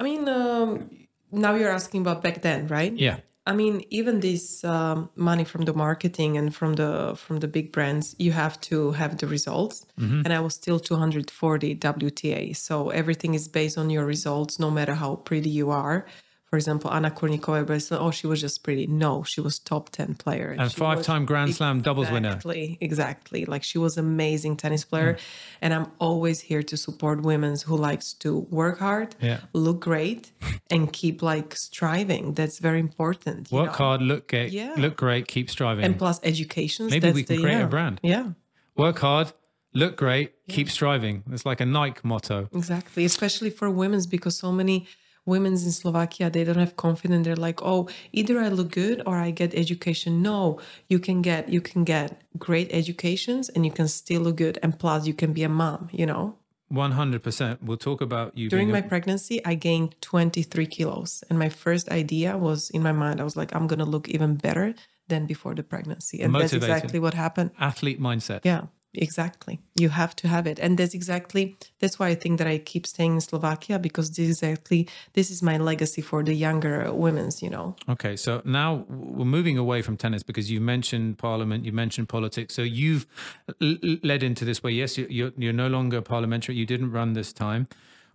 I 0.00 0.02
mean, 0.02 0.24
um, 0.62 0.90
now 1.32 1.54
you're 1.54 1.70
asking 1.70 2.02
about 2.02 2.22
back 2.22 2.42
then, 2.42 2.66
right? 2.68 2.92
Yeah. 2.92 3.18
I 3.46 3.52
mean, 3.52 3.84
even 3.90 4.20
this 4.20 4.62
um, 4.64 5.10
money 5.16 5.44
from 5.44 5.62
the 5.64 5.72
marketing 5.72 6.36
and 6.36 6.54
from 6.54 6.74
the 6.74 7.14
from 7.16 7.40
the 7.40 7.48
big 7.48 7.72
brands, 7.72 8.14
you 8.18 8.32
have 8.32 8.60
to 8.62 8.92
have 8.92 9.16
the 9.16 9.26
results. 9.26 9.86
Mm-hmm. 9.98 10.22
And 10.24 10.32
I 10.32 10.40
was 10.40 10.54
still 10.54 10.78
240 10.78 11.76
WTA, 11.76 12.54
so 12.56 12.90
everything 12.90 13.34
is 13.34 13.48
based 13.48 13.78
on 13.78 13.90
your 13.90 14.04
results, 14.04 14.58
no 14.58 14.70
matter 14.70 14.94
how 14.94 15.16
pretty 15.16 15.50
you 15.50 15.70
are. 15.70 16.06
For 16.50 16.56
example, 16.56 16.90
Anna 16.90 17.12
Kournikova, 17.12 17.96
"Oh, 18.04 18.10
she 18.10 18.26
was 18.26 18.40
just 18.40 18.64
pretty." 18.64 18.84
No, 18.88 19.22
she 19.22 19.40
was 19.40 19.60
top 19.60 19.90
ten 19.90 20.16
player, 20.16 20.48
And 20.58 20.68
she 20.72 20.76
five-time 20.76 21.24
Grand 21.24 21.54
Slam 21.54 21.80
doubles 21.80 22.10
winner. 22.10 22.30
Exactly, 22.30 22.76
exactly. 22.80 23.44
Like 23.44 23.62
she 23.62 23.78
was 23.78 23.96
amazing 23.96 24.56
tennis 24.56 24.84
player, 24.84 25.12
hmm. 25.12 25.18
and 25.62 25.72
I'm 25.72 25.86
always 26.00 26.40
here 26.40 26.64
to 26.64 26.76
support 26.76 27.22
women 27.22 27.54
who 27.66 27.76
likes 27.76 28.12
to 28.24 28.30
work 28.60 28.80
hard, 28.80 29.14
Yeah. 29.22 29.38
look 29.52 29.78
great, 29.80 30.32
and 30.72 30.92
keep 30.92 31.22
like 31.22 31.54
striving. 31.54 32.34
That's 32.34 32.58
very 32.58 32.80
important. 32.80 33.52
you 33.52 33.58
Work 33.58 33.66
know? 33.78 33.84
hard, 33.84 34.02
look 34.02 34.26
great, 34.28 34.50
Yeah. 34.52 34.74
look 34.76 34.96
great, 34.96 35.28
keep 35.28 35.48
striving. 35.50 35.84
and 35.84 35.96
plus 35.96 36.18
education. 36.24 36.86
Maybe 36.86 36.98
that's 37.00 37.14
we 37.14 37.22
can 37.22 37.36
the, 37.36 37.42
create 37.42 37.60
a 37.62 37.68
brand. 37.68 38.00
Yeah, 38.02 38.26
Work 38.76 38.98
hard, 38.98 39.32
look 39.72 39.96
great, 39.96 40.32
keep 40.48 40.68
striving. 40.68 41.22
It's 41.30 41.46
like 41.46 41.60
a 41.60 41.66
Nike 41.66 42.00
motto. 42.02 42.48
exactly. 42.52 43.04
Especially 43.04 43.50
for 43.50 43.70
women's 43.70 44.06
because 44.08 44.36
so 44.36 44.50
many 44.50 44.88
women's 45.26 45.64
in 45.64 45.72
Slovakia 45.72 46.30
they 46.30 46.44
don't 46.44 46.58
have 46.58 46.76
confidence. 46.76 47.24
They're 47.24 47.36
like, 47.36 47.62
oh, 47.62 47.88
either 48.12 48.38
I 48.40 48.48
look 48.48 48.70
good 48.72 49.02
or 49.06 49.16
I 49.16 49.30
get 49.30 49.54
education. 49.54 50.22
No, 50.22 50.60
you 50.88 50.98
can 50.98 51.22
get 51.22 51.48
you 51.48 51.60
can 51.60 51.84
get 51.84 52.22
great 52.38 52.68
educations 52.72 53.48
and 53.48 53.64
you 53.64 53.72
can 53.72 53.88
still 53.88 54.22
look 54.22 54.36
good, 54.36 54.58
and 54.62 54.78
plus 54.78 55.06
you 55.06 55.14
can 55.14 55.32
be 55.32 55.42
a 55.42 55.48
mom. 55.48 55.88
You 55.92 56.06
know. 56.06 56.36
100%. 56.72 57.58
We'll 57.62 57.76
talk 57.76 58.00
about 58.00 58.38
you 58.38 58.48
During 58.48 58.70
my 58.70 58.78
a, 58.78 58.82
pregnancy, 58.82 59.44
I 59.44 59.54
gained 59.54 59.96
23 60.02 60.66
kilos. 60.66 61.24
And 61.28 61.36
my 61.36 61.48
first 61.48 61.88
idea 61.90 62.38
was 62.38 62.70
in 62.70 62.80
my 62.80 62.92
mind, 62.92 63.20
I 63.20 63.24
was 63.24 63.36
like, 63.36 63.52
I'm 63.56 63.66
going 63.66 63.80
to 63.80 63.84
look 63.84 64.08
even 64.08 64.36
better 64.36 64.74
than 65.08 65.26
before 65.26 65.54
the 65.56 65.64
pregnancy. 65.64 66.22
And 66.22 66.32
that's 66.32 66.52
exactly 66.52 67.00
what 67.00 67.14
happened. 67.14 67.50
athlete 67.58 68.00
mindset. 68.00 68.40
Yeah, 68.44 68.70
exactly. 68.94 69.60
You 69.78 69.88
have 69.90 70.14
to 70.16 70.28
have 70.28 70.46
it. 70.46 70.58
And 70.58 70.78
that's 70.78 70.94
exactly, 70.94 71.56
that's 71.78 71.98
why 71.98 72.08
I 72.08 72.14
think 72.14 72.38
that 72.38 72.46
I 72.46 72.58
keep 72.58 72.86
staying 72.86 73.14
in 73.14 73.20
Slovakia 73.20 73.78
because 73.78 74.10
this 74.10 74.28
is 74.28 74.42
exactly, 74.42 74.88
this 75.14 75.30
is 75.30 75.42
my 75.42 75.58
legacy 75.58 76.02
for 76.02 76.22
the 76.22 76.34
younger 76.34 76.92
women's, 76.92 77.42
you 77.42 77.50
know. 77.50 77.76
Okay, 77.88 78.16
so 78.16 78.42
now 78.44 78.84
we're 78.88 79.24
moving 79.24 79.58
away 79.58 79.82
from 79.82 79.96
tennis 79.96 80.22
because 80.22 80.50
you 80.50 80.60
mentioned 80.60 81.18
parliament, 81.18 81.64
you 81.64 81.72
mentioned 81.72 82.08
politics. 82.08 82.54
So 82.54 82.62
you've 82.62 83.06
led 83.60 84.22
into 84.22 84.44
this 84.44 84.62
way. 84.62 84.72
Yes, 84.72 84.98
you- 84.98 85.06
you're, 85.08 85.32
you're 85.36 85.52
no 85.52 85.68
longer 85.68 86.00
parliamentary. 86.00 86.56
You 86.56 86.66
didn't 86.66 86.90
run 86.92 87.12
this 87.14 87.32
time. 87.32 87.68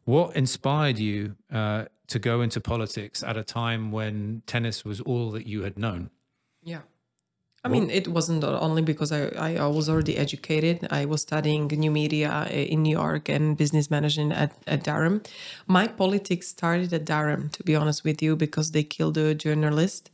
What 0.03 0.35
inspired 0.35 0.99
you 0.99 1.35
uh, 1.51 1.85
to 2.07 2.19
go 2.19 2.41
into 2.41 2.61
politics 2.61 3.23
at 3.23 3.37
a 3.37 3.43
time 3.43 3.91
when 3.91 4.43
tennis 4.45 4.85
was 4.85 5.01
all 5.01 5.31
that 5.31 5.47
you 5.47 5.63
had 5.63 5.79
known? 5.79 6.11
Yeah. 6.63 6.81
I 7.65 7.67
mean, 7.67 7.89
it 7.89 8.07
wasn't 8.07 8.43
only 8.43 8.83
because 8.83 9.11
I, 9.11 9.55
I, 9.57 9.65
was 9.65 9.89
already 9.89 10.17
educated. 10.17 10.87
I 10.91 11.05
was 11.05 11.23
studying 11.23 11.65
new 11.65 11.89
media 11.89 12.29
uh, 12.29 12.45
in 12.45 12.83
New 12.83 12.91
York 12.91 13.27
and 13.27 13.57
business 13.57 13.89
management 13.89 14.33
at, 14.33 14.51
at 14.67 14.83
Durham. 14.83 15.23
My 15.65 15.87
politics 15.87 16.47
started 16.47 16.93
at 16.93 17.05
Durham, 17.05 17.49
to 17.49 17.63
be 17.63 17.75
honest 17.75 18.03
with 18.03 18.21
you, 18.21 18.35
because 18.35 18.69
they 18.71 18.83
killed 18.83 19.17
a 19.17 19.33
journalist. 19.33 20.11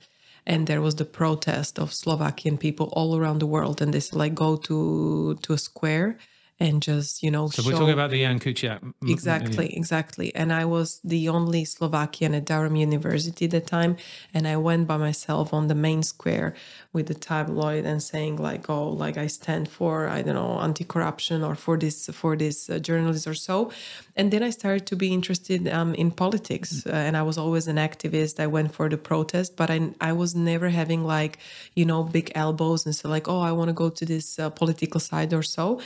And 0.48 0.66
there 0.66 0.82
was 0.82 0.96
the 0.96 1.04
protest 1.04 1.78
of 1.78 1.94
Slovakian 1.94 2.58
people 2.58 2.88
all 2.94 3.18
around 3.18 3.40
the 3.40 3.48
world. 3.48 3.82
And 3.82 3.94
they 3.94 4.00
said, 4.00 4.18
like, 4.18 4.34
go 4.34 4.56
to, 4.56 5.38
to 5.42 5.54
a 5.54 5.58
square 5.58 6.18
and 6.62 6.82
just 6.82 7.24
you 7.24 7.32
know 7.32 7.50
So 7.50 7.64
we're 7.66 7.72
talking 7.72 8.00
about 8.00 8.12
the 8.12 8.22
Jan 8.22 8.40
Kuciak. 8.40 8.80
Exactly, 9.16 9.76
exactly. 9.76 10.28
And 10.36 10.54
I 10.54 10.66
was 10.66 11.02
the 11.04 11.28
only 11.28 11.66
Slovakian 11.66 12.36
at 12.36 12.46
Durham 12.46 12.76
University 12.76 13.46
at 13.46 13.52
the 13.52 13.62
time. 13.62 13.98
And 14.34 14.48
I 14.48 14.58
went 14.58 14.88
by 14.88 14.98
myself 14.98 15.54
on 15.54 15.68
the 15.68 15.76
main 15.88 16.04
square 16.04 16.54
with 16.94 17.08
the 17.08 17.18
tabloid 17.30 17.84
and 17.86 18.02
saying 18.12 18.36
like, 18.38 18.70
oh, 18.70 18.90
like 18.90 19.18
I 19.18 19.28
stand 19.28 19.70
for, 19.70 20.08
I 20.08 20.22
don't 20.22 20.36
know, 20.36 20.60
anti-corruption 20.60 21.44
or 21.44 21.56
for 21.56 21.78
this, 21.78 21.98
for 22.14 22.36
this 22.38 22.70
uh, 22.70 22.78
journalist 22.80 23.26
or 23.28 23.34
so. 23.34 23.72
And 24.16 24.30
then 24.32 24.44
I 24.44 24.52
started 24.52 24.86
to 24.88 24.96
be 24.96 25.10
interested 25.14 25.68
um, 25.68 25.96
in 25.96 26.12
politics. 26.12 26.86
Uh, 26.86 26.92
and 26.92 27.18
I 27.18 27.24
was 27.24 27.38
always 27.38 27.68
an 27.68 27.78
activist. 27.78 28.40
I 28.40 28.48
went 28.48 28.74
for 28.78 28.88
the 28.88 28.98
protest, 28.98 29.56
but 29.56 29.70
I, 29.72 29.78
I 30.00 30.14
was 30.14 30.36
never 30.36 30.70
having 30.70 31.04
like, 31.04 31.40
you 31.74 31.86
know, 31.86 32.04
big 32.04 32.32
elbows 32.36 32.86
and 32.86 32.94
so 32.96 33.10
like, 33.10 33.28
oh, 33.28 33.40
I 33.40 33.52
want 33.52 33.70
to 33.70 33.74
go 33.74 33.90
to 33.90 34.06
this 34.06 34.38
uh, 34.38 34.50
political 34.52 35.00
side 35.00 35.34
or 35.34 35.44
so. 35.44 35.82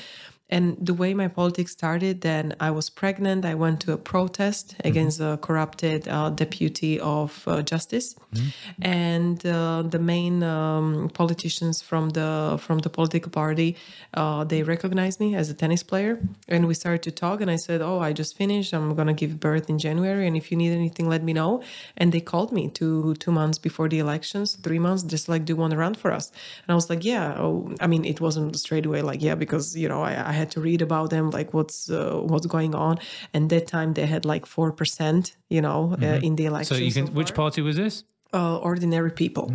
And 0.47 0.77
the 0.79 0.93
way 0.93 1.15
my 1.15 1.27
politics 1.27 1.71
started, 1.71 2.21
then 2.21 2.55
I 2.60 2.69
was 2.69 2.89
pregnant. 2.91 3.45
I 3.45 3.55
went 3.55 3.79
to 3.81 3.93
a 3.93 3.97
protest 3.97 4.75
against 4.84 5.19
a 5.19 5.39
corrupted 5.41 6.08
uh, 6.08 6.29
deputy 6.29 6.99
of 6.99 7.43
uh, 7.47 7.63
justice, 7.63 8.15
and 8.81 9.43
uh, 9.45 9.81
the 9.81 9.97
main 9.97 10.43
um, 10.43 11.10
politicians 11.13 11.81
from 11.81 12.12
the 12.12 12.60
from 12.62 12.79
the 12.79 12.89
political 12.89 13.31
party 13.31 13.75
uh, 14.13 14.43
they 14.43 14.63
recognized 14.63 15.19
me 15.19 15.36
as 15.36 15.49
a 15.49 15.53
tennis 15.53 15.84
player, 15.84 16.19
and 16.47 16.67
we 16.67 16.73
started 16.73 17.01
to 17.03 17.12
talk. 17.12 17.41
And 17.41 17.49
I 17.49 17.55
said, 17.58 17.81
"Oh, 17.81 17.99
I 17.99 18.13
just 18.13 18.38
finished. 18.38 18.73
I'm 18.73 18.93
gonna 18.95 19.13
give 19.13 19.39
birth 19.39 19.69
in 19.69 19.77
January, 19.79 20.27
and 20.27 20.38
if 20.38 20.51
you 20.51 20.58
need 20.58 20.73
anything, 20.73 21.10
let 21.10 21.23
me 21.23 21.34
know." 21.34 21.62
And 21.97 22.12
they 22.12 22.21
called 22.21 22.51
me 22.51 22.69
two 22.69 23.15
two 23.15 23.31
months 23.31 23.58
before 23.58 23.89
the 23.89 23.99
elections, 23.99 24.55
three 24.62 24.79
months, 24.79 25.03
just 25.03 25.27
like, 25.27 25.43
"Do 25.45 25.53
you 25.53 25.58
want 25.58 25.71
to 25.71 25.77
run 25.77 25.95
for 25.95 26.12
us?" 26.12 26.31
And 26.63 26.69
I 26.71 26.75
was 26.75 26.89
like, 26.89 27.03
"Yeah." 27.03 27.36
Oh, 27.38 27.73
I 27.81 27.88
mean, 27.88 28.05
it 28.05 28.21
wasn't 28.21 28.55
straight 28.60 28.86
away 28.86 29.01
like, 29.01 29.21
"Yeah," 29.21 29.36
because 29.36 29.75
you 29.75 29.89
know 29.89 30.01
I, 30.03 30.13
I 30.29 30.35
had 30.39 30.50
to 30.52 30.60
read 30.62 30.82
about 30.82 31.10
them, 31.10 31.26
like 31.39 31.50
what's 31.54 31.89
uh, 31.89 32.19
what's 32.32 32.48
going 32.48 32.74
on. 32.76 32.93
And 33.34 33.50
that 33.50 33.65
time 33.76 33.93
they 33.93 34.06
had 34.08 34.24
like 34.34 34.45
four 34.45 34.71
percent, 34.80 35.24
you 35.56 35.62
know, 35.62 35.95
uh, 36.02 36.19
in 36.28 36.36
the 36.36 36.43
So 36.43 36.50
elections. 36.52 36.80
you 36.82 36.91
can. 36.98 37.08
so 37.08 37.13
which 37.19 37.34
party 37.34 37.62
was 37.62 37.76
this? 37.76 38.04
uh, 38.34 38.58
ordinary 38.69 39.12
people. 39.12 39.45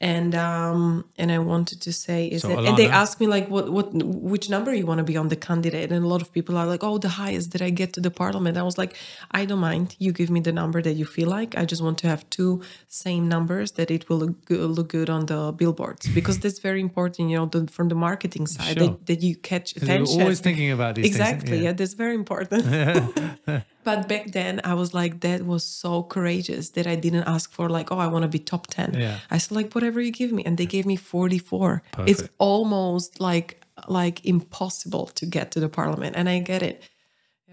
And 0.00 0.34
um, 0.34 1.04
and 1.18 1.30
I 1.32 1.38
wanted 1.38 1.80
to 1.82 1.92
say 1.92 2.26
is 2.26 2.42
So, 2.42 2.48
that, 2.48 2.58
and 2.68 2.76
they 2.76 2.86
Alana- 2.86 3.02
asked 3.02 3.20
me 3.20 3.26
like 3.26 3.48
what 3.48 3.70
what 3.70 3.86
which 4.32 4.48
number 4.50 4.72
you 4.74 4.86
want 4.86 4.98
to 4.98 5.04
be 5.12 5.16
on 5.16 5.28
the 5.28 5.36
candidate? 5.36 5.90
And 5.92 6.04
a 6.04 6.08
lot 6.08 6.22
of 6.22 6.28
people 6.32 6.56
are 6.56 6.66
like 6.66 6.82
oh 6.84 6.98
the 6.98 7.08
highest 7.24 7.52
that 7.52 7.62
I 7.62 7.70
get 7.70 7.92
to 7.94 8.00
the 8.00 8.10
parliament. 8.10 8.56
I 8.56 8.62
was 8.62 8.76
like 8.78 8.96
I 9.30 9.44
don't 9.44 9.60
mind. 9.60 9.96
You 9.98 10.12
give 10.12 10.30
me 10.30 10.40
the 10.40 10.52
number 10.52 10.82
that 10.82 10.94
you 11.00 11.04
feel 11.06 11.28
like. 11.28 11.56
I 11.56 11.64
just 11.64 11.82
want 11.82 11.98
to 11.98 12.06
have 12.08 12.28
two 12.30 12.62
same 12.88 13.28
numbers 13.28 13.72
that 13.72 13.90
it 13.90 14.08
will 14.08 14.18
look 14.18 14.44
good, 14.44 14.70
look 14.78 14.88
good 14.88 15.08
on 15.10 15.26
the 15.26 15.52
billboards. 15.52 16.06
Because 16.14 16.38
that's 16.38 16.58
very 16.60 16.80
important 16.80 17.30
you 17.30 17.36
know 17.38 17.46
the, 17.46 17.66
from 17.76 17.88
the 17.88 17.94
marketing 18.08 18.46
side 18.46 18.78
Sure. 18.78 18.88
that, 18.88 19.06
that 19.06 19.20
you 19.22 19.36
catch 19.36 19.74
You're 19.76 19.84
attention. 19.84 20.20
always 20.22 20.40
thinking 20.40 20.70
about 20.70 20.94
these 20.96 21.06
exactly. 21.06 21.50
Things. 21.50 21.64
yeah. 21.64 21.72
that's 21.72 21.94
very 21.94 22.14
important 22.14 22.62
but 23.84 24.08
back 24.08 24.24
then 24.32 24.60
i 24.64 24.74
was 24.74 24.92
like 24.94 25.20
that 25.20 25.40
was 25.52 25.62
so 25.82 26.02
courageous 26.02 26.70
that 26.70 26.86
i 26.86 26.96
didn't 26.96 27.24
ask 27.36 27.52
for 27.52 27.68
like 27.68 27.92
oh 27.92 27.98
i 27.98 28.06
want 28.06 28.22
to 28.22 28.28
be 28.28 28.38
top 28.38 28.66
10 28.68 28.94
Yeah. 28.94 29.18
i 29.30 29.38
said 29.38 29.54
like 29.58 29.68
whatever 29.74 30.00
you 30.00 30.10
give 30.10 30.32
me 30.32 30.42
and 30.46 30.56
they 30.58 30.66
gave 30.66 30.86
me 30.86 30.96
44 30.96 31.82
Perfect. 31.92 32.10
it's 32.10 32.28
almost 32.38 33.20
like 33.20 33.60
like 33.88 34.24
impossible 34.24 35.06
to 35.18 35.26
get 35.26 35.50
to 35.52 35.60
the 35.60 35.68
parliament 35.68 36.16
and 36.16 36.28
i 36.28 36.38
get 36.40 36.62
it 36.62 36.82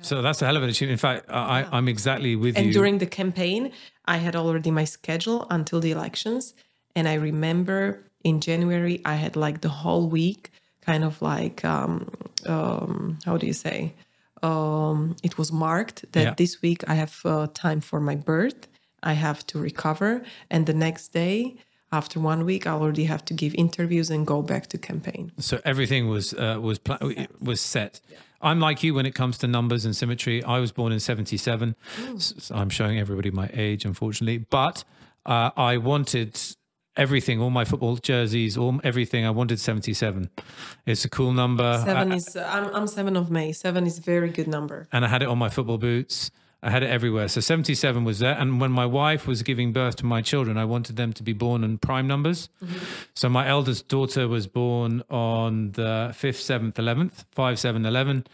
So 0.10 0.22
that's 0.26 0.42
a 0.42 0.46
hell 0.48 0.58
of 0.58 0.64
an 0.64 0.70
achievement. 0.70 0.98
In 1.00 1.04
fact, 1.08 1.22
I, 1.30 1.60
I'm 1.76 1.88
exactly 1.88 2.34
with 2.36 2.56
and 2.58 2.66
you. 2.66 2.70
And 2.70 2.74
during 2.80 2.96
the 3.04 3.12
campaign 3.22 3.62
i 4.16 4.18
had 4.26 4.36
already 4.36 4.72
my 4.72 4.86
schedule 4.98 5.40
until 5.58 5.80
the 5.86 5.92
elections 5.98 6.44
and 6.96 7.04
i 7.14 7.16
remember 7.30 7.80
in 8.30 8.36
january 8.48 8.96
i 9.14 9.16
had 9.24 9.34
like 9.46 9.58
the 9.68 9.74
whole 9.82 10.06
week 10.20 10.42
kind 10.90 11.04
of 11.10 11.14
like 11.34 11.58
um, 11.76 11.94
um 12.54 12.94
how 13.28 13.36
do 13.42 13.46
you 13.52 13.54
say 13.66 13.78
um 14.44 15.16
it 15.24 15.38
was 15.38 15.52
marked 15.52 16.06
that 16.14 16.24
Yeah. 16.24 16.34
this 16.36 16.62
week 16.62 16.84
i 16.88 16.96
have 16.96 17.16
uh, 17.26 17.48
time 17.54 17.82
for 17.82 18.00
my 18.00 18.16
birth 18.16 18.68
i 19.04 19.14
have 19.14 19.46
to 19.48 19.60
recover 19.60 20.22
and 20.50 20.66
the 20.66 20.74
next 20.74 21.14
day 21.14 21.56
after 21.92 22.20
one 22.20 22.46
week 22.46 22.66
i 22.66 22.72
already 22.72 23.06
have 23.06 23.24
to 23.26 23.34
give 23.34 23.54
interviews 23.56 24.10
and 24.10 24.26
go 24.26 24.42
back 24.42 24.68
to 24.68 24.78
campaign 24.78 25.32
so 25.40 25.60
everything 25.66 26.08
was 26.10 26.34
uh, 26.34 26.58
was 26.62 26.80
pla- 26.80 26.98
was 27.40 27.60
set. 27.62 28.02
I'm 28.44 28.60
like 28.60 28.82
you 28.82 28.96
when 28.96 29.06
it 29.06 29.14
comes 29.14 29.38
to 29.40 29.48
numbers 29.48 29.86
and 29.86 29.96
symmetry. 29.96 30.44
I 30.44 30.58
was 30.60 30.72
born 30.72 30.92
in 30.92 31.00
'77. 31.00 31.76
So 32.18 32.56
I'm 32.56 32.70
showing 32.72 32.98
everybody 33.00 33.30
my 33.30 33.48
age, 33.54 33.86
unfortunately. 33.86 34.40
But 34.50 34.84
uh, 35.28 35.52
I 35.56 35.78
wanted 35.78 36.40
everything, 36.98 37.40
all 37.42 37.50
my 37.50 37.66
football 37.66 37.96
jerseys, 37.98 38.58
all 38.58 38.80
everything. 38.84 39.26
I 39.26 39.30
wanted 39.32 39.60
77. 39.60 40.30
It's 40.86 41.06
a 41.06 41.10
cool 41.10 41.32
number. 41.32 41.82
seven 41.86 42.12
I- 42.12 42.16
is 42.16 42.36
uh, 42.36 42.50
I'm, 42.52 42.76
I'm 42.76 42.88
seven 42.88 43.16
of 43.16 43.32
may 43.32 43.52
seven 43.52 43.86
is 43.86 44.00
a 44.00 44.02
very 44.02 44.30
good 44.30 44.48
number 44.48 44.88
and 44.92 45.06
I 45.06 45.08
had 45.08 45.22
it 45.22 45.28
on 45.28 45.38
my 45.38 45.50
football 45.50 45.78
boots. 45.78 46.32
I 46.64 46.70
had 46.70 46.84
it 46.84 46.92
everywhere. 46.92 47.28
So 47.28 47.42
77 47.42 48.04
was 48.04 48.20
there. 48.20 48.36
And 48.38 48.62
when 48.62 48.72
my 48.72 48.86
wife 48.86 49.26
was 49.26 49.42
giving 49.42 49.74
birth 49.74 49.96
to 49.96 50.06
my 50.06 50.22
children, 50.22 50.58
I 50.58 50.66
wanted 50.66 50.96
them 50.96 51.12
to 51.14 51.24
be 51.24 51.34
born 51.34 51.64
in 51.64 51.80
prime 51.80 52.06
numbers. 52.06 52.50
Mm-hmm. 52.64 52.86
So 53.16 53.30
my 53.30 53.48
eldest 53.48 53.88
daughter 53.88 54.28
was 54.28 54.46
born 54.46 55.02
on 55.10 55.72
the 55.72 56.14
5th, 56.14 56.74
7th, 56.74 56.74
11th, 56.74 57.26
5, 57.32 57.60
7, 57.60 57.84
11. 57.84 58.28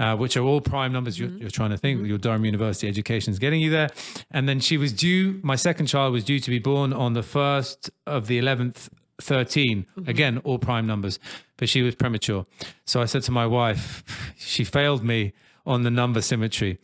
Uh, 0.00 0.16
which 0.16 0.34
are 0.34 0.42
all 0.42 0.62
prime 0.62 0.92
numbers. 0.92 1.18
You're, 1.18 1.28
you're 1.28 1.50
trying 1.50 1.70
to 1.70 1.76
think 1.76 2.06
your 2.06 2.16
Durham 2.16 2.46
University 2.46 2.88
education 2.88 3.32
is 3.32 3.38
getting 3.38 3.60
you 3.60 3.68
there. 3.68 3.90
And 4.30 4.48
then 4.48 4.58
she 4.58 4.78
was 4.78 4.94
due, 4.94 5.38
my 5.42 5.56
second 5.56 5.88
child 5.88 6.14
was 6.14 6.24
due 6.24 6.40
to 6.40 6.48
be 6.48 6.58
born 6.58 6.94
on 6.94 7.12
the 7.12 7.20
1st 7.20 7.90
of 8.06 8.26
the 8.26 8.38
11th, 8.40 8.88
13. 9.20 9.84
Again, 10.06 10.38
all 10.38 10.58
prime 10.58 10.86
numbers, 10.86 11.18
but 11.58 11.68
she 11.68 11.82
was 11.82 11.96
premature. 11.96 12.46
So 12.86 13.02
I 13.02 13.04
said 13.04 13.24
to 13.24 13.30
my 13.32 13.46
wife, 13.46 14.02
she 14.38 14.64
failed 14.64 15.04
me 15.04 15.34
on 15.66 15.82
the 15.82 15.90
number 15.90 16.22
symmetry. 16.22 16.78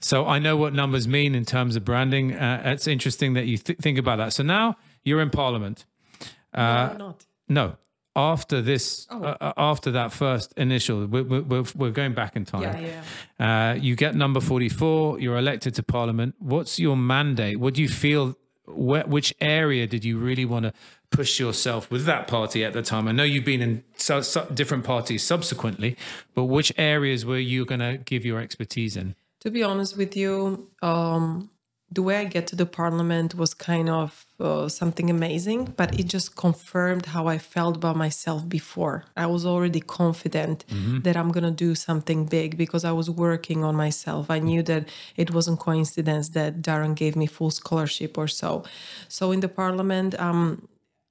So 0.00 0.26
I 0.26 0.38
know 0.38 0.56
what 0.56 0.72
numbers 0.72 1.06
mean 1.06 1.34
in 1.34 1.44
terms 1.44 1.76
of 1.76 1.84
branding. 1.84 2.34
Uh, 2.34 2.62
it's 2.64 2.86
interesting 2.86 3.34
that 3.34 3.44
you 3.44 3.58
th- 3.58 3.80
think 3.80 3.98
about 3.98 4.16
that. 4.16 4.32
So 4.32 4.42
now 4.42 4.76
you're 5.04 5.20
in 5.20 5.28
Parliament. 5.28 5.84
no, 6.54 6.96
not 6.96 7.24
No, 7.50 7.76
after 8.14 8.60
this, 8.62 9.06
Oh. 9.10 9.22
uh, 9.22 9.36
uh, 9.40 9.52
after 9.56 9.90
that 9.92 10.12
first 10.12 10.52
initial, 10.56 11.06
we're, 11.06 11.22
we're, 11.24 11.64
we're 11.74 11.90
going 11.90 12.14
back 12.14 12.36
in 12.36 12.44
time. 12.44 12.62
yeah 12.62 12.78
yeah 13.38 13.70
Uh, 13.70 13.74
you 13.74 13.96
get 13.96 14.14
number 14.14 14.40
44, 14.40 15.18
you're 15.20 15.38
elected 15.38 15.74
to 15.76 15.82
parliament. 15.82 16.34
What's 16.38 16.78
your 16.78 16.96
mandate? 16.96 17.58
What 17.58 17.74
do 17.74 17.82
you 17.82 17.88
feel? 17.88 18.36
Where, 18.66 19.04
which 19.06 19.34
area 19.40 19.86
did 19.86 20.04
you 20.04 20.18
really 20.18 20.44
want 20.44 20.64
to 20.66 20.72
push 21.10 21.40
yourself 21.40 21.90
with 21.90 22.04
that 22.06 22.28
party 22.28 22.64
at 22.64 22.72
the 22.74 22.82
time? 22.82 23.08
I 23.08 23.12
know 23.12 23.24
you've 23.24 23.44
been 23.44 23.60
in 23.62 23.82
so, 23.96 24.20
so 24.22 24.46
different 24.54 24.84
parties 24.84 25.22
subsequently, 25.24 25.96
but 26.34 26.44
which 26.44 26.72
areas 26.78 27.26
were 27.26 27.38
you 27.38 27.64
going 27.64 27.80
to 27.80 27.98
give 27.98 28.24
your 28.24 28.40
expertise 28.40 28.96
in? 28.96 29.14
To 29.40 29.50
be 29.50 29.62
honest 29.64 29.96
with 29.96 30.16
you, 30.16 30.68
um, 30.82 31.50
the 31.94 32.02
way 32.02 32.16
I 32.16 32.24
get 32.24 32.46
to 32.48 32.56
the 32.56 32.64
parliament 32.64 33.34
was 33.34 33.52
kind 33.54 33.88
of 33.88 34.24
uh, 34.40 34.68
something 34.68 35.10
amazing, 35.10 35.74
but 35.76 35.98
it 36.00 36.04
just 36.04 36.36
confirmed 36.36 37.06
how 37.06 37.26
I 37.26 37.38
felt 37.38 37.76
about 37.76 37.96
myself 37.96 38.48
before. 38.48 39.04
I 39.16 39.26
was 39.26 39.44
already 39.44 39.80
confident 39.80 40.64
that 41.04 41.16
I'm 41.16 41.30
going 41.30 41.44
to 41.44 41.50
do 41.50 41.74
something 41.74 42.26
big 42.26 42.56
because 42.56 42.84
I 42.84 42.92
was 42.92 43.08
working 43.10 43.62
on 43.62 43.74
myself. 43.76 44.30
I 44.30 44.38
knew 44.38 44.62
that 44.64 44.88
it 45.16 45.32
wasn't 45.34 45.60
coincidence 45.60 46.30
that 46.30 46.62
Durham 46.62 46.94
gave 46.94 47.14
me 47.14 47.26
full 47.26 47.50
scholarship 47.50 48.16
or 48.16 48.28
so. 48.28 48.64
So 49.08 49.32
in 49.32 49.40
the 49.40 49.48
parliament, 49.48 50.18
um, 50.18 50.68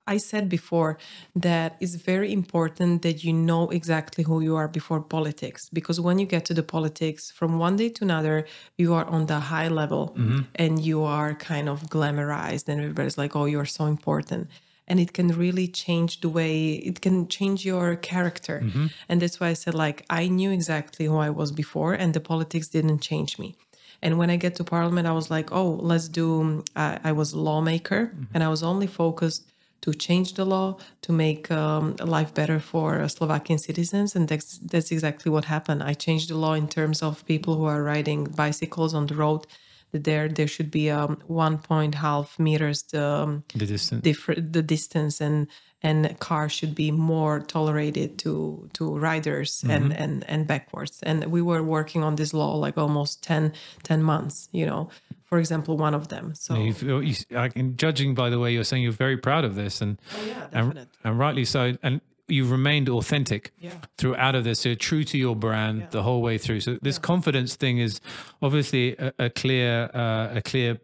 I 0.08 0.18
said 0.18 0.50
before 0.50 0.98
that 1.36 1.78
it's 1.80 1.96
very 1.96 2.34
important 2.34 3.02
that 3.04 3.24
you 3.24 3.34
know 3.34 3.70
exactly 3.70 4.24
who 4.24 4.42
you 4.42 4.56
are 4.56 4.68
before 4.68 5.02
politics 5.02 5.70
because 5.72 6.02
when 6.02 6.18
you 6.18 6.26
get 6.26 6.46
to 6.46 6.54
the 6.54 6.64
politics 6.64 7.32
from 7.32 7.60
one 7.60 7.76
day 7.76 7.90
to 7.90 8.04
another 8.04 8.46
you 8.78 8.94
are 8.94 9.06
on 9.06 9.28
the 9.28 9.40
high 9.40 9.68
level 9.68 10.16
mm-hmm. 10.18 10.40
and 10.56 10.84
you 10.84 11.04
are 11.04 11.34
kind 11.36 11.70
of 11.70 11.84
glamorized 11.84 12.68
and 12.68 12.82
everybody's 12.82 13.18
like 13.18 13.36
oh 13.36 13.46
you're 13.46 13.66
so 13.66 13.86
important. 13.86 14.50
And 14.88 15.00
it 15.00 15.14
can 15.14 15.30
really 15.30 15.68
change 15.68 16.20
the 16.20 16.28
way 16.28 16.74
it 16.74 17.00
can 17.00 17.28
change 17.30 17.64
your 17.64 17.96
character. 17.96 18.62
Mm-hmm. 18.62 18.88
And 19.08 19.22
that's 19.22 19.40
why 19.40 19.48
I 19.48 19.54
said 19.54 19.76
like 19.76 20.06
I 20.10 20.28
knew 20.28 20.52
exactly 20.52 21.06
who 21.06 21.18
I 21.18 21.30
was 21.30 21.52
before 21.52 21.94
and 21.94 22.14
the 22.14 22.20
politics 22.20 22.68
didn't 22.68 23.00
change 23.00 23.38
me. 23.38 23.56
And 24.02 24.18
when 24.18 24.32
I 24.32 24.36
get 24.36 24.56
to 24.56 24.64
parliament, 24.64 25.08
I 25.08 25.12
was 25.12 25.30
like, 25.30 25.52
oh, 25.52 25.78
let's 25.82 26.08
do. 26.08 26.64
Uh, 26.76 26.98
I 27.04 27.12
was 27.12 27.34
a 27.34 27.40
lawmaker, 27.40 28.08
mm-hmm. 28.08 28.24
and 28.34 28.44
I 28.44 28.48
was 28.48 28.64
only 28.64 28.88
focused 28.88 29.51
to 29.82 29.94
change 29.94 30.34
the 30.36 30.46
law 30.46 30.78
to 31.02 31.12
make 31.12 31.50
um, 31.52 31.96
life 31.98 32.34
better 32.34 32.60
for 32.60 33.00
uh, 33.02 33.08
Slovakian 33.08 33.60
citizens, 33.60 34.16
and 34.16 34.28
that's 34.28 34.60
that's 34.60 34.92
exactly 34.92 35.32
what 35.32 35.46
happened. 35.46 35.82
I 35.84 35.94
changed 35.94 36.30
the 36.30 36.38
law 36.38 36.54
in 36.54 36.68
terms 36.68 37.02
of 37.02 37.26
people 37.26 37.56
who 37.56 37.66
are 37.66 37.84
riding 37.84 38.26
bicycles 38.26 38.94
on 38.94 39.08
the 39.08 39.16
road. 39.16 39.48
That 39.92 40.06
there 40.06 40.30
there 40.30 40.48
should 40.48 40.72
be 40.72 40.90
um, 40.90 41.18
one 41.28 41.58
point 41.58 41.96
half 41.96 42.40
meters 42.40 42.84
the 42.84 43.06
um, 43.06 43.44
The 43.54 43.66
distance. 43.66 44.02
different 44.04 44.54
the 44.54 44.62
distance 44.62 45.20
and 45.20 45.48
and 45.84 46.18
cars 46.20 46.52
should 46.52 46.76
be 46.76 46.92
more 46.92 47.40
tolerated 47.40 48.18
to 48.20 48.70
to 48.74 48.84
riders 48.98 49.62
Mm-hmm. 49.62 49.72
and 49.72 49.94
and 49.94 50.24
and 50.30 50.48
backwards 50.48 51.00
and 51.04 51.26
we 51.26 51.42
were 51.42 51.64
working 51.64 52.04
on 52.04 52.16
this 52.16 52.34
law 52.34 52.56
like 52.66 52.78
almost 52.78 53.24
10 53.24 53.54
10 53.84 54.04
months 54.04 54.48
you 54.52 54.66
know 54.66 54.90
for 55.26 55.40
example 55.40 55.78
one 55.78 55.94
of 55.98 56.08
them 56.08 56.34
so 56.36 56.54
You 56.56 57.14
I 57.36 57.50
can, 57.50 57.76
judging 57.78 58.14
by 58.16 58.30
the 58.30 58.38
way 58.40 58.54
you're 58.54 58.64
saying, 58.66 58.84
you're 58.84 58.92
very 59.08 59.18
proud 59.18 59.46
of 59.46 59.56
this, 59.56 59.82
and 59.82 59.98
Oh, 60.18 60.26
yeah, 60.28 60.48
and, 60.52 60.88
and 61.04 61.20
rightly 61.20 61.46
so. 61.46 61.78
And 61.84 62.02
you've 62.28 62.52
remained 62.52 62.90
authentic 62.90 63.52
Yeah. 63.60 63.72
throughout 63.98 64.36
of 64.36 64.44
this. 64.44 64.60
So 64.60 64.76
true 64.76 65.04
to 65.06 65.18
your 65.18 65.36
brand 65.36 65.88
the 65.92 66.04
whole 66.04 66.22
way 66.22 66.38
through. 66.38 66.60
So 66.62 66.78
this 66.82 67.00
confidence 67.00 67.56
thing 67.58 67.78
is 67.80 68.02
obviously 68.42 68.96
a, 68.98 69.14
a 69.20 69.30
clear 69.30 69.90
uh, 69.94 70.38
a 70.40 70.42
clear 70.42 70.80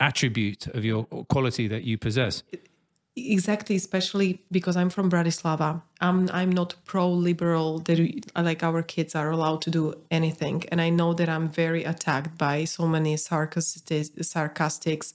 attribute 0.00 0.66
of 0.76 0.84
your 0.84 1.04
quality 1.28 1.68
that 1.68 1.84
you 1.84 1.96
possess. 1.98 2.42
Exactly 3.16 3.76
especially 3.76 4.42
because 4.50 4.76
i'm 4.76 4.90
from 4.90 5.10
bratislava 5.10 5.82
i'm 6.06 6.18
i'm 6.40 6.52
not 6.60 6.70
pro-liberal. 6.90 7.68
That 7.86 7.98
we- 8.04 8.22
like 8.50 8.62
our 8.68 8.82
kids 8.94 9.12
are 9.20 9.30
allowed 9.36 9.60
to 9.66 9.70
do 9.78 9.84
anything. 10.18 10.56
And 10.70 10.78
i 10.86 10.88
know 10.98 11.10
that 11.18 11.28
i'm 11.34 11.48
very 11.64 11.82
attacked 11.92 12.32
by 12.46 12.56
so 12.76 12.82
many 12.94 13.12
sarcastic 13.28 14.04
sarcastics 14.32 15.08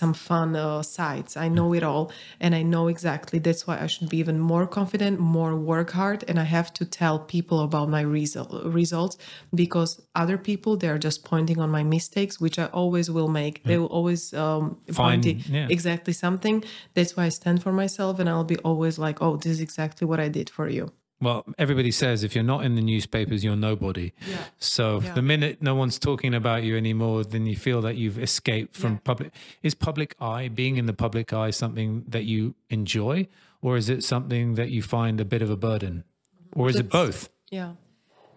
some 0.00 0.12
fun 0.28 0.50
uh, 0.56 0.82
sites. 0.96 1.32
I 1.36 1.48
know 1.56 1.68
it 1.78 1.82
all 1.90 2.04
and 2.44 2.52
i 2.60 2.62
know 2.72 2.84
exactly. 2.94 3.38
That's 3.46 3.62
why 3.66 3.76
i 3.84 3.86
should 3.92 4.08
be 4.14 4.18
even 4.24 4.38
more 4.52 4.66
confident 4.78 5.14
more 5.38 5.52
work 5.72 5.90
hard 6.00 6.20
and 6.28 6.36
i 6.44 6.46
have 6.58 6.68
to 6.78 6.84
tell 7.00 7.16
people 7.36 7.58
about 7.68 7.86
my 7.96 8.02
result, 8.18 8.50
results 8.82 9.14
because 9.62 9.90
other 10.22 10.38
people 10.48 10.72
they're 10.80 11.02
just 11.08 11.18
pointing 11.32 11.58
on 11.64 11.70
my 11.78 11.84
mistakes 11.96 12.34
which 12.44 12.56
i 12.64 12.66
always 12.80 13.06
will 13.16 13.28
make. 13.42 13.54
They 13.68 13.78
will 13.80 13.92
always 13.98 14.22
um, 14.44 14.62
Find- 14.92 15.22
point 15.24 15.48
yeah. 15.56 15.66
exactly 15.76 16.14
something. 16.24 16.56
That's 16.94 17.12
why 17.16 17.24
I 17.28 17.30
stand 17.40 17.58
for 17.64 17.72
myself, 17.82 18.12
and 18.20 18.26
I'll 18.32 18.50
be 18.54 18.58
always 18.70 18.94
like, 19.06 19.16
"Oh, 19.24 19.34
this 19.42 19.52
is 19.56 19.60
exactly 19.68 20.04
what 20.10 20.20
I 20.26 20.27
did 20.28 20.50
for 20.50 20.68
you." 20.68 20.92
Well, 21.20 21.44
everybody 21.58 21.90
says 21.90 22.22
if 22.22 22.34
you're 22.36 22.44
not 22.44 22.64
in 22.64 22.76
the 22.76 22.80
newspapers, 22.80 23.42
you're 23.42 23.56
nobody. 23.56 24.12
Yeah. 24.30 24.36
So 24.58 25.00
Yeah. 25.02 25.14
the 25.14 25.22
minute 25.22 25.60
no 25.60 25.74
one's 25.74 25.98
talking 25.98 26.32
about 26.32 26.62
you 26.62 26.76
anymore, 26.76 27.24
then 27.24 27.44
you 27.46 27.56
feel 27.56 27.80
that 27.82 27.96
you've 27.96 28.18
escaped 28.22 28.76
from 28.76 28.92
Yeah. 28.92 28.98
public. 29.02 29.32
Is 29.62 29.74
public 29.74 30.14
eye, 30.20 30.46
being 30.46 30.76
in 30.76 30.86
the 30.86 30.92
public 30.92 31.32
eye, 31.32 31.50
something 31.50 32.04
that 32.06 32.24
you 32.24 32.54
enjoy, 32.70 33.26
or 33.60 33.76
is 33.76 33.88
it 33.88 34.04
something 34.04 34.54
that 34.54 34.70
you 34.70 34.80
find 34.80 35.20
a 35.20 35.24
bit 35.24 35.42
of 35.42 35.50
a 35.50 35.56
burden, 35.56 36.04
or 36.52 36.68
is 36.70 36.76
it 36.76 36.88
both? 36.88 37.28
Yeah. 37.50 37.72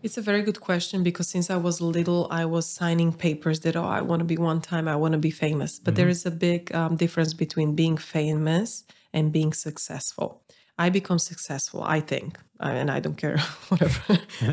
It's 0.01 0.17
a 0.17 0.21
very 0.21 0.41
good 0.41 0.59
question 0.59 1.03
because 1.03 1.27
since 1.27 1.51
I 1.51 1.57
was 1.57 1.79
little, 1.81 2.25
I 2.31 2.45
was 2.45 2.65
signing 2.65 3.13
papers 3.13 3.59
that, 3.59 3.75
oh, 3.75 3.85
I 3.85 4.01
want 4.01 4.21
to 4.21 4.25
be 4.25 4.37
one 4.37 4.59
time, 4.59 4.87
I 4.87 4.95
want 4.95 5.11
to 5.11 5.19
be 5.19 5.29
famous. 5.29 5.77
But 5.77 5.93
there 5.93 6.09
is 6.09 6.25
a 6.25 6.31
big 6.31 6.73
um, 6.73 6.95
difference 6.95 7.35
between 7.35 7.75
being 7.75 7.97
famous 7.97 8.83
and 9.13 9.31
being 9.31 9.53
successful. 9.53 10.40
I 10.86 10.89
become 10.89 11.19
successful, 11.19 11.84
I 11.84 11.99
think, 12.11 12.39
and 12.59 12.89
I 12.89 12.99
don't 12.99 13.17
care 13.23 13.38
whatever 13.69 14.01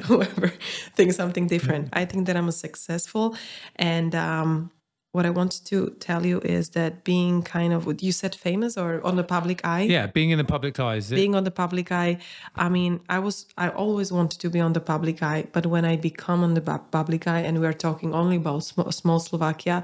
whoever 0.09 0.49
thinks 0.97 1.17
something 1.17 1.47
different. 1.47 1.89
I 1.93 2.05
think 2.05 2.27
that 2.27 2.37
I'm 2.37 2.49
a 2.49 2.53
successful, 2.67 3.37
and 3.77 4.15
um, 4.15 4.71
what 5.13 5.25
I 5.25 5.31
wanted 5.31 5.65
to 5.67 5.97
tell 6.01 6.27
you 6.27 6.41
is 6.41 6.71
that 6.71 7.03
being 7.03 7.43
kind 7.43 7.73
of, 7.73 7.87
what 7.87 8.03
you 8.03 8.13
said 8.13 8.35
famous 8.35 8.77
or 8.77 9.05
on 9.05 9.17
the 9.17 9.25
public 9.25 9.59
eye? 9.65 9.83
Yeah, 9.83 10.07
being 10.07 10.31
in 10.31 10.39
the 10.39 10.45
public 10.45 10.79
eye. 10.79 10.97
Is 10.97 11.11
it, 11.11 11.17
being 11.17 11.35
on 11.35 11.45
the 11.45 11.51
public 11.51 11.91
eye. 11.91 12.19
I 12.55 12.69
mean 12.69 13.01
i 13.09 13.19
was 13.19 13.47
i 13.57 13.69
always 13.83 14.13
wanted 14.13 14.39
to 14.45 14.49
be 14.51 14.61
on 14.61 14.73
the 14.79 14.85
public 14.93 15.23
eye 15.23 15.43
but 15.55 15.65
when 15.67 15.85
i 15.93 15.97
become 15.97 16.41
on 16.47 16.53
the 16.59 16.65
public 16.99 17.27
eye 17.27 17.41
and 17.41 17.61
we're 17.61 17.79
talking 17.89 18.11
only 18.15 18.37
about 18.37 18.65
small, 18.65 18.91
small 18.93 19.21
slovakia 19.21 19.77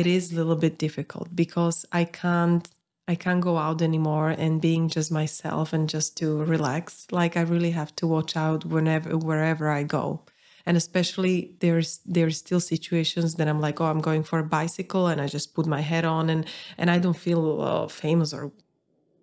it 0.00 0.06
is 0.06 0.32
a 0.32 0.36
little 0.36 0.60
bit 0.66 0.78
difficult 0.78 1.28
because 1.42 1.78
i 1.92 2.04
can't 2.04 2.68
i 3.08 3.14
can't 3.14 3.40
go 3.40 3.56
out 3.56 3.82
anymore 3.82 4.30
and 4.30 4.60
being 4.60 4.88
just 4.88 5.10
myself 5.12 5.72
and 5.72 5.88
just 5.88 6.16
to 6.16 6.42
relax. 6.44 7.06
Like 7.10 7.36
i 7.36 7.42
really 7.42 7.72
have 7.72 7.94
to 7.96 8.06
watch 8.06 8.36
out 8.36 8.64
whenever 8.64 9.16
wherever 9.16 9.68
i 9.70 9.82
go. 9.82 10.22
And 10.66 10.76
especially 10.76 11.54
there's 11.60 12.00
there's 12.04 12.38
still 12.38 12.60
situations 12.60 13.36
that 13.36 13.48
i'm 13.48 13.60
like 13.60 13.80
oh 13.80 13.86
i'm 13.86 14.00
going 14.00 14.24
for 14.24 14.38
a 14.40 14.44
bicycle 14.44 15.06
and 15.06 15.20
i 15.20 15.26
just 15.26 15.54
put 15.54 15.66
my 15.66 15.80
head 15.80 16.04
on 16.04 16.28
and 16.30 16.46
and 16.78 16.90
i 16.90 16.98
don't 16.98 17.16
feel 17.16 17.62
uh, 17.62 17.88
famous 17.88 18.32
or 18.32 18.52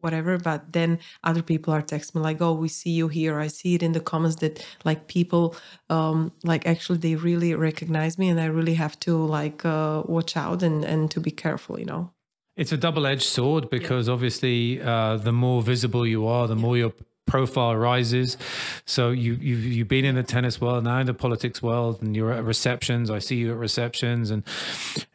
whatever. 0.04 0.38
But 0.38 0.74
then 0.74 1.00
other 1.24 1.42
people 1.42 1.74
are 1.74 1.82
texting 1.82 2.16
me 2.16 2.22
like 2.22 2.42
oh 2.42 2.54
we 2.54 2.68
see 2.68 2.92
you 2.92 3.08
here. 3.08 3.40
I 3.40 3.48
see 3.48 3.76
it 3.76 3.84
in 3.84 3.94
the 3.94 4.02
comments 4.02 4.38
that 4.38 4.66
like 4.84 5.08
people 5.08 5.56
um 5.90 6.32
like 6.44 6.68
actually 6.68 7.00
they 7.00 7.16
really 7.16 7.56
recognize 7.56 8.18
me 8.18 8.30
and 8.30 8.40
i 8.40 8.46
really 8.46 8.76
have 8.76 9.00
to 9.02 9.16
like 9.18 9.66
uh 9.66 10.04
watch 10.06 10.36
out 10.38 10.62
and 10.64 10.84
and 10.84 11.10
to 11.12 11.20
be 11.20 11.32
careful 11.32 11.80
you 11.80 11.86
know 11.86 12.12
It's 12.56 12.72
a 12.72 12.78
double-edged 12.78 13.24
sword 13.24 13.70
because 13.70 14.08
obviously, 14.08 14.82
uh, 14.82 15.18
the 15.18 15.32
more 15.32 15.62
visible 15.62 16.06
you 16.06 16.28
are, 16.28 16.48
the 16.48 16.56
more 16.56 16.78
your 16.78 16.94
profile 17.26 17.76
rises. 17.76 18.38
So 18.86 19.12
you 19.12 19.34
you've, 19.36 19.64
you've 19.64 19.88
been 19.88 20.06
in 20.06 20.16
the 20.16 20.24
tennis 20.24 20.60
world, 20.60 20.84
now 20.84 21.00
in 21.00 21.08
the 21.08 21.14
politics 21.14 21.62
world, 21.62 22.02
and 22.02 22.16
you're 22.16 22.32
at 22.32 22.44
receptions. 22.44 23.10
I 23.10 23.20
see 23.20 23.38
you 23.38 23.52
at 23.52 23.58
receptions 23.58 24.30
and 24.30 24.44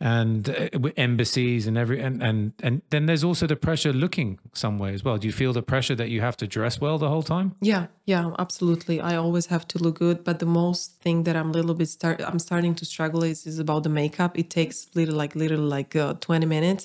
and 0.00 0.48
uh, 0.48 0.88
embassies 0.96 1.66
and 1.66 1.76
every 1.76 2.00
and 2.00 2.22
and 2.22 2.52
and 2.62 2.82
then 2.90 3.06
there's 3.06 3.24
also 3.24 3.46
the 3.46 3.56
pressure 3.56 3.92
looking 3.92 4.38
somewhere 4.52 4.92
as 4.92 5.04
well. 5.04 5.18
Do 5.18 5.26
you 5.26 5.32
feel 5.32 5.52
the 5.52 5.62
pressure 5.62 5.94
that 5.94 6.08
you 6.08 6.20
have 6.20 6.36
to 6.38 6.46
dress 6.46 6.80
well 6.80 6.98
the 6.98 7.08
whole 7.08 7.22
time? 7.22 7.54
Yeah, 7.60 7.86
yeah, 8.12 8.24
absolutely. 8.44 8.96
I 9.10 9.12
always 9.24 9.46
have 9.54 9.64
to 9.72 9.76
look 9.84 9.96
good, 10.04 10.18
but 10.28 10.36
the 10.44 10.50
most 10.62 10.82
thing 11.04 11.18
that 11.26 11.34
I'm 11.40 11.50
a 11.54 11.56
little 11.58 11.76
bit 11.80 11.88
start 11.98 12.16
I'm 12.30 12.40
starting 12.48 12.74
to 12.80 12.84
struggle 12.94 13.22
is 13.32 13.38
is 13.50 13.58
about 13.64 13.80
the 13.86 13.92
makeup. 14.02 14.32
It 14.42 14.48
takes 14.58 14.76
little 14.98 15.16
like 15.22 15.32
little 15.42 15.64
like 15.76 15.92
uh, 16.04 16.14
20 16.20 16.46
minutes, 16.56 16.82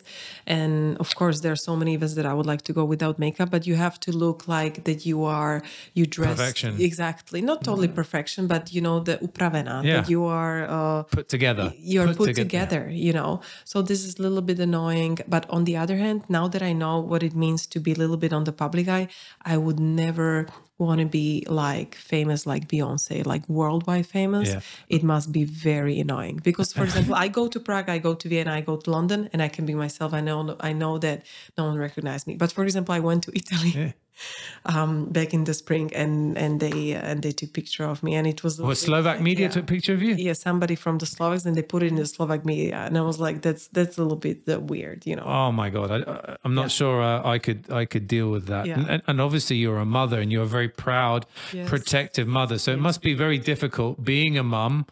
and 0.56 0.98
of 1.04 1.10
course 1.20 1.38
there 1.44 1.52
are 1.58 1.62
so 1.70 1.74
many 1.82 1.92
events 1.98 2.16
that 2.20 2.26
I 2.32 2.34
would 2.38 2.50
like 2.54 2.64
to 2.70 2.74
go 2.80 2.84
without 2.94 3.16
makeup, 3.26 3.50
but 3.56 3.62
you 3.70 3.76
have 3.86 3.96
to 4.06 4.12
look 4.26 4.40
like 4.58 4.76
that 4.88 5.00
you 5.10 5.18
are 5.40 5.56
you 6.00 6.06
dress 6.18 6.38
Perfection. 6.38 6.72
exactly, 6.90 7.40
not 7.42 7.64
totally 7.70 7.88
perfection, 8.02 8.42
but 8.54 8.64
you 8.76 8.82
know 8.88 8.98
the 9.10 9.16
upravena 9.28 9.76
Yeah. 9.84 9.94
that 9.96 10.10
you 10.14 10.22
are. 10.42 10.58
Uh, 10.78 11.04
Put 11.18 11.28
together. 11.38 11.68
you're 11.94 12.14
put, 12.14 12.30
toge- 12.30 12.42
together, 12.46 12.82
you 13.06 13.14
know. 13.20 13.32
So 13.72 13.76
this 13.90 14.02
is 14.08 14.12
a 14.20 14.22
little 14.28 14.42
bit 14.50 14.60
annoying. 14.70 15.16
But 15.36 15.44
on 15.56 15.62
the 15.70 15.76
other 15.84 15.98
hand, 16.06 16.20
now 16.38 16.46
that 16.54 16.62
I 16.70 16.74
know 16.84 16.96
what 17.12 17.22
it 17.24 17.34
means 17.46 17.62
to 17.74 17.78
be 17.86 17.92
a 17.98 18.00
little 18.04 18.18
bit 18.26 18.32
on 18.38 18.44
the 18.50 18.56
public 18.64 18.86
eye, 18.98 19.08
I 19.54 19.56
would 19.66 19.80
never 20.06 20.30
want 20.78 21.00
to 21.00 21.06
be 21.06 21.46
like 21.48 21.96
famous 21.96 22.46
like 22.46 22.68
Beyonce, 22.68 23.26
like 23.26 23.48
worldwide 23.48 24.06
famous. 24.06 24.50
Yeah. 24.50 24.62
It 24.90 25.04
must 25.04 25.32
be 25.32 25.44
very 25.44 26.00
annoying. 26.00 26.40
Because 26.44 26.74
for 26.74 26.84
example, 26.90 27.16
I 27.16 27.28
go 27.28 27.48
to 27.48 27.60
Prague, 27.60 27.90
I 27.90 28.00
go 28.00 28.14
to 28.14 28.28
Vienna, 28.28 28.54
I 28.54 28.62
go 28.62 28.78
to 28.78 28.92
London 28.92 29.30
and 29.34 29.42
I 29.42 29.48
can 29.48 29.66
be 29.66 29.76
myself. 29.76 30.14
I 30.14 30.22
know 30.22 30.56
I 30.60 30.74
know 30.74 30.98
that 31.00 31.26
no 31.58 31.66
one 31.66 31.78
recognizes 31.78 32.28
me. 32.28 32.36
But 32.36 32.52
for 32.52 32.64
example, 32.64 32.94
I 32.96 33.00
went 33.00 33.24
to 33.24 33.32
Italy 33.36 33.94
um 34.66 35.06
back 35.12 35.34
in 35.34 35.44
the 35.44 35.54
spring 35.54 35.92
and 35.96 36.38
and 36.38 36.60
they 36.60 36.94
and 36.94 37.22
they 37.24 37.32
took 37.32 37.52
picture 37.54 37.84
of 37.84 38.04
me 38.04 38.16
and 38.16 38.28
it 38.28 38.44
was 38.44 38.60
Well, 38.60 38.76
Slovak 38.76 39.20
media 39.22 39.46
yeah 39.48 39.52
took 39.52 39.64
a 39.64 39.72
picture 39.74 39.94
of 39.94 40.02
you. 40.02 40.16
yeah, 40.16 40.34
somebody 40.34 40.76
from 40.76 40.98
the 41.00 41.06
Slovaks, 41.06 41.46
and 41.46 41.56
they 41.56 41.64
put 41.64 41.84
it 41.84 41.88
in 41.88 41.96
the 41.96 42.06
Slovak 42.06 42.46
media, 42.46 42.78
and 42.86 42.98
I 42.98 43.02
was 43.02 43.20
like, 43.20 43.42
that's 43.42 43.68
that's 43.74 43.98
a 43.98 44.02
little 44.04 44.18
bit 44.20 44.48
uh, 44.48 44.60
weird, 44.60 45.06
you 45.06 45.16
know. 45.16 45.26
Oh 45.26 45.52
my 45.52 45.70
god, 45.70 45.92
I, 45.92 45.98
I- 46.06 46.38
I'm 46.46 46.54
not 46.56 46.72
sure 46.72 47.02
uh, 47.02 47.26
I 47.26 47.40
could 47.40 47.68
I 47.72 47.86
could 47.86 48.08
deal 48.08 48.30
with 48.32 48.46
that. 48.48 48.66
Yeah. 48.66 48.80
And, 48.80 49.02
and, 49.08 49.18
obviously, 49.22 49.58
you're 49.58 49.80
a 49.80 49.86
mother, 49.86 50.20
and 50.22 50.32
you're 50.32 50.44
a 50.44 50.56
very 50.60 50.70
proud, 50.70 51.26
Yes. 51.52 51.68
protective 51.70 52.28
mother. 52.28 52.58
So 52.58 52.72
it 52.72 52.80
must 52.80 53.02
be 53.02 53.14
very 53.16 53.38
difficult 53.40 54.04
being 54.04 54.38
a 54.38 54.44
mum, 54.44 54.86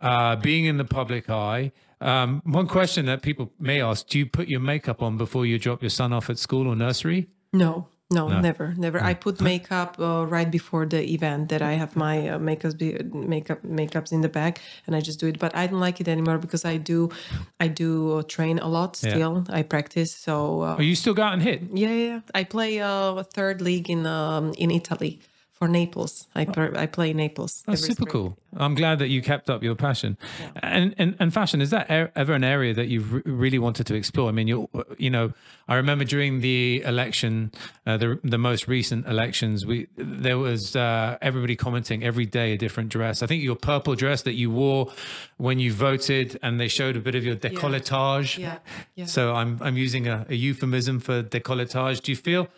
uh, 0.00 0.36
being 0.36 0.64
in 0.66 0.76
the 0.76 0.84
public 0.88 1.28
eye. 1.30 1.72
Um, 2.00 2.42
one 2.44 2.66
question 2.68 3.06
that 3.06 3.22
people 3.22 3.52
may 3.58 3.80
ask: 3.80 4.06
Do 4.08 4.18
you 4.18 4.26
put 4.26 4.48
your 4.48 4.60
makeup 4.60 5.00
on 5.02 5.16
before 5.16 5.46
you 5.46 5.58
drop 5.58 5.80
your 5.82 5.90
son 5.90 6.12
off 6.12 6.28
at 6.28 6.38
school 6.38 6.66
or 6.68 6.76
nursery? 6.76 7.28
No, 7.52 7.88
no, 8.10 8.28
never, 8.40 8.72
never. 8.76 9.02
I 9.02 9.14
put 9.14 9.40
makeup 9.40 9.96
uh, 9.98 10.26
right 10.28 10.48
before 10.48 10.86
the 10.86 11.02
event 11.12 11.48
that 11.48 11.60
I 11.60 11.72
have 11.72 11.96
my 11.96 12.28
uh, 12.28 12.38
makeup 12.38 12.78
be, 12.78 12.96
makeup 13.12 13.62
makeups 13.64 14.12
in 14.12 14.20
the 14.20 14.28
bag, 14.28 14.60
and 14.86 14.94
I 14.94 15.00
just 15.00 15.18
do 15.18 15.26
it. 15.26 15.38
But 15.40 15.56
I 15.56 15.66
don't 15.66 15.80
like 15.80 16.00
it 16.00 16.06
anymore 16.06 16.38
because 16.38 16.64
I 16.64 16.76
do, 16.76 17.10
I 17.58 17.66
do 17.66 18.18
uh, 18.18 18.22
train 18.22 18.60
a 18.60 18.68
lot 18.68 18.96
Yeah. 19.02 19.10
still. 19.10 19.44
I 19.50 19.62
practice, 19.62 20.12
so 20.14 20.62
uh, 20.62 20.76
Or 20.78 20.82
you 20.82 20.94
still 20.94 21.14
and 21.20 21.42
hit? 21.42 21.62
yeah, 21.74 21.90
yeah, 21.90 22.06
yeah. 22.06 22.20
I 22.34 22.44
play 22.44 22.80
uh, 22.80 23.14
a 23.14 23.24
third 23.24 23.60
league 23.60 23.90
in 23.90 24.06
um, 24.06 24.52
in 24.56 24.70
Italy 24.70 25.18
for 25.56 25.68
Naples. 25.68 26.26
I 26.34 26.44
per- 26.44 26.74
I 26.76 26.84
play 26.84 27.14
Naples. 27.14 27.62
That's 27.66 27.80
super 27.80 27.94
spring. 27.94 28.12
cool. 28.12 28.38
I'm 28.58 28.74
glad 28.74 28.98
that 28.98 29.08
you 29.08 29.22
kept 29.22 29.48
up 29.48 29.62
your 29.62 29.74
passion. 29.74 30.18
And, 30.56 30.94
and 30.98 31.16
and 31.18 31.32
fashion 31.32 31.62
is 31.62 31.70
that 31.70 31.90
ever 31.90 32.34
an 32.34 32.44
area 32.44 32.74
that 32.74 32.88
you've 32.88 33.10
re- 33.10 33.22
really 33.24 33.58
wanted 33.58 33.86
to 33.86 33.94
explore? 33.94 34.28
I 34.28 34.32
mean, 34.32 34.48
you 34.48 34.68
you 34.98 35.08
know, 35.08 35.32
I 35.66 35.76
remember 35.76 36.04
during 36.04 36.40
the 36.40 36.82
election, 36.84 37.52
uh, 37.86 37.96
the 37.96 38.20
the 38.22 38.36
most 38.36 38.68
recent 38.68 39.06
elections, 39.06 39.64
we 39.64 39.86
there 39.96 40.36
was 40.36 40.76
uh, 40.76 41.16
everybody 41.22 41.56
commenting 41.56 42.04
every 42.04 42.26
day 42.26 42.52
a 42.52 42.58
different 42.58 42.90
dress. 42.90 43.22
I 43.22 43.26
think 43.26 43.42
your 43.42 43.56
purple 43.56 43.94
dress 43.94 44.22
that 44.22 44.34
you 44.34 44.50
wore 44.50 44.92
when 45.38 45.58
you 45.58 45.72
voted, 45.72 46.38
and 46.42 46.60
they 46.60 46.68
showed 46.68 46.96
a 46.96 47.00
bit 47.00 47.14
of 47.14 47.24
your 47.24 47.36
décolletage. 47.36 48.36
Yeah, 48.36 48.58
yeah. 48.94 49.06
So 49.06 49.34
I'm 49.34 49.58
I'm 49.62 49.78
using 49.78 50.06
a, 50.06 50.26
a 50.28 50.34
euphemism 50.34 51.00
for 51.00 51.22
décolletage. 51.22 52.02
Do 52.02 52.12
you 52.12 52.16
feel? 52.16 52.48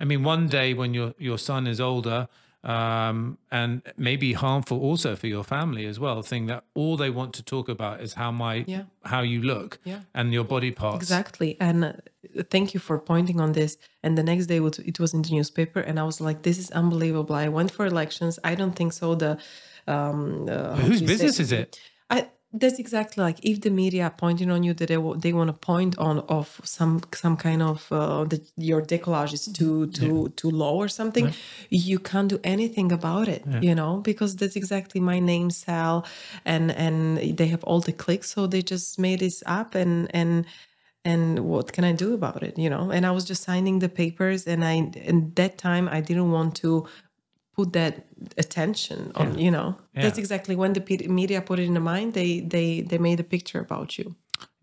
I 0.00 0.04
mean, 0.04 0.24
one 0.24 0.48
day 0.48 0.72
when 0.72 0.94
your 0.94 1.12
your 1.18 1.38
son 1.38 1.66
is 1.66 1.80
older, 1.80 2.28
um, 2.64 3.38
and 3.50 3.82
maybe 3.96 4.32
harmful 4.32 4.78
also 4.80 5.14
for 5.16 5.26
your 5.28 5.44
family 5.44 5.86
as 5.86 5.98
well, 6.00 6.22
thing 6.22 6.46
that 6.46 6.64
all 6.74 6.96
they 6.96 7.10
want 7.10 7.32
to 7.34 7.42
talk 7.42 7.68
about 7.68 8.00
is 8.00 8.14
how 8.14 8.30
my 8.32 8.64
Yeah. 8.66 8.82
how 9.04 9.20
you 9.22 9.40
look 9.42 9.78
Yeah. 9.84 10.00
and 10.14 10.32
your 10.32 10.44
body 10.44 10.70
parts. 10.72 11.02
Exactly. 11.02 11.56
And 11.60 11.84
uh, 11.84 11.92
thank 12.50 12.74
you 12.74 12.80
for 12.80 12.98
pointing 12.98 13.40
on 13.40 13.52
this. 13.52 13.78
And 14.02 14.16
the 14.18 14.22
next 14.22 14.46
day 14.46 14.56
it 14.86 14.98
was 15.00 15.12
in 15.14 15.22
the 15.22 15.30
newspaper, 15.30 15.80
and 15.80 15.98
I 15.98 16.02
was 16.04 16.20
like, 16.20 16.42
"This 16.42 16.58
is 16.58 16.70
unbelievable." 16.72 17.34
I 17.36 17.48
went 17.48 17.70
for 17.70 17.86
elections. 17.86 18.38
I 18.44 18.54
don't 18.56 18.74
think 18.74 18.92
so. 18.92 19.14
The 19.14 19.38
um, 19.88 20.48
uh, 20.48 20.74
Whose 20.76 21.00
you 21.00 21.06
say- 21.06 21.12
business 21.14 21.38
is 21.40 21.52
it? 21.52 21.78
That's 22.60 22.78
exactly 22.78 23.22
like 23.28 23.38
if 23.50 23.56
the 23.60 23.70
media 23.70 24.04
are 24.04 24.16
pointing 24.24 24.50
on 24.50 24.62
you 24.66 24.72
that 24.74 24.88
they, 24.92 25.00
they 25.24 25.32
want 25.38 25.48
to 25.48 25.58
point 25.72 25.92
on 25.98 26.16
of 26.38 26.46
some 26.64 26.94
some 27.22 27.36
kind 27.36 27.62
of 27.62 27.78
uh, 27.92 28.24
that 28.30 28.42
your 28.56 28.80
decollage 28.90 29.32
is 29.38 29.44
too 29.58 29.86
too 29.98 30.28
too 30.40 30.50
low 30.62 30.74
or 30.84 30.88
something 30.88 31.24
you 31.70 31.98
can't 32.10 32.28
do 32.34 32.38
anything 32.54 32.88
about 32.92 33.28
it 33.28 33.42
you 33.66 33.74
know? 33.74 33.92
Because 34.10 34.36
that's 34.36 34.56
exactly 34.62 35.00
my 35.12 35.18
name 35.32 35.48
sell 35.50 35.96
and 36.44 36.66
and 36.84 36.98
they 37.38 37.48
have 37.54 37.62
all 37.68 37.80
the 37.80 37.92
clicks 37.92 38.28
so 38.34 38.46
they 38.46 38.62
just 38.74 38.98
made 39.06 39.20
this 39.20 39.42
up 39.58 39.74
and 39.74 39.92
and 40.20 40.46
and 41.04 41.40
what 41.50 41.66
can 41.74 41.84
i 41.84 41.92
do 42.04 42.08
about 42.20 42.42
it 42.42 42.54
you 42.64 42.70
know? 42.74 42.84
And 42.94 43.02
i 43.06 43.10
was 43.10 43.24
just 43.30 43.42
signing 43.50 43.76
the 43.80 43.88
papers 44.02 44.40
and 44.52 44.60
i 44.64 44.74
and 45.08 45.18
that 45.40 45.58
time 45.58 45.88
i 45.88 46.00
didn't 46.08 46.30
want 46.30 46.54
to 46.62 46.86
put 47.56 47.72
that 47.72 47.94
attention 48.38 49.10
on 49.14 49.38
you 49.38 49.50
know 49.50 49.74
that's 50.02 50.18
exactly 50.18 50.54
when 50.56 50.72
the 50.74 51.08
media 51.08 51.40
put 51.40 51.58
it 51.58 51.64
in 51.64 51.74
the 51.74 51.80
mind 51.80 52.12
they 52.12 52.40
they 52.40 52.82
they 52.82 52.98
made 52.98 53.18
a 53.20 53.24
picture 53.24 53.60
about 53.60 53.98
you 53.98 54.14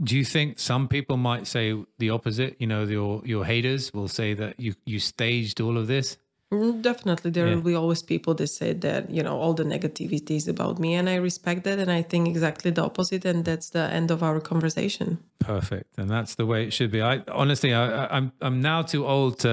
Do 0.04 0.16
you 0.16 0.26
think 0.26 0.60
some 0.60 0.88
people 0.88 1.18
might 1.18 1.48
say 1.48 1.66
the 1.98 2.10
opposite? 2.12 2.52
You 2.60 2.68
know, 2.68 2.84
your 2.98 3.22
your 3.26 3.44
haters 3.46 3.92
will 3.94 4.08
say 4.20 4.36
that 4.36 4.54
you 4.66 4.74
you 4.92 5.00
staged 5.00 5.58
all 5.62 5.78
of 5.78 5.86
this. 5.88 6.18
Mm, 6.54 6.82
definitely 6.82 7.32
there 7.32 7.48
Yeah. 7.48 7.56
will 7.56 7.64
be 7.72 7.76
always 7.82 8.04
people 8.04 8.34
that 8.36 8.48
say 8.50 8.74
that 8.88 9.02
you 9.18 9.24
know 9.24 9.36
all 9.42 9.54
the 9.56 9.64
negativity 9.76 10.36
is 10.36 10.48
about 10.48 10.80
me 10.80 10.90
and 11.00 11.08
i 11.10 11.16
respect 11.30 11.64
that 11.64 11.80
and 11.80 11.90
i 12.00 12.04
think 12.12 12.28
exactly 12.28 12.72
the 12.72 12.82
opposite 12.84 13.30
and 13.30 13.46
that's 13.46 13.70
the 13.72 13.86
end 13.98 14.12
of 14.12 14.22
our 14.22 14.40
conversation 14.42 15.18
Perfect, 15.40 15.98
and 16.00 16.10
that's 16.10 16.36
the 16.36 16.46
way 16.46 16.60
it 16.68 16.74
should 16.74 16.92
be. 16.92 17.02
I 17.02 17.22
honestly, 17.42 17.72
I, 17.74 17.84
I- 18.04 18.10
I'm 18.18 18.32
I'm 18.46 18.62
now 18.62 18.84
too 18.84 19.04
old 19.16 19.34
to 19.40 19.52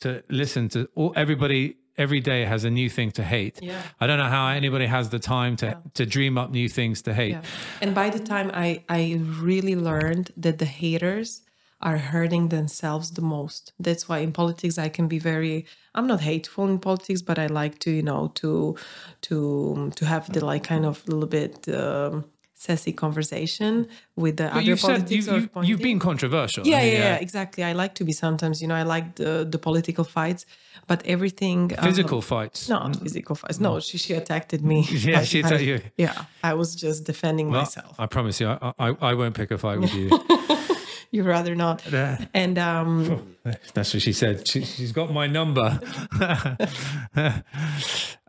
to 0.00 0.08
listen 0.28 0.68
to 0.68 0.78
all, 0.98 1.12
everybody. 1.16 1.74
Every 1.98 2.20
day 2.20 2.44
has 2.44 2.64
a 2.64 2.70
new 2.70 2.88
thing 2.88 3.10
to 3.12 3.22
hate. 3.22 3.58
Yeah. 3.60 3.82
I 4.00 4.06
don't 4.06 4.18
know 4.18 4.32
how 4.38 4.48
anybody 4.48 4.86
has 4.86 5.10
the 5.10 5.18
time 5.18 5.56
to 5.56 5.82
to 5.94 6.06
dream 6.06 6.38
up 6.38 6.50
new 6.50 6.68
things 6.68 7.02
to 7.02 7.12
hate. 7.12 7.32
Yeah. 7.32 7.42
And 7.82 7.94
by 7.94 8.08
the 8.10 8.20
time 8.20 8.50
I 8.54 8.84
I 8.88 9.20
really 9.42 9.76
learned 9.76 10.32
that 10.36 10.58
the 10.58 10.70
haters 10.82 11.42
are 11.80 11.98
hurting 11.98 12.48
themselves 12.48 13.12
the 13.12 13.22
most. 13.22 13.72
That's 13.78 14.08
why 14.08 14.18
in 14.18 14.32
politics 14.32 14.78
I 14.78 14.88
can 14.88 15.08
be 15.08 15.18
very 15.18 15.66
I'm 15.94 16.06
not 16.06 16.20
hateful 16.20 16.66
in 16.68 16.78
politics, 16.78 17.22
but 17.22 17.38
I 17.38 17.46
like 17.46 17.78
to, 17.80 17.90
you 17.90 18.02
know, 18.02 18.32
to 18.34 18.76
to 19.22 19.90
to 19.94 20.04
have 20.06 20.32
the 20.32 20.44
like 20.44 20.64
kind 20.64 20.84
of 20.84 21.02
a 21.06 21.10
little 21.10 21.28
bit 21.28 21.68
um 21.68 22.24
sassy 22.60 22.92
conversation 22.92 23.86
with 24.16 24.36
the 24.36 24.44
But 24.44 24.52
other 24.52 24.60
you've 24.62 24.80
said 24.80 25.06
politics 25.06 25.28
or 25.28 25.38
you, 25.38 25.48
you've 25.68 25.80
been 25.90 26.00
controversial. 26.00 26.66
Yeah, 26.66 26.80
mean, 26.82 26.92
yeah, 26.92 26.98
yeah, 26.98 27.26
exactly. 27.26 27.62
I 27.62 27.72
like 27.82 27.94
to 27.94 28.04
be 28.04 28.12
sometimes, 28.12 28.60
you 28.60 28.66
know, 28.70 28.74
I 28.74 28.82
like 28.96 29.06
the 29.14 29.46
the 29.54 29.58
political 29.58 30.04
fights, 30.04 30.44
but 30.90 30.98
everything 31.14 31.72
um, 31.78 31.84
Physical 31.84 32.20
fights. 32.20 32.68
not 32.68 32.96
physical 32.96 33.34
fights. 33.36 33.60
No, 33.60 33.80
she 33.80 33.96
she 33.98 34.12
attacked 34.14 34.52
me. 34.70 34.78
Yeah, 35.08 35.20
I- 35.20 35.24
she 35.24 35.38
I- 35.42 35.46
attacked 35.46 35.62
you. 35.70 35.80
Yeah, 35.96 36.24
I 36.42 36.52
was 36.54 36.74
just 36.84 37.04
defending 37.04 37.50
Well, 37.50 37.60
myself. 37.62 37.94
I 37.98 38.06
promise 38.06 38.40
you, 38.42 38.48
I, 38.48 38.72
I, 38.86 38.88
I 39.10 39.14
won't 39.14 39.34
pick 39.40 39.50
a 39.52 39.58
fight 39.58 39.78
with 39.80 39.94
you. 39.94 40.10
You'd 41.10 41.26
rather 41.26 41.54
not. 41.54 41.82
Yeah. 41.90 42.18
And 42.34 42.58
um, 42.58 43.36
That's 43.74 43.94
what 43.94 44.02
she 44.02 44.12
said. 44.12 44.46
She, 44.46 44.62
she's 44.64 44.92
got 44.92 45.10
my 45.10 45.26
number. 45.26 45.80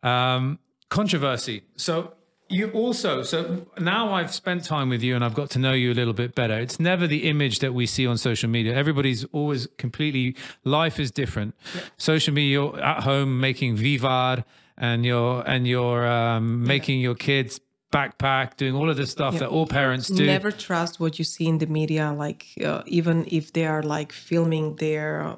um, 0.04 0.60
controversy. 0.90 1.64
So 1.76 2.14
you 2.50 2.72
also, 2.72 3.24
so 3.24 3.68
now 3.80 4.14
I've 4.14 4.34
spent 4.34 4.64
time 4.64 4.90
with 4.90 5.04
you 5.04 5.16
and 5.16 5.24
I've 5.24 5.36
got 5.36 5.52
to 5.52 5.60
know 5.60 5.74
you 5.74 5.92
a 5.92 5.94
little 5.94 6.14
bit 6.14 6.34
better. 6.34 6.58
It's 6.58 6.80
never 6.80 7.06
the 7.06 7.30
image 7.30 7.60
that 7.60 7.74
we 7.74 7.86
see 7.86 8.08
on 8.08 8.18
social 8.18 8.50
media. 8.50 8.74
Everybody's 8.74 9.24
always 9.26 9.68
completely, 9.78 10.36
life 10.64 11.00
is 11.00 11.12
different. 11.12 11.56
Social 11.98 12.34
media, 12.34 12.52
you're 12.52 12.80
at 12.80 13.04
home 13.04 13.40
making 13.40 13.76
vivar 13.76 14.44
and 14.78 15.06
you're, 15.06 15.44
and 15.48 15.68
you're 15.68 16.08
um, 16.08 16.64
making 16.66 17.00
your 17.02 17.16
kids 17.16 17.60
backpack, 17.92 18.58
doing 18.58 18.76
all 18.76 18.90
of 18.90 18.98
the 18.98 19.08
stuff 19.08 19.40
that 19.40 19.50
all 19.50 19.66
parents 19.66 20.08
do. 20.08 20.26
never 20.26 20.52
trust 20.52 21.00
what 21.00 21.20
you 21.20 21.26
see 21.26 21.48
in 21.48 21.58
the 21.58 21.68
media. 21.68 22.12
Like 22.12 22.46
uh, 22.64 22.84
even 22.86 23.26
if 23.30 23.54
they 23.54 23.66
are 23.66 23.84
like 23.84 24.12
filming 24.12 24.76
their 24.76 25.38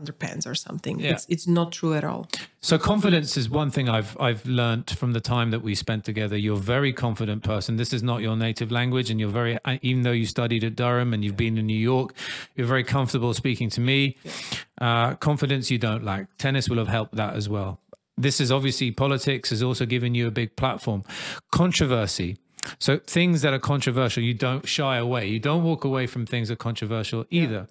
underpants 0.00 0.46
or 0.46 0.54
something, 0.54 0.98
Yeah. 0.98 1.12
it's 1.12 1.26
it's 1.28 1.46
not 1.46 1.72
true 1.72 1.94
at 1.94 2.04
all. 2.04 2.28
So 2.60 2.78
confidence 2.78 3.36
is 3.36 3.48
one 3.48 3.70
thing 3.70 3.88
I've 3.88 4.16
I've 4.20 4.44
learnt 4.46 4.90
from 4.90 5.12
the 5.12 5.20
time 5.20 5.50
that 5.50 5.60
we 5.62 5.74
spent 5.74 6.04
together. 6.04 6.36
You're 6.36 6.56
a 6.56 6.60
very 6.76 6.92
confident 6.92 7.42
person. 7.44 7.76
This 7.76 7.92
is 7.92 8.02
not 8.02 8.20
your 8.20 8.36
native 8.36 8.70
language, 8.72 9.10
and 9.10 9.20
you're 9.20 9.30
very 9.30 9.58
even 9.82 10.02
though 10.02 10.12
you 10.12 10.26
studied 10.26 10.64
at 10.64 10.74
Durham 10.76 11.14
and 11.14 11.24
you've 11.24 11.36
been 11.36 11.56
in 11.58 11.66
New 11.66 11.78
York, 11.78 12.14
you're 12.56 12.66
very 12.66 12.84
comfortable 12.84 13.34
speaking 13.34 13.70
to 13.70 13.80
me. 13.80 14.16
Uh, 14.80 15.14
confidence 15.14 15.70
you 15.70 15.78
don't 15.78 16.04
lack. 16.04 16.26
Tennis 16.38 16.68
will 16.68 16.78
have 16.78 16.88
helped 16.88 17.14
that 17.14 17.34
as 17.34 17.48
well. 17.48 17.80
This 18.16 18.40
is 18.40 18.50
obviously 18.52 18.90
politics 18.90 19.50
has 19.50 19.62
also 19.62 19.86
given 19.86 20.14
you 20.14 20.26
a 20.26 20.30
big 20.30 20.56
platform. 20.56 21.04
Controversy. 21.52 22.36
So 22.78 22.96
things 22.98 23.42
that 23.42 23.52
are 23.52 23.58
controversial, 23.58 24.22
you 24.22 24.34
don't 24.34 24.66
shy 24.66 24.96
away. 24.96 25.28
You 25.28 25.38
don't 25.38 25.62
walk 25.62 25.84
away 25.84 26.06
from 26.06 26.24
things 26.24 26.48
that 26.48 26.54
are 26.54 26.56
controversial 26.56 27.26
either 27.30 27.66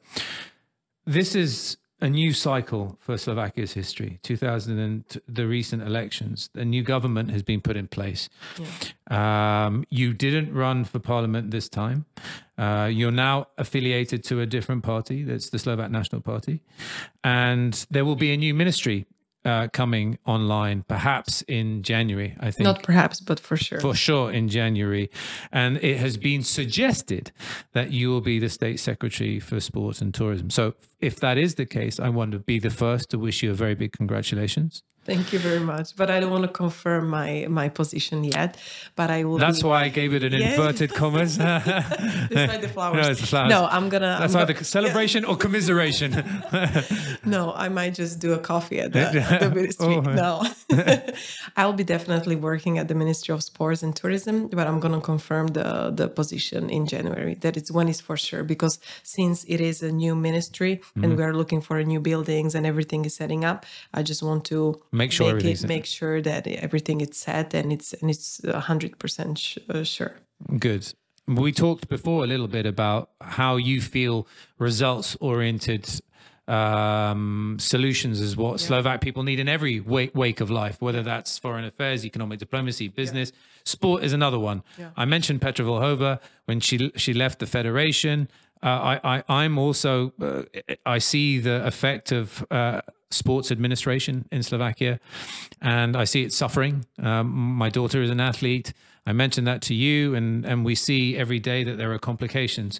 this 1.06 1.36
is 1.36 1.78
a 2.02 2.10
new 2.10 2.34
cycle 2.34 2.98
for 3.00 3.18
Slovakia's 3.18 3.74
history. 3.74 4.20
2000 4.24 4.78
and 4.80 5.22
the 5.28 5.48
recent 5.48 5.82
elections, 5.84 6.50
a 6.54 6.66
new 6.66 6.84
government 6.84 7.32
has 7.32 7.44
been 7.44 7.62
put 7.62 7.78
in 7.78 7.88
place. 7.88 8.30
Um, 9.10 9.86
you 9.90 10.14
didn't 10.14 10.54
run 10.54 10.84
for 10.86 11.00
parliament 11.00 11.52
this 11.52 11.70
time. 11.70 12.06
Uh, 12.58 12.90
you're 12.92 13.12
now 13.12 13.48
affiliated 13.58 14.24
to 14.26 14.42
a 14.42 14.46
different 14.46 14.84
party. 14.84 15.24
That's 15.24 15.50
the 15.50 15.60
Slovak 15.60 15.92
National 15.92 16.22
Party, 16.22 16.62
and 17.24 17.86
there 17.90 18.06
will 18.06 18.16
be 18.16 18.32
a 18.34 18.38
new 18.38 18.54
ministry 18.54 19.06
uh, 19.46 19.68
coming 19.74 20.18
online, 20.26 20.84
perhaps 20.88 21.42
in 21.44 21.84
January. 21.84 22.36
I 22.40 22.52
think 22.52 22.66
Not 22.66 22.84
perhaps, 22.84 23.20
but 23.20 23.40
for 23.40 23.58
sure. 23.58 23.80
for 23.80 23.94
sure 23.94 24.32
in 24.32 24.50
January. 24.50 25.10
And 25.52 25.78
it 25.84 25.98
has 25.98 26.18
been 26.18 26.44
suggested 26.44 27.32
that 27.74 27.92
you 27.92 28.10
will 28.10 28.22
be 28.22 28.40
the 28.40 28.50
state 28.50 28.80
secretary 28.80 29.40
for 29.40 29.60
sports 29.60 30.02
and 30.02 30.14
tourism. 30.14 30.50
So 30.50 30.76
if 31.00 31.20
that 31.20 31.38
is 31.38 31.56
the 31.56 31.66
case, 31.66 32.00
I 32.00 32.10
want 32.10 32.32
to 32.32 32.40
be 32.40 32.60
the 32.60 32.70
first 32.70 33.10
to 33.12 33.20
wish 33.20 33.44
you 33.44 33.52
a 33.52 33.56
very 33.56 33.76
big 33.76 33.92
congratulations. 33.92 34.84
Thank 35.06 35.34
you 35.34 35.40
very 35.40 35.60
much. 35.60 35.96
But 35.96 36.10
I 36.10 36.20
don't 36.20 36.32
want 36.32 36.44
to 36.44 36.54
confirm 36.64 37.10
my 37.10 37.46
my 37.50 37.68
position 37.70 38.24
yet. 38.24 38.58
But 38.96 39.10
I 39.10 39.24
will. 39.26 39.38
That's 39.38 39.62
be, 39.62 39.68
why 39.70 39.84
I 39.84 39.90
gave 39.90 40.14
it 40.14 40.24
an 40.24 40.34
Yeah. 40.34 40.52
inverted 40.52 40.94
commas. 40.94 41.38
Despite 41.38 42.62
the 42.62 42.70
flowers. 42.76 43.04
No, 43.06 43.12
it's 43.12 43.22
the 43.22 43.28
flowers. 43.28 43.50
No, 43.50 43.66
I'm 43.76 43.90
gonna. 43.90 44.18
That's 44.20 44.36
I'm 44.36 44.42
either 44.44 44.54
gonna- 44.54 44.66
celebration 44.78 45.26
or 45.26 45.36
commiseration. 45.38 46.12
No, 47.26 47.54
I 47.56 47.70
might 47.70 47.94
just 47.96 48.20
do 48.20 48.34
a 48.34 48.38
coffee 48.38 48.80
at 48.82 48.92
the, 48.92 49.00
at 49.22 49.40
the 49.40 49.50
ministry. 49.50 49.96
Oh. 49.96 50.02
No, 50.02 50.44
I'll 51.56 51.74
be 51.74 51.84
definitely 51.84 52.36
working 52.36 52.78
at 52.78 52.88
the 52.88 52.96
Ministry 52.96 53.34
of 53.34 53.42
Sports 53.44 53.82
and 53.84 53.96
Tourism, 53.96 54.48
but 54.48 54.68
I'm 54.68 54.80
going 54.80 54.94
to 54.94 55.02
confirm 55.02 55.48
the 55.48 55.92
the 55.96 56.08
position 56.10 56.70
in 56.70 56.86
January. 56.86 57.36
That 57.36 57.56
is 57.58 57.72
when 57.72 57.88
is 57.88 58.02
for 58.02 58.18
sure 58.18 58.44
because 58.44 58.80
since 59.04 59.46
it 59.48 59.62
is 59.62 59.82
a 59.84 59.92
new 59.92 60.16
ministry 60.16 60.74
Mm-hmm. 60.84 61.04
and 61.04 61.18
we 61.18 61.24
are 61.24 61.34
looking 61.34 61.62
for 61.62 61.82
new 61.84 62.00
buildings 62.00 62.56
and 62.56 62.66
everything 62.66 63.06
is 63.06 63.16
setting 63.16 63.44
up, 63.46 63.66
I 63.94 64.04
just 64.04 64.22
want 64.24 64.44
to 64.46 64.82
Make 64.94 65.12
sure 65.12 65.26
make, 65.26 65.32
everything's 65.32 65.64
it, 65.64 65.68
make 65.68 65.86
sure 65.86 66.22
that 66.22 66.46
everything 66.48 67.02
is 67.02 67.18
set 67.18 67.54
and 67.56 67.74
it's 67.74 67.94
and 67.94 68.10
it's 68.12 68.42
hundred 68.46 69.00
percent 69.00 69.40
sh- 69.40 69.58
uh, 69.68 69.84
sure. 69.84 70.14
Good. 70.60 70.94
We 71.28 71.52
talked 71.52 71.90
before 71.90 72.24
a 72.24 72.28
little 72.28 72.48
bit 72.48 72.66
about 72.66 73.10
how 73.20 73.56
you 73.56 73.82
feel 73.82 74.28
results 74.60 75.18
oriented 75.20 75.90
um, 76.48 77.58
solutions 77.60 78.20
is 78.20 78.36
what 78.36 78.60
Slovak 78.60 79.00
people 79.00 79.24
need 79.24 79.40
in 79.40 79.48
every 79.48 79.80
wake, 79.80 80.14
wake 80.14 80.42
of 80.42 80.52
life, 80.52 80.82
whether 80.82 81.02
that's 81.02 81.38
foreign 81.38 81.64
affairs, 81.64 82.06
economic 82.06 82.40
diplomacy, 82.40 82.90
business. 82.90 83.32
Sport 83.64 84.04
is 84.04 84.12
another 84.14 84.38
one. 84.38 84.62
I 84.98 85.06
mentioned 85.06 85.42
Petra 85.42 85.66
Vlhova 85.66 86.20
when 86.46 86.60
she 86.60 86.92
she 86.96 87.14
left 87.14 87.40
the 87.40 87.48
federation. 87.48 88.28
Uh, 88.64 88.98
I, 89.04 89.18
I 89.18 89.24
I'm 89.28 89.58
also 89.58 90.14
uh, 90.22 90.44
I 90.86 91.00
see 91.00 91.40
the 91.40 91.66
effect 91.66 92.12
of 92.12 92.46
uh, 92.50 92.82
sports 93.12 93.52
administration 93.52 94.26
in 94.32 94.42
Slovakia, 94.42 95.00
and 95.62 95.98
I 95.98 96.06
see 96.06 96.24
it 96.24 96.32
suffering. 96.34 96.86
Um, 96.98 97.28
my 97.32 97.70
daughter 97.70 98.02
is 98.02 98.10
an 98.10 98.22
athlete. 98.22 98.74
I 99.06 99.12
mentioned 99.12 99.48
that 99.48 99.62
to 99.64 99.74
you, 99.74 100.16
and 100.16 100.46
and 100.46 100.64
we 100.64 100.76
see 100.76 101.18
every 101.18 101.40
day 101.40 101.64
that 101.66 101.78
there 101.78 101.92
are 101.92 102.00
complications. 102.00 102.80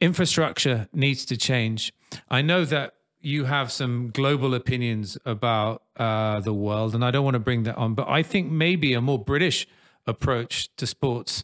Infrastructure 0.00 0.88
needs 0.92 1.24
to 1.24 1.36
change. 1.38 1.94
I 2.28 2.42
know 2.42 2.66
that 2.66 2.92
you 3.20 3.46
have 3.46 3.72
some 3.72 4.10
global 4.10 4.54
opinions 4.54 5.16
about 5.24 5.82
uh, 5.96 6.40
the 6.40 6.52
world, 6.52 6.94
and 6.94 7.02
I 7.02 7.10
don't 7.10 7.24
want 7.24 7.34
to 7.34 7.40
bring 7.40 7.62
that 7.62 7.76
on, 7.76 7.94
but 7.94 8.06
I 8.06 8.22
think 8.22 8.50
maybe 8.50 8.92
a 8.92 9.00
more 9.00 9.18
British 9.18 9.66
approach 10.06 10.68
to 10.76 10.86
sports 10.86 11.42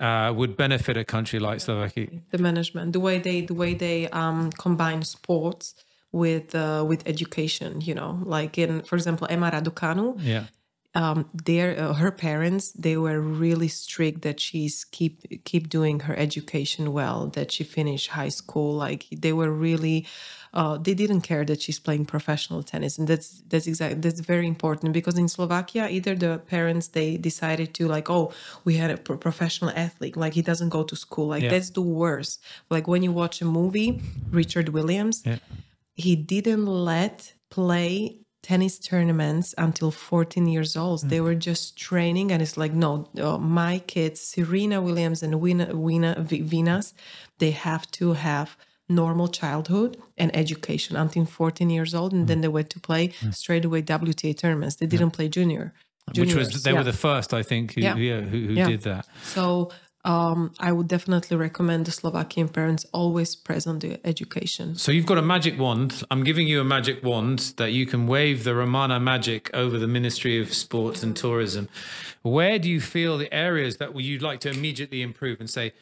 uh, 0.00 0.32
would 0.34 0.56
benefit 0.56 0.96
a 0.96 1.04
country 1.04 1.38
like 1.38 1.60
Slovakia. 1.60 2.08
the 2.30 2.38
management 2.38 2.92
the 2.96 3.00
way 3.00 3.18
they 3.18 3.38
the 3.44 3.54
way 3.54 3.74
they 3.74 4.08
um 4.10 4.50
combine 4.56 5.02
sports 5.04 5.74
with 6.12 6.54
uh, 6.54 6.82
with 6.90 7.00
education 7.06 7.80
you 7.88 7.94
know 7.94 8.18
like 8.24 8.58
in 8.58 8.82
for 8.88 8.96
example 8.96 9.26
Emma 9.30 9.50
Raducanu 9.54 10.16
Yeah. 10.18 10.44
um 10.94 11.28
their 11.46 11.68
uh, 11.78 11.94
her 12.02 12.10
parents 12.10 12.72
they 12.74 12.96
were 12.96 13.20
really 13.20 13.68
strict 13.68 14.22
that 14.26 14.40
she's 14.40 14.76
keep 14.96 15.22
keep 15.44 15.68
doing 15.68 15.96
her 16.08 16.16
education 16.18 16.84
well 16.98 17.28
that 17.36 17.52
she 17.54 17.62
finished 17.62 18.08
high 18.18 18.32
school 18.40 18.74
like 18.74 19.06
they 19.24 19.32
were 19.32 19.52
really 19.68 20.06
uh, 20.52 20.76
they 20.78 20.94
didn't 20.94 21.20
care 21.22 21.44
that 21.44 21.62
she's 21.62 21.78
playing 21.78 22.06
professional 22.06 22.62
tennis, 22.62 22.98
and 22.98 23.06
that's 23.06 23.42
that's 23.48 23.66
exactly 23.66 24.00
that's 24.00 24.20
very 24.20 24.46
important 24.46 24.92
because 24.92 25.16
in 25.18 25.28
Slovakia, 25.28 25.88
either 25.88 26.14
the 26.16 26.38
parents 26.46 26.88
they 26.88 27.16
decided 27.16 27.72
to 27.74 27.86
like, 27.86 28.10
oh, 28.10 28.32
we 28.64 28.76
had 28.76 28.90
a 28.90 28.96
pro- 28.96 29.16
professional 29.18 29.70
athlete, 29.76 30.16
like 30.16 30.34
he 30.34 30.42
doesn't 30.42 30.70
go 30.70 30.82
to 30.82 30.96
school, 30.96 31.28
like 31.28 31.42
Yeah. 31.44 31.50
that's 31.50 31.70
the 31.70 31.82
worst. 31.82 32.42
Like 32.68 32.88
when 32.88 33.02
you 33.02 33.12
watch 33.12 33.40
a 33.40 33.44
movie, 33.44 34.00
Richard 34.30 34.70
Williams, 34.70 35.22
Yeah. 35.24 35.38
he 35.94 36.16
didn't 36.16 36.66
let 36.66 37.34
play 37.50 38.16
tennis 38.42 38.78
tournaments 38.78 39.54
until 39.58 39.90
14 39.90 40.46
years 40.48 40.74
old. 40.74 41.08
They 41.10 41.20
were 41.20 41.34
just 41.34 41.76
training, 41.76 42.32
and 42.32 42.40
it's 42.42 42.56
like, 42.56 42.72
no, 42.72 43.06
uh, 43.20 43.36
my 43.36 43.80
kids, 43.86 44.20
Serena 44.20 44.80
Williams 44.80 45.22
and 45.22 45.34
Wina, 45.34 45.72
Wina, 45.74 46.18
V- 46.24 46.40
Venus, 46.40 46.94
they 47.38 47.50
have 47.50 47.84
to 47.92 48.14
have 48.14 48.56
normal 48.90 49.28
childhood 49.28 49.96
and 50.18 50.34
education 50.36 50.96
until 50.96 51.24
14 51.24 51.70
years 51.70 51.94
old, 51.94 52.12
and 52.12 52.26
then 52.28 52.38
mm. 52.38 52.42
they 52.42 52.48
went 52.48 52.70
to 52.70 52.80
play 52.80 53.08
mm. 53.08 53.34
straight 53.34 53.64
away 53.64 53.82
WTA 53.82 54.36
tournaments. 54.36 54.76
They 54.76 54.86
didn't 54.86 55.12
play 55.12 55.28
junior. 55.28 55.72
Which 56.16 56.34
was 56.34 56.62
they 56.62 56.72
yeah. 56.72 56.78
were 56.78 56.84
the 56.84 56.92
first, 56.92 57.32
I 57.32 57.42
think, 57.42 57.74
who, 57.74 57.80
Yeah. 57.80 57.96
yeah. 57.96 58.20
who, 58.20 58.38
who 58.38 58.54
Yeah. 58.54 58.68
did 58.68 58.82
that. 58.82 59.06
So 59.22 59.70
um, 60.04 60.52
I 60.58 60.72
would 60.72 60.88
definitely 60.88 61.36
recommend 61.36 61.84
the 61.84 61.90
Slovakian 61.90 62.48
parents 62.48 62.86
always 62.92 63.36
present 63.36 63.82
the 63.82 64.00
education. 64.06 64.74
So 64.76 64.92
you've 64.92 65.06
got 65.06 65.18
a 65.18 65.22
magic 65.22 65.58
wand. 65.58 66.02
I'm 66.10 66.24
giving 66.24 66.46
you 66.46 66.60
a 66.60 66.64
magic 66.64 67.04
wand 67.04 67.52
that 67.58 67.72
you 67.72 67.84
can 67.84 68.06
wave 68.06 68.44
the 68.44 68.54
Romana 68.54 68.98
magic 68.98 69.50
over 69.52 69.78
the 69.78 69.86
Ministry 69.86 70.40
of 70.40 70.54
Sports 70.54 71.02
and 71.02 71.14
Tourism. 71.14 71.68
Where 72.22 72.58
do 72.58 72.70
you 72.70 72.80
feel 72.80 73.18
the 73.18 73.32
areas 73.32 73.76
that 73.76 73.94
you'd 73.94 74.22
like 74.22 74.40
to 74.40 74.50
immediately 74.50 75.02
improve 75.02 75.38
and 75.38 75.50
say, 75.50 75.72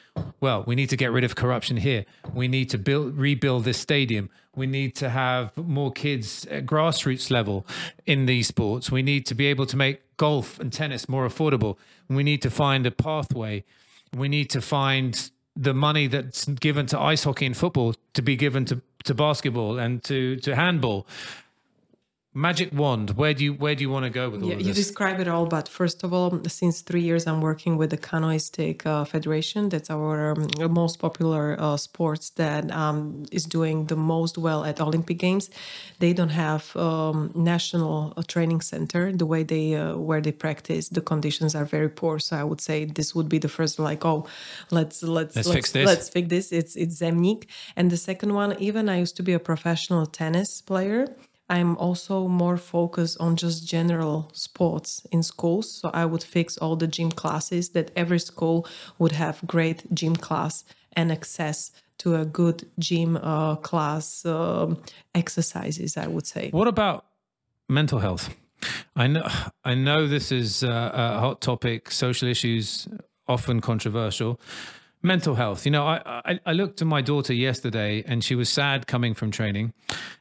well, 0.41 0.64
we 0.66 0.75
need 0.75 0.91
to 0.91 0.97
get 0.97 1.12
rid 1.12 1.23
of 1.23 1.37
corruption 1.37 1.77
here. 1.77 2.05
We 2.33 2.49
need 2.49 2.71
to 2.71 2.79
build 2.79 3.16
rebuild 3.16 3.64
this 3.64 3.79
stadium. 3.79 4.31
We 4.55 4.66
need 4.66 4.97
to 4.97 5.11
have 5.11 5.57
more 5.57 5.93
kids 5.93 6.45
at 6.47 6.66
grassroots 6.66 7.31
level 7.31 7.64
in 8.05 8.27
these 8.27 8.49
sports. 8.49 8.91
We 8.91 9.03
need 9.03 9.27
to 9.27 9.35
be 9.37 9.47
able 9.47 9.66
to 9.66 9.77
make 9.77 10.01
golf 10.16 10.59
and 10.59 10.73
tennis 10.73 11.09
more 11.09 11.27
affordable. 11.29 11.77
We 12.09 12.25
need 12.25 12.43
to 12.43 12.51
find 12.51 12.85
a 12.85 12.91
pathway. 12.91 13.64
We 14.15 14.29
need 14.29 14.51
to 14.51 14.61
find 14.61 15.31
the 15.57 15.75
money 15.75 16.07
that's 16.07 16.45
given 16.45 16.87
to 16.87 17.01
ice 17.01 17.25
hockey 17.25 17.47
and 17.47 17.57
football 17.57 17.95
to 18.15 18.23
be 18.23 18.37
given 18.37 18.65
to, 18.67 18.81
to 19.05 19.15
basketball 19.15 19.79
and 19.79 20.03
to, 20.05 20.37
to 20.37 20.55
handball. 20.55 21.07
Magic 22.39 22.70
wand. 22.72 23.11
Where 23.16 23.34
do 23.34 23.43
you 23.43 23.53
where 23.55 23.74
do 23.74 23.82
you 23.82 23.91
want 23.91 24.05
to 24.05 24.11
go 24.11 24.30
with 24.30 24.43
all 24.43 24.49
Yeah, 24.49 24.59
you 24.59 24.72
describe 24.72 25.18
it 25.18 25.26
all, 25.26 25.47
but 25.47 25.66
first 25.68 26.05
of 26.05 26.12
all, 26.12 26.30
since 26.47 26.82
three 26.82 27.01
years, 27.01 27.26
I'm 27.26 27.41
working 27.41 27.76
with 27.76 27.91
the 27.91 27.99
Canoeistic 27.99 28.86
uh, 28.86 29.05
Federation. 29.05 29.68
That's 29.70 29.91
our 29.91 30.32
um, 30.32 30.72
most 30.82 31.01
popular 31.01 31.57
uh, 31.59 31.76
sports 31.76 32.30
that 32.43 32.70
um, 32.70 33.24
is 33.32 33.45
doing 33.45 33.86
the 33.86 33.97
most 33.97 34.39
well 34.39 34.64
at 34.64 34.80
Olympic 34.80 35.18
Games. 35.18 35.51
They 35.99 36.12
don't 36.12 36.36
have 36.47 36.76
um, 36.76 37.32
national 37.34 38.14
uh, 38.16 38.22
training 38.22 38.61
center 38.61 39.11
the 39.11 39.26
way 39.26 39.43
they 39.43 39.74
uh, 39.74 39.97
where 39.97 40.20
they 40.20 40.32
practice. 40.32 40.89
The 40.91 41.01
conditions 41.01 41.57
are 41.57 41.64
very 41.64 41.89
poor, 41.89 42.20
so 42.20 42.36
I 42.36 42.45
would 42.45 42.61
say 42.61 42.84
this 42.84 43.16
would 43.16 43.28
be 43.28 43.39
the 43.39 43.49
first 43.49 43.80
like, 43.80 44.05
oh, 44.05 44.28
let's 44.70 45.03
let's 45.03 45.34
Let's 45.34 45.53
fix 45.53 45.72
this. 45.72 45.86
Let's 45.86 46.09
fix 46.09 46.28
this. 46.28 46.53
It's 46.53 46.76
it's 46.76 47.01
Zemnik, 47.03 47.49
and 47.74 47.91
the 47.91 47.97
second 48.11 48.32
one. 48.34 48.51
Even 48.61 48.89
I 48.89 49.01
used 49.01 49.16
to 49.16 49.24
be 49.24 49.32
a 49.32 49.41
professional 49.41 50.07
tennis 50.07 50.62
player. 50.62 51.09
I'm 51.51 51.77
also 51.79 52.29
more 52.29 52.57
focused 52.57 53.19
on 53.21 53.37
just 53.37 53.67
general 53.67 54.31
sports 54.33 55.07
in 55.11 55.23
schools. 55.23 55.71
So 55.71 55.91
I 55.95 56.05
would 56.05 56.23
fix 56.23 56.59
all 56.59 56.77
the 56.77 56.87
gym 56.87 57.11
classes 57.11 57.71
that 57.71 57.91
every 57.97 58.19
school 58.19 58.67
would 58.99 59.13
have 59.13 59.41
great 59.47 59.83
gym 59.95 60.17
class 60.17 60.65
and 60.93 61.11
access 61.11 61.73
to 61.99 62.17
a 62.17 62.25
good 62.25 62.69
gym 62.79 63.17
uh, 63.17 63.57
class 63.57 64.25
um, 64.27 64.83
exercises. 65.15 65.97
I 65.97 66.07
would 66.07 66.27
say. 66.27 66.51
What 66.51 66.69
about 66.69 67.07
mental 67.69 67.99
health? 67.99 68.35
I 68.97 69.07
know 69.07 69.27
I 69.65 69.75
know 69.75 70.07
this 70.07 70.33
is 70.33 70.63
a 70.63 71.19
hot 71.21 71.41
topic. 71.41 71.91
Social 71.91 72.29
issues 72.29 72.89
often 73.27 73.61
controversial. 73.61 74.41
Mental 75.03 75.37
health. 75.37 75.65
You 75.65 75.71
know, 75.71 75.87
I, 75.87 76.03
I 76.25 76.41
I 76.47 76.53
looked 76.53 76.83
at 76.83 76.89
my 76.89 77.01
daughter 77.01 77.33
yesterday, 77.33 78.03
and 78.05 78.25
she 78.25 78.35
was 78.35 78.49
sad 78.49 78.87
coming 78.89 79.15
from 79.15 79.31
training, 79.31 79.73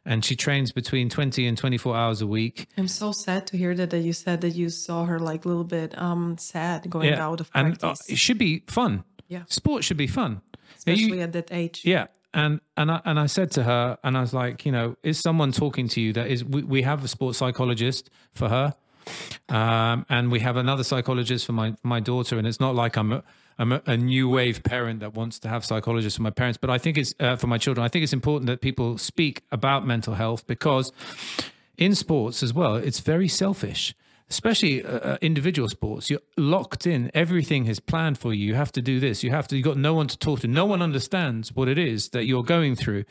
and 0.06 0.24
she 0.24 0.36
trains 0.36 0.72
between 0.72 1.10
twenty 1.10 1.48
and 1.48 1.58
twenty 1.58 1.78
four 1.78 1.96
hours 1.96 2.22
a 2.22 2.28
week. 2.28 2.68
I'm 2.78 2.88
so 2.88 3.12
sad 3.12 3.48
to 3.48 3.58
hear 3.58 3.74
that, 3.76 3.90
that 3.90 4.02
you 4.02 4.14
said 4.14 4.42
that 4.42 4.52
you 4.52 4.70
saw 4.70 5.06
her 5.06 5.18
like 5.20 5.46
a 5.46 5.48
little 5.48 5.64
bit 5.64 5.98
um 5.98 6.38
sad 6.38 6.88
going 6.90 7.14
out 7.14 7.40
of 7.42 7.50
and 7.56 7.74
uh, 7.74 7.78
practice, 7.80 8.10
it 8.10 8.18
should 8.20 8.38
be 8.38 8.64
fun. 8.68 9.04
Yeah. 9.28 9.44
sport 9.48 9.84
should 9.84 9.98
be 9.98 10.08
fun. 10.08 10.42
Now, 10.86 10.94
you- 10.94 11.06
especially 11.06 11.22
at 11.24 11.34
that 11.34 11.52
age. 11.52 11.82
Yeah. 11.84 12.08
And 12.34 12.62
and 12.76 12.92
I, 12.92 13.02
and 13.04 13.20
I 13.20 13.26
said 13.26 13.50
to 13.52 13.64
her, 13.64 13.98
and 14.04 14.16
I 14.16 14.22
was 14.22 14.34
like, 14.34 14.64
you 14.66 14.72
know, 14.72 14.96
is 15.02 15.20
someone 15.20 15.52
talking 15.54 15.88
to 15.90 16.00
you 16.02 16.14
that 16.14 16.28
is? 16.28 16.44
We, 16.44 16.62
we 16.62 16.82
have 16.84 17.04
a 17.04 17.08
sports 17.08 17.40
psychologist 17.40 18.12
for 18.36 18.48
her, 18.50 18.76
um, 19.50 20.06
and 20.10 20.32
we 20.32 20.40
have 20.42 20.56
another 20.58 20.84
psychologist 20.84 21.46
for 21.48 21.54
my 21.54 21.74
my 21.84 22.00
daughter. 22.00 22.38
And 22.38 22.46
it's 22.48 22.60
not 22.60 22.76
like 22.76 22.96
I'm 22.96 23.24
I'm 23.60 23.72
a, 23.72 23.82
a 23.86 23.98
new 23.98 24.30
wave 24.30 24.64
parent 24.64 25.00
that 25.00 25.14
wants 25.14 25.40
to 25.40 25.50
have 25.50 25.66
psychologists 25.66 26.18
for 26.18 26.24
my 26.24 26.30
parents, 26.30 26.58
but 26.58 26.70
I 26.70 26.78
think 26.78 26.98
it's 26.98 27.14
uh, 27.20 27.36
for 27.36 27.48
my 27.48 27.58
children. 27.58 27.84
I 27.84 27.88
think 27.88 28.04
it's 28.04 28.14
important 28.14 28.48
that 28.48 28.62
people 28.62 28.98
speak 28.98 29.42
about 29.52 29.86
mental 29.86 30.16
health 30.16 30.46
because 30.48 30.92
in 31.78 31.96
sports 31.96 32.44
as 32.44 32.54
well, 32.54 32.76
it's 32.76 33.00
very 33.00 33.28
selfish. 33.28 33.96
Especially 34.30 34.84
uh, 34.84 34.90
uh, 34.90 35.18
individual 35.22 35.70
sports, 35.70 36.10
you're 36.10 36.20
locked 36.36 36.86
in. 36.86 37.10
Everything 37.14 37.66
is 37.68 37.80
planned 37.80 38.18
for 38.18 38.34
you. 38.34 38.46
You 38.48 38.56
have 38.56 38.74
to 38.74 38.82
do 38.82 39.00
this. 39.00 39.24
You 39.24 39.32
have 39.32 39.48
to. 39.48 39.56
You 39.56 39.64
got 39.64 39.78
no 39.78 39.94
one 39.94 40.08
to 40.08 40.18
talk 40.18 40.42
to. 40.42 40.50
No 40.50 40.66
one 40.66 40.82
understands 40.82 41.56
what 41.56 41.70
it 41.70 41.78
is 41.78 42.10
that 42.10 42.26
you're 42.26 42.44
going 42.44 42.76
through. 42.76 43.06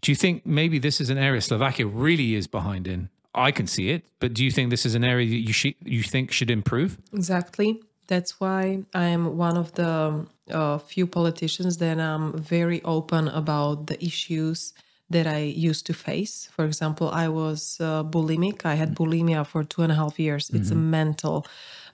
Do 0.00 0.10
you 0.10 0.16
think 0.16 0.44
maybe 0.44 0.80
this 0.80 1.00
is 1.00 1.10
an 1.10 1.18
area 1.18 1.40
Slovakia 1.40 1.86
really 1.86 2.34
is 2.34 2.48
behind 2.48 2.88
in? 2.88 3.08
I 3.36 3.52
can 3.52 3.68
see 3.68 3.90
it, 3.90 4.04
but 4.18 4.34
do 4.34 4.44
you 4.44 4.50
think 4.50 4.70
this 4.70 4.84
is 4.84 4.96
an 4.96 5.04
area 5.04 5.28
that 5.28 5.36
you 5.36 5.52
should, 5.52 5.74
you 5.84 6.02
think 6.02 6.32
should 6.32 6.50
improve? 6.50 6.98
Exactly. 7.12 7.80
That's 8.08 8.40
why 8.40 8.84
I 8.94 9.04
am 9.04 9.36
one 9.36 9.56
of 9.56 9.72
the 9.74 10.26
uh, 10.50 10.78
few 10.78 11.06
politicians 11.06 11.76
that 11.78 12.00
I'm 12.00 12.36
very 12.38 12.82
open 12.82 13.28
about 13.28 13.86
the 13.86 14.02
issues 14.04 14.72
that 15.10 15.26
I 15.26 15.38
used 15.38 15.86
to 15.86 15.94
face. 15.94 16.48
For 16.52 16.64
example, 16.64 17.10
I 17.10 17.28
was 17.28 17.78
uh, 17.80 18.04
bulimic. 18.04 18.64
I 18.64 18.74
had 18.74 18.94
bulimia 18.94 19.46
for 19.46 19.62
two 19.62 19.82
and 19.82 19.92
a 19.92 19.94
half 19.94 20.18
years. 20.18 20.50
It's 20.50 20.70
a 20.70 20.74
mental 20.74 21.46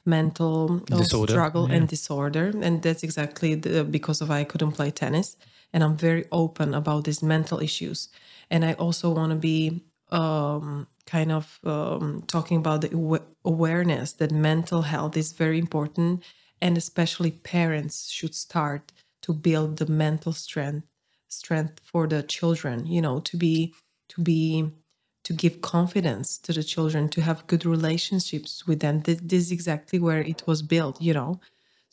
mental 0.04 0.82
uh, 0.92 0.98
Disorder, 0.98 1.32
struggle 1.32 1.66
and 1.66 1.88
disorder 1.88 2.52
and 2.62 2.82
that's 2.82 3.02
exactly 3.02 3.54
the, 3.54 3.84
because 3.84 4.20
of 4.20 4.30
I 4.30 4.44
couldn't 4.44 4.72
play 4.72 4.90
tennis 4.90 5.36
and 5.72 5.82
I'm 5.82 5.96
very 5.96 6.26
open 6.30 6.74
about 6.74 7.04
these 7.04 7.22
mental 7.22 7.60
issues 7.60 8.08
and 8.50 8.64
I 8.64 8.74
also 8.74 9.10
want 9.10 9.30
to 9.30 9.36
be 9.36 9.82
um, 10.10 10.86
kind 11.06 11.32
of 11.32 11.60
um, 11.64 12.22
talking 12.26 12.56
about 12.58 12.80
the 12.80 12.92
awa- 12.94 13.26
awareness 13.44 14.12
that 14.12 14.30
mental 14.32 14.82
health 14.82 15.16
is 15.16 15.32
very 15.32 15.58
important 15.58 16.22
and 16.60 16.76
especially 16.76 17.30
parents 17.30 18.10
should 18.10 18.34
start 18.34 18.92
to 19.22 19.32
build 19.32 19.76
the 19.78 19.86
mental 19.86 20.32
strength 20.32 20.86
strength 21.28 21.80
for 21.84 22.06
the 22.06 22.22
children 22.22 22.86
you 22.86 23.02
know 23.02 23.18
to 23.20 23.36
be 23.36 23.74
to 24.08 24.20
be 24.20 24.70
to 25.24 25.32
give 25.32 25.60
confidence 25.62 26.38
to 26.38 26.52
the 26.52 26.62
children 26.62 27.08
to 27.08 27.22
have 27.22 27.46
good 27.46 27.64
relationships 27.64 28.66
with 28.66 28.80
them. 28.80 29.00
This, 29.00 29.18
this 29.22 29.44
is 29.44 29.52
exactly 29.52 29.98
where 29.98 30.20
it 30.20 30.46
was 30.46 30.62
built 30.62 31.00
you 31.00 31.14
know 31.14 31.40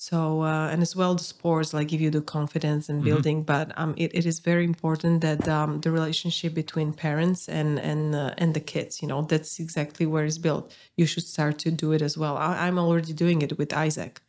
so 0.02 0.42
uh, 0.42 0.68
and 0.72 0.82
as 0.82 0.96
well 0.96 1.14
the 1.14 1.24
sports 1.24 1.76
like 1.76 1.88
give 1.88 2.02
you 2.02 2.10
the 2.10 2.22
confidence 2.22 2.90
and 2.90 3.04
building 3.04 3.44
but 3.44 3.72
um, 3.78 3.94
it, 3.98 4.10
it 4.16 4.26
is 4.26 4.40
very 4.40 4.66
important 4.66 5.22
that 5.22 5.48
um, 5.48 5.80
the 5.82 5.92
relationship 5.92 6.56
between 6.56 6.92
parents 6.92 7.48
and 7.48 7.78
and 7.78 8.16
uh, 8.16 8.34
and 8.40 8.56
the 8.56 8.60
kids 8.60 9.04
you 9.04 9.08
know 9.08 9.22
that's 9.22 9.60
exactly 9.60 10.08
where 10.08 10.26
it's 10.26 10.40
built 10.40 10.76
you 10.98 11.06
should 11.06 11.24
start 11.24 11.60
to 11.60 11.70
do 11.70 11.92
it 11.92 12.02
as 12.02 12.18
well 12.18 12.36
I, 12.36 12.66
i'm 12.66 12.80
already 12.80 13.14
doing 13.14 13.44
it 13.44 13.60
with 13.60 13.74
isaac 13.74 14.22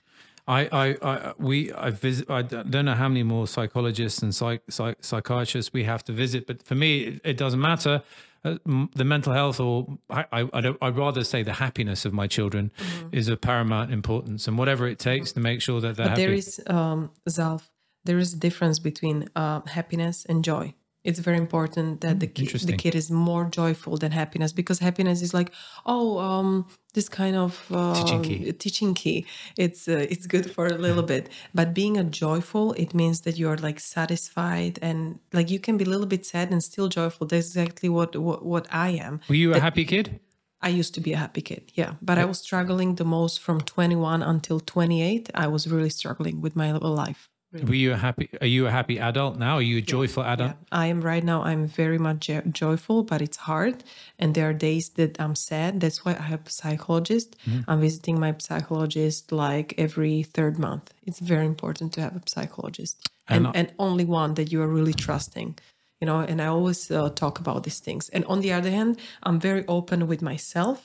I, 0.47 0.69
I, 0.73 0.87
I 1.03 1.33
we, 1.39 1.73
I 1.73 1.91
visit. 1.91 2.29
I 2.29 2.43
don't 2.43 2.85
know 2.85 2.95
how 2.95 3.09
many 3.09 3.23
more 3.23 3.47
psychologists 3.47 4.23
and 4.23 4.35
psych, 4.35 4.63
psych, 4.69 4.97
psychiatrists 5.01 5.73
we 5.73 5.85
have 5.85 6.03
to 6.07 6.13
visit, 6.13 6.49
but 6.49 6.65
for 6.65 6.75
me, 6.75 7.03
it, 7.05 7.21
it 7.25 7.37
doesn't 7.37 7.61
matter. 7.61 8.03
Uh, 8.45 8.57
the 8.97 9.05
mental 9.05 9.33
health, 9.33 9.61
or 9.61 9.99
I, 10.11 10.25
I, 10.33 10.41
I 10.53 10.75
I'd 10.83 10.97
rather 10.97 11.23
say 11.23 11.45
the 11.45 11.53
happiness 11.53 12.05
of 12.05 12.13
my 12.13 12.27
children, 12.27 12.73
is 13.13 13.29
of 13.29 13.41
paramount 13.41 13.93
importance, 13.93 14.49
and 14.49 14.59
whatever 14.59 14.89
it 14.89 14.99
takes 14.99 15.31
to 15.33 15.41
make 15.41 15.63
sure 15.63 15.81
that 15.81 15.97
they're 15.97 16.07
but 16.07 16.19
happy. 16.19 16.23
there 16.23 16.35
is 16.35 16.61
um 16.67 17.11
Zalf, 17.29 17.71
there 18.05 18.19
is 18.19 18.35
a 18.35 18.39
difference 18.39 18.81
between 18.81 19.29
uh, 19.37 19.61
happiness 19.67 20.27
and 20.29 20.45
joy 20.45 20.75
it's 21.05 21.19
very 21.19 21.37
important 21.37 22.01
that 22.01 22.21
the, 22.21 22.27
ki- 22.27 22.47
the 22.47 22.77
kid 22.77 22.95
is 22.95 23.11
more 23.11 23.45
joyful 23.45 23.97
than 23.97 24.13
happiness 24.13 24.53
because 24.53 24.79
happiness 24.79 25.23
is 25.23 25.33
like 25.35 25.51
oh 25.87 26.19
um 26.19 26.67
this 26.95 27.09
kind 27.09 27.37
of 27.37 27.53
uh, 27.73 27.95
Teaching 27.95 28.23
key. 28.23 28.53
teaching 28.53 28.95
key 28.95 29.27
it's 29.57 29.89
uh, 29.89 30.07
it's 30.11 30.27
good 30.27 30.51
for 30.55 30.67
a 30.67 30.79
little 30.87 31.03
bit 31.03 31.29
but 31.55 31.75
being 31.75 31.97
a 31.97 32.05
joyful 32.05 32.73
it 32.75 32.95
means 32.95 33.23
that 33.23 33.37
you're 33.39 33.57
like 33.57 33.81
satisfied 33.81 34.79
and 34.83 35.19
like 35.33 35.51
you 35.51 35.59
can 35.59 35.77
be 35.77 35.85
a 35.85 35.89
little 35.89 36.07
bit 36.07 36.25
sad 36.27 36.51
and 36.53 36.63
still 36.63 36.89
joyful 36.89 37.27
that's 37.27 37.49
exactly 37.49 37.89
what 37.89 38.17
what, 38.17 38.45
what 38.45 38.67
i 38.71 38.91
am 38.91 39.21
Were 39.29 39.35
you 39.35 39.55
a 39.55 39.61
happy 39.61 39.85
kid? 39.85 40.21
I 40.65 40.69
used 40.69 40.95
to 40.95 41.01
be 41.01 41.13
a 41.13 41.17
happy 41.17 41.43
kid, 41.43 41.73
yeah. 41.75 41.95
But 42.01 42.19
I 42.19 42.25
was 42.25 42.39
struggling 42.39 42.95
the 42.95 43.05
most 43.05 43.41
from 43.41 43.61
21 43.63 44.23
until 44.23 44.61
28. 44.61 45.29
I 45.35 45.49
was 45.49 45.67
really 45.67 45.91
struggling 45.91 46.41
with 46.41 46.55
my 46.55 46.71
life. 46.71 47.29
Were 47.53 47.75
you 47.75 47.93
a 47.93 47.97
happy? 47.97 48.31
Are 48.41 48.47
you 48.47 48.67
a 48.67 48.71
happy 48.71 48.99
adult 48.99 49.39
now? 49.39 49.55
Are 49.57 49.63
you 49.63 49.79
a 49.79 49.83
joyful 49.83 50.23
adult? 50.25 50.53
I 50.71 50.87
am 50.87 51.01
right 51.03 51.23
now. 51.25 51.43
I'm 51.43 51.67
very 51.67 51.99
much 51.99 52.31
joyful, 52.51 53.03
but 53.03 53.21
it's 53.21 53.37
hard, 53.37 53.85
and 54.19 54.35
there 54.35 54.49
are 54.49 54.55
days 54.55 54.89
that 54.91 55.21
I'm 55.21 55.35
sad. 55.35 55.81
That's 55.81 56.05
why 56.05 56.13
I 56.13 56.23
have 56.23 56.47
a 56.47 56.51
psychologist. 56.51 57.37
Mm-hmm. 57.47 57.71
I'm 57.71 57.81
visiting 57.81 58.19
my 58.19 58.35
psychologist 58.39 59.33
like 59.33 59.75
every 59.77 60.23
third 60.23 60.59
month. 60.59 60.95
It's 61.07 61.21
very 61.21 61.45
important 61.47 61.93
to 61.95 62.01
have 62.01 62.17
a 62.17 62.23
psychologist, 62.27 62.95
and 63.29 63.47
And- 63.47 63.57
and, 63.57 63.69
only 63.79 64.05
one 64.05 64.35
that 64.35 64.51
you 64.53 64.63
are 64.63 64.69
really 64.79 64.95
trusting. 65.07 65.59
You 66.01 66.07
know, 66.07 66.21
and 66.31 66.41
I 66.43 66.47
always 66.47 66.91
uh, 66.91 67.11
talk 67.11 67.39
about 67.39 67.63
these 67.63 67.79
things. 67.79 68.09
And 68.09 68.25
on 68.25 68.41
the 68.41 68.53
other 68.53 68.71
hand, 68.71 68.99
I'm 69.23 69.39
very 69.39 69.65
open 69.69 70.09
with 70.09 70.21
myself. 70.23 70.79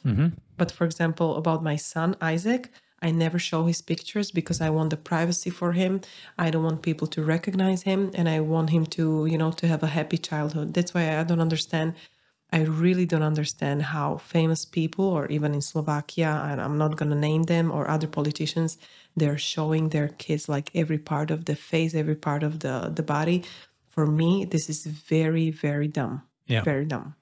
But 0.59 0.72
for 0.72 0.86
example, 0.86 1.30
about 1.41 1.63
my 1.63 1.78
son 1.78 2.15
Isaac, 2.22 2.70
I 3.01 3.11
never 3.11 3.39
show 3.39 3.65
his 3.65 3.81
pictures 3.81 4.31
because 4.31 4.59
I 4.59 4.69
want 4.69 4.89
the 4.89 4.97
privacy 4.97 5.49
for 5.49 5.73
him. 5.73 6.01
I 6.37 6.49
don't 6.49 6.63
want 6.63 6.81
people 6.81 7.07
to 7.07 7.23
recognize 7.23 7.83
him 7.83 8.11
and 8.15 8.27
I 8.27 8.39
want 8.39 8.71
him 8.71 8.85
to, 8.87 9.25
you 9.27 9.37
know, 9.37 9.51
to 9.51 9.67
have 9.67 9.83
a 9.83 9.87
happy 9.87 10.17
childhood. 10.17 10.73
That's 10.73 10.93
why 10.93 11.17
I 11.17 11.23
don't 11.23 11.41
understand 11.41 11.93
I 12.51 12.61
really 12.61 13.05
don't 13.05 13.23
understand 13.23 13.81
how 13.81 14.17
famous 14.17 14.63
people 14.63 15.05
or 15.05 15.27
even 15.27 15.53
in 15.53 15.61
Slovakia 15.61 16.47
and 16.49 16.61
I'm 16.61 16.77
not 16.77 16.95
going 16.95 17.09
to 17.11 17.17
name 17.17 17.43
them 17.43 17.71
or 17.71 17.89
other 17.89 18.07
politicians 18.07 18.77
they're 19.17 19.37
showing 19.37 19.89
their 19.89 20.07
kids 20.07 20.47
like 20.47 20.71
every 20.73 20.97
part 20.97 21.29
of 21.31 21.45
the 21.45 21.55
face, 21.55 21.93
every 21.93 22.15
part 22.15 22.43
of 22.43 22.59
the 22.59 22.91
the 22.93 23.03
body. 23.03 23.43
For 23.89 24.05
me, 24.05 24.45
this 24.45 24.69
is 24.69 24.85
very 24.85 25.49
very 25.51 25.87
dumb. 25.87 26.26
Yeah. 26.47 26.63
Very 26.63 26.85
dumb. 26.85 27.15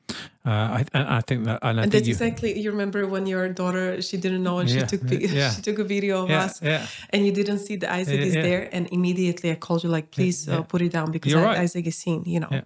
Uh, 0.46 0.50
I, 0.80 0.86
I 0.94 1.22
think 1.22 1.46
that, 1.46 1.60
and 1.64 1.80
I 1.80 1.84
And 1.84 1.92
think 1.92 1.94
that's 1.94 2.08
you, 2.08 2.14
exactly 2.14 2.60
you 2.60 2.70
remember 2.72 3.08
when 3.08 3.26
your 3.26 3.50
daughter 3.50 4.00
she 4.02 4.18
didn't 4.18 4.44
know 4.44 4.60
and 4.60 4.70
she 4.70 4.78
Yeah, 4.78 4.86
took 4.86 5.02
yeah. 5.12 5.50
she 5.56 5.62
took 5.64 5.80
a 5.80 5.84
video 5.84 6.24
of 6.24 6.30
Yeah, 6.30 6.46
us 6.46 6.62
and 7.10 7.26
you 7.26 7.32
didn't 7.32 7.60
see 7.60 7.76
the 7.78 7.92
Isaac 7.92 8.20
is 8.22 8.34
there 8.34 8.70
and 8.72 8.88
immediately 8.92 9.50
I 9.52 9.56
called 9.56 9.84
you 9.84 9.90
like 9.90 10.12
please 10.12 10.48
uh, 10.48 10.62
put 10.62 10.82
it 10.84 10.92
down 10.92 11.12
because 11.12 11.34
I- 11.34 11.44
right. 11.44 11.60
Isaac 11.66 11.88
is 11.88 11.98
seen 11.98 12.24
you 12.26 12.40
know 12.40 12.50
Yeah. 12.52 12.62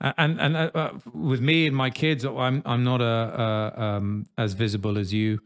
Uh, 0.00 0.12
and 0.18 0.40
and 0.40 0.56
uh, 0.56 0.70
uh, 0.74 0.90
with 1.14 1.40
me 1.40 1.66
and 1.68 1.74
my 1.76 1.90
kids, 1.90 2.24
I'm 2.24 2.60
I'm 2.66 2.82
not 2.84 3.00
a, 3.00 3.14
a 3.44 3.82
um, 3.84 4.26
as 4.36 4.52
visible 4.54 4.98
as 4.98 5.12
you. 5.12 5.38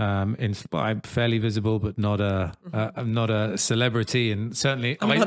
Um, 0.00 0.36
in 0.38 0.54
I'm 0.72 1.00
fairly 1.00 1.38
visible, 1.38 1.80
but 1.80 1.98
not 1.98 2.20
a 2.20 2.52
uh, 2.72 2.90
I'm 2.94 3.12
not 3.12 3.30
a 3.30 3.58
celebrity, 3.58 4.30
and 4.30 4.56
certainly 4.56 4.96
I, 5.00 5.04
well. 5.06 5.26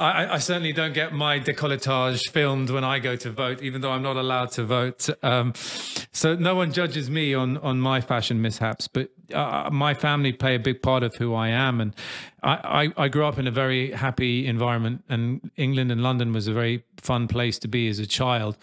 I, 0.00 0.34
I 0.34 0.38
certainly 0.38 0.72
don't 0.72 0.94
get 0.94 1.12
my 1.12 1.38
decolletage 1.38 2.30
filmed 2.30 2.70
when 2.70 2.82
I 2.82 2.98
go 2.98 3.16
to 3.16 3.30
vote, 3.30 3.60
even 3.60 3.82
though 3.82 3.90
I'm 3.90 4.02
not 4.02 4.16
allowed 4.16 4.52
to 4.52 4.64
vote. 4.64 5.10
Um, 5.22 5.52
so 6.12 6.34
no 6.34 6.54
one 6.54 6.72
judges 6.72 7.10
me 7.10 7.34
on 7.34 7.58
on 7.58 7.78
my 7.78 8.00
fashion 8.00 8.40
mishaps, 8.40 8.88
but 8.88 9.10
uh, 9.34 9.68
my 9.70 9.92
family 9.92 10.32
play 10.32 10.54
a 10.54 10.58
big 10.58 10.80
part 10.80 11.02
of 11.02 11.14
who 11.16 11.34
I 11.34 11.48
am, 11.48 11.80
and 11.80 11.94
I, 12.42 12.92
I, 12.96 13.04
I 13.04 13.08
grew 13.08 13.26
up 13.26 13.38
in 13.38 13.46
a 13.46 13.50
very 13.50 13.90
happy 13.92 14.46
environment, 14.46 15.04
and 15.10 15.50
England 15.56 15.92
and 15.92 16.02
London 16.02 16.32
was 16.32 16.48
a 16.48 16.52
very 16.52 16.84
fun 16.96 17.28
place 17.28 17.58
to 17.58 17.68
be 17.68 17.88
as 17.88 17.98
a 17.98 18.06
child. 18.06 18.56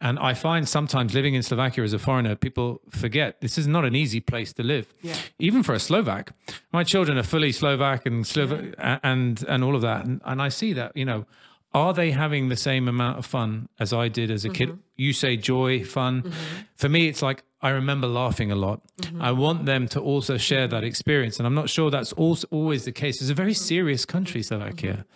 And 0.00 0.18
I 0.18 0.32
find 0.34 0.66
sometimes 0.66 1.12
living 1.14 1.34
in 1.34 1.42
Slovakia 1.42 1.84
as 1.84 1.92
a 1.92 1.98
foreigner, 1.98 2.34
people 2.34 2.80
forget 2.88 3.40
this 3.42 3.58
is 3.58 3.66
not 3.66 3.84
an 3.84 3.94
easy 3.94 4.20
place 4.20 4.52
to 4.54 4.62
live, 4.62 4.86
Yeah. 5.02 5.14
even 5.38 5.62
for 5.62 5.74
a 5.74 5.78
Slovak. 5.78 6.32
My 6.72 6.84
children 6.84 7.18
are 7.18 7.22
fully 7.22 7.52
Slovak 7.52 8.06
and 8.06 8.26
Slovak 8.26 8.74
and 9.02 9.44
and 9.46 9.62
all 9.62 9.74
of 9.76 9.82
that, 9.82 10.04
and, 10.06 10.20
and 10.24 10.40
I 10.40 10.48
see 10.48 10.72
that 10.72 10.92
you 10.96 11.04
know, 11.04 11.26
are 11.74 11.92
they 11.92 12.12
having 12.12 12.48
the 12.48 12.56
same 12.56 12.88
amount 12.88 13.18
of 13.18 13.26
fun 13.26 13.68
as 13.78 13.92
I 13.92 14.08
did 14.08 14.30
as 14.30 14.44
a 14.44 14.48
kid? 14.48 14.68
Mm-hmm. 14.70 14.80
You 15.00 15.14
say 15.14 15.38
joy, 15.38 15.82
fun. 15.82 16.22
Mm-hmm. 16.22 16.30
For 16.74 16.90
me, 16.90 17.08
it's 17.08 17.22
like 17.22 17.42
I 17.62 17.70
remember 17.70 18.06
laughing 18.06 18.52
a 18.52 18.54
lot. 18.54 18.82
Mm-hmm. 19.00 19.22
I 19.22 19.32
want 19.32 19.64
them 19.64 19.88
to 19.88 20.00
also 20.00 20.36
share 20.36 20.68
that 20.68 20.84
experience, 20.84 21.38
and 21.38 21.46
I'm 21.46 21.54
not 21.54 21.70
sure 21.70 21.90
that's 21.90 22.12
also 22.12 22.46
always 22.50 22.84
the 22.84 22.92
case. 22.92 23.22
It's 23.22 23.30
a 23.30 23.34
very 23.34 23.52
mm-hmm. 23.52 23.74
serious 23.74 24.04
country, 24.04 24.42
Slovakia. 24.42 25.06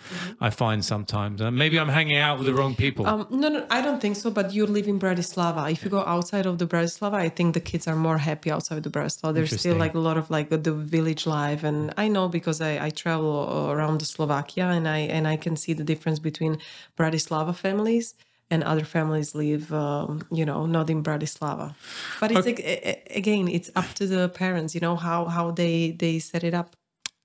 I 0.40 0.48
find 0.48 0.82
sometimes, 0.82 1.42
and 1.42 1.54
maybe 1.58 1.78
I'm 1.78 1.90
hanging 1.90 2.16
out 2.16 2.38
with 2.38 2.46
the 2.46 2.54
wrong 2.54 2.74
people. 2.74 3.06
Um, 3.06 3.26
no, 3.28 3.48
no, 3.50 3.66
I 3.68 3.82
don't 3.82 4.00
think 4.00 4.16
so. 4.16 4.30
But 4.30 4.54
you 4.54 4.64
live 4.64 4.88
in 4.88 4.98
Bratislava. 4.98 5.70
If 5.70 5.84
you 5.84 5.90
go 5.90 6.02
outside 6.06 6.46
of 6.46 6.56
the 6.56 6.66
Bratislava, 6.66 7.14
I 7.14 7.28
think 7.28 7.52
the 7.52 7.60
kids 7.60 7.86
are 7.86 7.96
more 7.96 8.16
happy 8.16 8.50
outside 8.50 8.78
of 8.78 8.84
the 8.84 8.94
Bratislava. 8.98 9.34
There's 9.34 9.58
still 9.60 9.76
like 9.76 9.92
a 9.92 10.00
lot 10.08 10.16
of 10.16 10.30
like 10.30 10.48
the 10.48 10.72
village 10.72 11.26
life, 11.26 11.62
and 11.62 11.90
mm. 11.90 11.94
I 11.98 12.08
know 12.08 12.28
because 12.28 12.62
I, 12.62 12.86
I 12.86 12.88
travel 12.88 13.68
around 13.70 14.00
Slovakia, 14.00 14.68
and 14.68 14.88
I 14.88 15.00
and 15.12 15.28
I 15.28 15.36
can 15.36 15.56
see 15.56 15.74
the 15.74 15.84
difference 15.84 16.20
between 16.20 16.56
Bratislava 16.96 17.54
families 17.54 18.14
and 18.50 18.62
other 18.62 18.84
families 18.84 19.34
live, 19.34 19.72
um, 19.72 20.22
you 20.30 20.44
know, 20.44 20.66
not 20.66 20.90
in 20.90 21.02
Bratislava. 21.02 21.74
But 22.20 22.30
it's 22.32 22.46
a- 22.46 23.16
again, 23.16 23.48
it's 23.48 23.70
up 23.74 23.94
to 23.94 24.06
the 24.06 24.28
parents, 24.28 24.74
you 24.74 24.80
know, 24.80 24.96
how 24.96 25.26
how 25.26 25.50
they 25.50 25.92
they 25.92 26.18
set 26.18 26.44
it 26.44 26.54
up. 26.54 26.76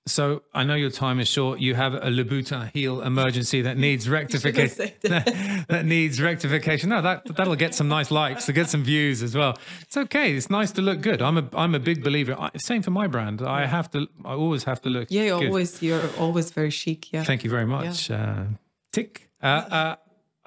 So 0.06 0.42
I 0.54 0.64
know 0.64 0.74
your 0.74 0.90
time 0.90 1.20
is 1.20 1.28
short. 1.28 1.60
You 1.60 1.74
have 1.74 1.94
a 1.94 2.10
Louboutin 2.10 2.70
heel 2.72 3.02
emergency 3.02 3.62
that 3.62 3.76
needs 3.86 4.08
rectification. 4.08 4.90
that. 5.02 5.82
needs 5.84 6.20
rectification. 6.20 6.88
No, 6.88 7.02
that 7.02 7.24
that'll 7.36 7.54
get 7.54 7.74
some 7.74 7.88
nice 7.88 8.10
likes, 8.10 8.46
to 8.46 8.52
get 8.52 8.68
some 8.68 8.82
views 8.82 9.22
as 9.22 9.36
well. 9.36 9.58
It's 9.82 9.96
okay. 9.96 10.32
It's 10.34 10.50
nice 10.50 10.72
to 10.72 10.82
look 10.82 11.00
good. 11.02 11.20
I'm 11.22 11.36
a 11.38 11.48
I'm 11.52 11.74
a 11.74 11.78
big 11.78 12.02
believer. 12.02 12.34
I, 12.38 12.50
same 12.56 12.82
for 12.82 12.90
my 12.90 13.06
brand. 13.06 13.42
I 13.42 13.66
have 13.66 13.90
to. 13.90 14.08
I 14.24 14.32
always 14.32 14.64
have 14.64 14.80
to 14.82 14.88
look. 14.88 15.08
Yeah, 15.10 15.24
you're 15.24 15.38
good. 15.38 15.48
always 15.48 15.82
you're 15.82 16.08
always 16.18 16.50
very 16.50 16.70
chic. 16.70 17.12
Yeah. 17.12 17.22
Thank 17.24 17.44
you 17.44 17.50
very 17.50 17.66
much. 17.66 18.10
Uh, 18.10 18.44
tick. 18.92 19.30
Uh, 19.42 19.46
uh, 19.46 19.96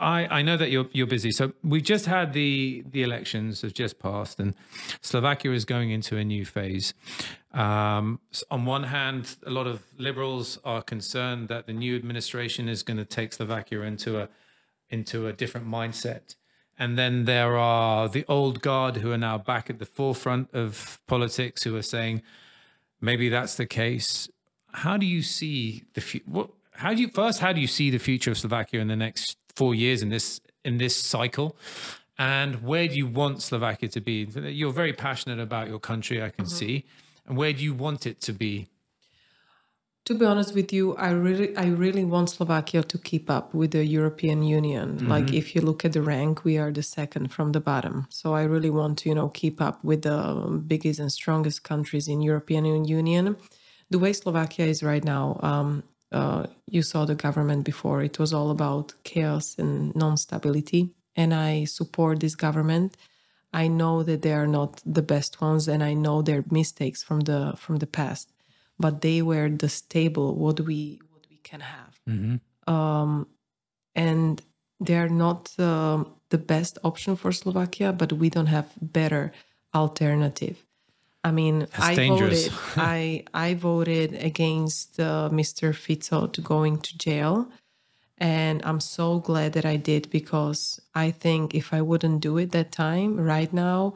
I, 0.03 0.39
I 0.39 0.41
know 0.41 0.57
that 0.57 0.69
you're 0.69 0.87
you're 0.91 1.07
busy. 1.07 1.31
So 1.31 1.53
we've 1.63 1.83
just 1.83 2.05
had 2.05 2.33
the 2.33 2.83
the 2.89 3.03
elections 3.03 3.61
have 3.61 3.73
just 3.73 3.99
passed, 3.99 4.39
and 4.39 4.53
Slovakia 5.01 5.51
is 5.51 5.65
going 5.65 5.89
into 5.91 6.17
a 6.17 6.23
new 6.23 6.45
phase. 6.45 6.93
Um, 7.53 8.19
s- 8.31 8.43
on 8.49 8.65
one 8.65 8.83
hand, 8.83 9.35
a 9.45 9.49
lot 9.51 9.67
of 9.67 9.83
liberals 9.97 10.59
are 10.65 10.81
concerned 10.81 11.47
that 11.47 11.67
the 11.67 11.73
new 11.73 11.95
administration 11.95 12.67
is 12.67 12.83
going 12.83 12.97
to 12.97 13.05
take 13.05 13.33
Slovakia 13.33 13.81
into 13.81 14.19
a 14.19 14.29
into 14.89 15.27
a 15.27 15.33
different 15.33 15.67
mindset. 15.67 16.35
And 16.77 16.97
then 16.97 17.25
there 17.25 17.55
are 17.55 18.09
the 18.09 18.25
old 18.27 18.61
guard 18.61 18.97
who 18.97 19.11
are 19.11 19.17
now 19.17 19.37
back 19.37 19.69
at 19.69 19.77
the 19.79 19.85
forefront 19.85 20.49
of 20.53 20.99
politics 21.07 21.63
who 21.63 21.75
are 21.75 21.83
saying 21.83 22.23
maybe 22.99 23.29
that's 23.29 23.55
the 23.55 23.67
case. 23.67 24.27
How 24.71 24.97
do 24.97 25.05
you 25.05 25.21
see 25.21 25.83
the 25.93 26.01
future? 26.01 26.49
How 26.77 26.93
do 26.95 27.01
you 27.01 27.09
first? 27.09 27.39
How 27.39 27.53
do 27.53 27.61
you 27.61 27.67
see 27.67 27.91
the 27.91 27.99
future 27.99 28.31
of 28.31 28.37
Slovakia 28.37 28.81
in 28.81 28.87
the 28.87 28.95
next 28.95 29.37
four 29.55 29.75
years 29.75 30.01
in 30.01 30.09
this 30.09 30.41
in 30.63 30.77
this 30.77 30.95
cycle? 30.95 31.55
And 32.17 32.63
where 32.63 32.87
do 32.87 32.95
you 32.95 33.07
want 33.07 33.41
Slovakia 33.41 33.89
to 33.89 34.01
be? 34.01 34.27
You're 34.35 34.71
very 34.71 34.93
passionate 34.93 35.39
about 35.39 35.67
your 35.67 35.79
country, 35.79 36.21
I 36.21 36.29
can 36.29 36.45
see. 36.45 36.85
And 37.25 37.37
where 37.37 37.53
do 37.53 37.63
you 37.63 37.73
want 37.73 38.05
it 38.05 38.21
to 38.21 38.33
be? 38.33 38.67
To 40.05 40.13
be 40.13 40.25
honest 40.25 40.53
with 40.53 40.73
you, 40.73 40.95
I 40.97 41.11
really, 41.11 41.55
I 41.55 41.67
really 41.67 42.03
want 42.03 42.29
Slovakia 42.29 42.83
to 42.83 42.97
keep 42.97 43.29
up 43.29 43.53
with 43.53 43.71
the 43.71 43.85
European 43.85 44.43
Union. 44.43 45.07
Like, 45.07 45.33
if 45.33 45.55
you 45.55 45.61
look 45.61 45.85
at 45.85 45.93
the 45.93 46.01
rank, 46.01 46.43
we 46.43 46.57
are 46.57 46.71
the 46.71 46.83
second 46.83 47.31
from 47.31 47.53
the 47.53 47.61
bottom. 47.61 48.05
So 48.09 48.35
I 48.35 48.43
really 48.43 48.69
want 48.69 48.97
to, 48.99 49.09
you 49.09 49.15
know, 49.15 49.29
keep 49.29 49.61
up 49.61 49.81
with 49.81 50.01
the 50.01 50.61
biggest 50.67 50.99
and 50.99 51.09
strongest 51.09 51.63
countries 51.63 52.09
in 52.09 52.21
European 52.21 52.65
Union. 52.83 53.37
The 53.91 53.99
way 53.99 54.11
Slovakia 54.11 54.67
is 54.67 54.83
right 54.83 55.03
now, 55.03 55.39
um, 55.41 55.83
uh, 56.13 56.47
you 56.67 56.81
saw 56.81 57.05
the 57.05 57.15
government 57.15 57.65
before. 57.65 58.01
It 58.03 58.19
was 58.19 58.33
all 58.33 58.51
about 58.51 58.93
chaos 59.03 59.55
and 59.57 59.95
non-stability, 59.95 60.91
and 61.15 61.33
I 61.33 61.65
support 61.65 62.19
this 62.19 62.35
government. 62.35 62.95
I 63.51 63.67
know 63.67 64.03
that 64.03 64.21
they 64.21 64.33
are 64.33 64.47
not 64.47 64.81
the 64.85 65.03
best 65.03 65.41
ones, 65.41 65.67
and 65.67 65.83
I 65.83 65.93
know 65.93 66.21
their 66.21 66.43
mistakes 66.49 67.03
from 67.03 67.21
the 67.21 67.53
from 67.57 67.77
the 67.77 67.87
past 67.87 68.33
but 68.79 69.01
they 69.01 69.21
were 69.21 69.49
the 69.49 69.69
stable 69.69 70.35
what 70.35 70.59
we 70.59 70.99
what 71.11 71.25
we 71.29 71.37
can 71.37 71.61
have 71.61 71.99
um, 72.67 73.27
and 73.95 74.41
they're 74.79 75.09
not 75.09 75.57
um, 75.59 76.13
the 76.29 76.37
best 76.37 76.77
option 76.83 77.15
for 77.15 77.31
slovakia 77.31 77.93
but 77.93 78.13
we 78.13 78.29
don't 78.29 78.47
have 78.47 78.67
better 78.81 79.31
alternative 79.73 80.65
i 81.23 81.31
mean 81.31 81.67
i 81.77 81.95
dangerous. 81.95 82.47
voted 82.47 82.59
i 82.77 83.23
i 83.33 83.53
voted 83.53 84.13
against 84.15 84.99
uh, 84.99 85.29
mr 85.31 85.73
fico 85.75 86.27
to 86.27 86.41
going 86.41 86.77
to 86.79 86.97
jail 86.97 87.47
and 88.17 88.61
i'm 88.65 88.79
so 88.79 89.19
glad 89.19 89.53
that 89.53 89.65
i 89.65 89.75
did 89.75 90.09
because 90.09 90.79
i 90.95 91.11
think 91.11 91.53
if 91.55 91.73
i 91.73 91.81
wouldn't 91.81 92.21
do 92.21 92.37
it 92.37 92.51
that 92.51 92.71
time 92.71 93.19
right 93.19 93.53
now 93.53 93.93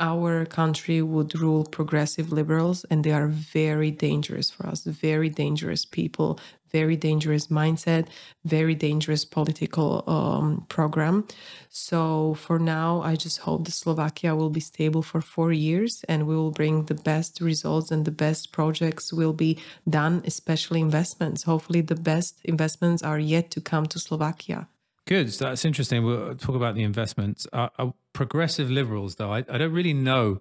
our 0.00 0.46
country 0.46 1.02
would 1.02 1.38
rule 1.38 1.64
progressive 1.64 2.32
liberals 2.32 2.84
and 2.90 3.04
they 3.04 3.12
are 3.12 3.28
very 3.28 3.90
dangerous 3.90 4.50
for 4.50 4.66
us 4.66 4.84
very 4.84 5.28
dangerous 5.28 5.84
people 5.84 6.38
very 6.72 6.96
dangerous 6.96 7.48
mindset 7.48 8.06
very 8.44 8.74
dangerous 8.74 9.24
political 9.24 10.04
um, 10.06 10.64
program 10.68 11.26
so 11.68 12.34
for 12.34 12.58
now 12.58 13.00
i 13.02 13.14
just 13.14 13.38
hope 13.38 13.64
that 13.64 13.72
slovakia 13.72 14.34
will 14.34 14.50
be 14.50 14.60
stable 14.60 15.02
for 15.02 15.20
four 15.20 15.52
years 15.52 16.04
and 16.08 16.26
we 16.26 16.34
will 16.34 16.50
bring 16.50 16.84
the 16.86 16.94
best 16.94 17.40
results 17.40 17.90
and 17.90 18.04
the 18.04 18.10
best 18.10 18.52
projects 18.52 19.12
will 19.12 19.32
be 19.32 19.58
done 19.88 20.22
especially 20.24 20.80
investments 20.80 21.42
hopefully 21.44 21.80
the 21.80 21.94
best 21.94 22.40
investments 22.44 23.02
are 23.02 23.18
yet 23.18 23.50
to 23.50 23.60
come 23.60 23.86
to 23.86 23.98
slovakia 23.98 24.68
Good. 25.10 25.32
So 25.32 25.46
that's 25.46 25.64
interesting. 25.64 26.04
We'll 26.04 26.36
talk 26.36 26.54
about 26.54 26.76
the 26.76 26.84
investments. 26.84 27.44
Uh, 27.52 27.68
uh, 27.78 27.90
progressive 28.12 28.70
liberals, 28.70 29.16
though, 29.16 29.32
I, 29.32 29.38
I 29.38 29.58
don't 29.58 29.72
really 29.72 29.92
know. 29.92 30.40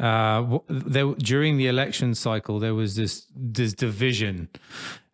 Uh, 0.00 0.58
there, 0.68 1.14
during 1.14 1.58
the 1.58 1.68
election 1.68 2.16
cycle, 2.16 2.58
there 2.58 2.74
was 2.74 2.96
this 2.96 3.26
this 3.36 3.72
division 3.72 4.48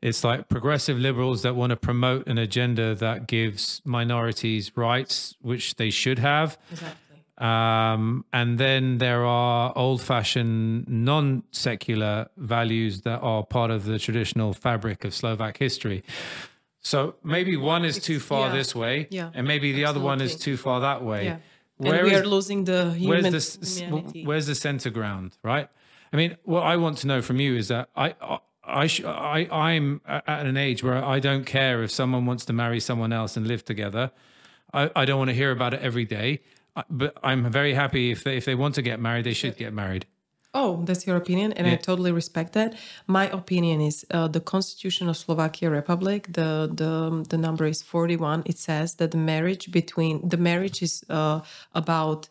It's 0.06 0.22
like 0.22 0.48
progressive 0.48 0.96
liberals 0.98 1.42
that 1.42 1.56
want 1.56 1.70
to 1.70 1.76
promote 1.76 2.28
an 2.28 2.38
agenda 2.38 2.94
that 2.94 3.26
gives 3.26 3.82
minorities 3.84 4.70
rights, 4.76 5.34
which 5.40 5.74
they 5.74 5.90
should 5.90 6.20
have. 6.20 6.56
Exactly. 6.70 7.16
Um, 7.38 8.24
and 8.32 8.56
then 8.56 8.98
there 8.98 9.24
are 9.24 9.72
old 9.74 10.00
fashioned, 10.00 10.86
non 10.86 11.42
secular 11.50 12.28
values 12.36 13.00
that 13.00 13.18
are 13.18 13.42
part 13.42 13.72
of 13.72 13.84
the 13.84 13.98
traditional 13.98 14.54
fabric 14.54 15.04
of 15.04 15.12
Slovak 15.12 15.58
history. 15.58 16.04
So 16.80 17.16
maybe 17.24 17.56
one 17.56 17.84
is 17.84 17.98
too 17.98 18.20
far 18.20 18.46
yeah, 18.46 18.54
this 18.54 18.76
way, 18.76 19.08
yeah, 19.10 19.32
and 19.34 19.44
maybe 19.44 19.72
the 19.72 19.86
other 19.86 19.98
one 19.98 20.20
is 20.20 20.36
too 20.36 20.56
far 20.56 20.82
that 20.82 21.02
way. 21.02 21.24
Yeah. 21.24 21.38
Where 21.78 22.04
we 22.04 22.14
is- 22.14 22.20
are 22.20 22.26
losing 22.26 22.62
the 22.62 22.94
where's 22.94 23.26
human 23.26 23.32
the 23.32 23.74
humanity. 23.80 24.24
where's 24.24 24.46
the 24.46 24.54
center 24.54 24.88
ground, 24.88 25.36
right? 25.42 25.68
I 26.12 26.16
mean, 26.16 26.36
what 26.44 26.62
I 26.62 26.76
want 26.76 26.98
to 26.98 27.08
know 27.08 27.22
from 27.22 27.40
you 27.40 27.56
is 27.56 27.66
that 27.68 27.88
I 27.96 28.14
I 28.66 28.86
sh- 28.86 29.04
I 29.04 29.48
I'm 29.50 30.00
at 30.06 30.46
an 30.46 30.56
age 30.56 30.82
where 30.82 31.02
I 31.04 31.20
don't 31.20 31.44
care 31.44 31.82
if 31.82 31.90
someone 31.90 32.26
wants 32.26 32.44
to 32.46 32.52
marry 32.52 32.80
someone 32.80 33.12
else 33.12 33.36
and 33.36 33.46
live 33.46 33.64
together. 33.64 34.10
I, 34.72 34.90
I 34.96 35.04
don't 35.04 35.18
want 35.18 35.30
to 35.30 35.34
hear 35.34 35.50
about 35.50 35.74
it 35.74 35.80
every 35.80 36.04
day, 36.04 36.40
but 36.90 37.16
I'm 37.22 37.50
very 37.50 37.74
happy 37.74 38.10
if 38.10 38.24
they 38.24 38.36
if 38.36 38.44
they 38.44 38.54
want 38.54 38.74
to 38.74 38.82
get 38.82 39.00
married, 39.00 39.24
they 39.24 39.34
should 39.34 39.56
get 39.56 39.72
married. 39.72 40.06
Oh, 40.54 40.82
that's 40.86 41.06
your 41.06 41.16
opinion, 41.16 41.52
and 41.52 41.66
I 41.66 41.76
totally 41.76 42.12
respect 42.12 42.54
that. 42.54 42.74
My 43.06 43.28
opinion 43.28 43.82
is 43.82 44.06
uh, 44.10 44.26
the 44.26 44.40
Constitution 44.40 45.06
of 45.06 45.16
Slovakia 45.16 45.68
Republic. 45.68 46.32
The 46.32 46.70
the 46.72 47.26
the 47.28 47.36
number 47.36 47.66
is 47.66 47.82
forty 47.82 48.16
one. 48.16 48.42
It 48.46 48.58
says 48.58 48.94
that 48.94 49.10
the 49.10 49.18
marriage 49.18 49.70
between 49.70 50.26
the 50.26 50.38
marriage 50.38 50.82
is 50.82 51.04
uh, 51.10 51.40
about 51.74 52.28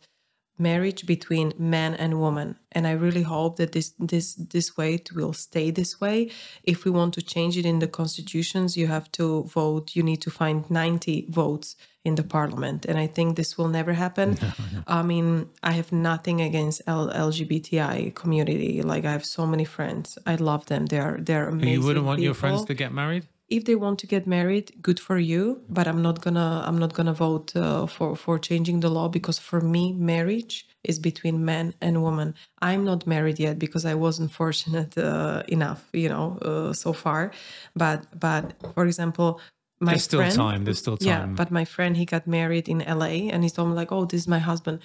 marriage 0.57 1.05
between 1.05 1.53
man 1.57 1.93
and 1.95 2.19
woman. 2.19 2.57
And 2.71 2.87
i 2.87 2.91
really 2.91 3.23
hope 3.23 3.57
that 3.57 3.71
this 3.71 3.93
this 3.99 4.35
this 4.35 4.77
way 4.77 4.95
it 4.95 5.11
will 5.13 5.33
stay 5.33 5.71
this 5.71 5.99
way. 5.99 6.31
If 6.63 6.85
we 6.85 6.91
want 6.91 7.13
to 7.15 7.21
change 7.21 7.57
it 7.57 7.65
in 7.65 7.79
the 7.79 7.87
constitutions 7.87 8.77
you 8.77 8.87
have 8.87 9.11
to 9.13 9.43
vote 9.43 9.95
you 9.95 10.03
need 10.03 10.21
to 10.21 10.31
find 10.31 10.69
90 10.69 11.27
votes 11.29 11.75
in 12.03 12.15
the 12.15 12.23
parliament. 12.23 12.85
And 12.85 12.97
i 12.97 13.07
think 13.07 13.35
this 13.35 13.57
will 13.57 13.69
never 13.69 13.93
happen. 13.93 14.37
I 14.87 15.01
mean 15.03 15.49
i 15.63 15.71
have 15.71 15.91
nothing 15.91 16.41
against 16.41 16.81
L- 16.87 17.09
lgbti 17.09 18.13
community. 18.15 18.81
Like 18.81 19.05
i 19.05 19.11
have 19.11 19.25
so 19.25 19.45
many 19.45 19.65
friends. 19.65 20.17
I 20.25 20.35
love 20.35 20.65
them. 20.67 20.85
They're 20.85 21.17
they're 21.19 21.49
amazing 21.49 21.73
you 21.73 21.81
wouldn't 21.81 22.05
want 22.05 22.21
your 22.21 22.33
friends 22.33 22.65
to 22.65 22.73
get 22.73 22.91
married? 22.91 23.25
If 23.49 23.65
they 23.65 23.75
want 23.75 23.99
to 23.99 24.07
get 24.07 24.25
married 24.25 24.71
good 24.81 24.99
for 24.99 25.17
you 25.17 25.61
but 25.69 25.87
i'm 25.87 26.01
not 26.01 26.21
gonna 26.21 26.63
i'm 26.65 26.77
not 26.77 26.93
gonna 26.93 27.13
vote 27.13 27.55
uh, 27.55 27.85
for 27.85 28.15
for 28.15 28.39
changing 28.39 28.79
the 28.79 28.89
law 28.89 29.07
because 29.07 29.37
for 29.37 29.61
me 29.61 29.93
marriage 29.93 30.67
is 30.87 30.99
between 30.99 31.43
man 31.43 31.73
and 31.81 32.01
woman. 32.01 32.35
I'm 32.61 32.85
not 32.85 33.05
married 33.07 33.39
yet 33.39 33.59
because 33.59 33.85
i 33.85 33.95
wasn't 33.95 34.31
fortunate 34.41 34.97
uh, 34.97 35.43
enough 35.47 35.89
you 35.93 36.09
know 36.09 36.37
uh, 36.41 36.73
so 36.73 36.93
far. 36.93 37.31
But 37.75 38.19
but 38.19 38.53
for 38.73 38.85
example 38.85 39.41
my 39.79 39.91
There's 39.91 40.03
still 40.03 40.19
friend, 40.19 40.35
time. 40.35 40.63
There's 40.63 40.79
still 40.79 40.97
time. 40.97 41.07
yeah 41.07 41.25
but 41.25 41.51
my 41.51 41.65
friend 41.65 41.97
he 41.97 42.05
got 42.05 42.27
married 42.27 42.69
in 42.69 42.79
la 42.79 43.05
and 43.05 43.43
he 43.43 43.49
told 43.49 43.69
me 43.69 43.75
like 43.75 43.91
oh 43.91 44.05
this 44.05 44.21
is 44.21 44.27
my 44.27 44.39
husband. 44.39 44.79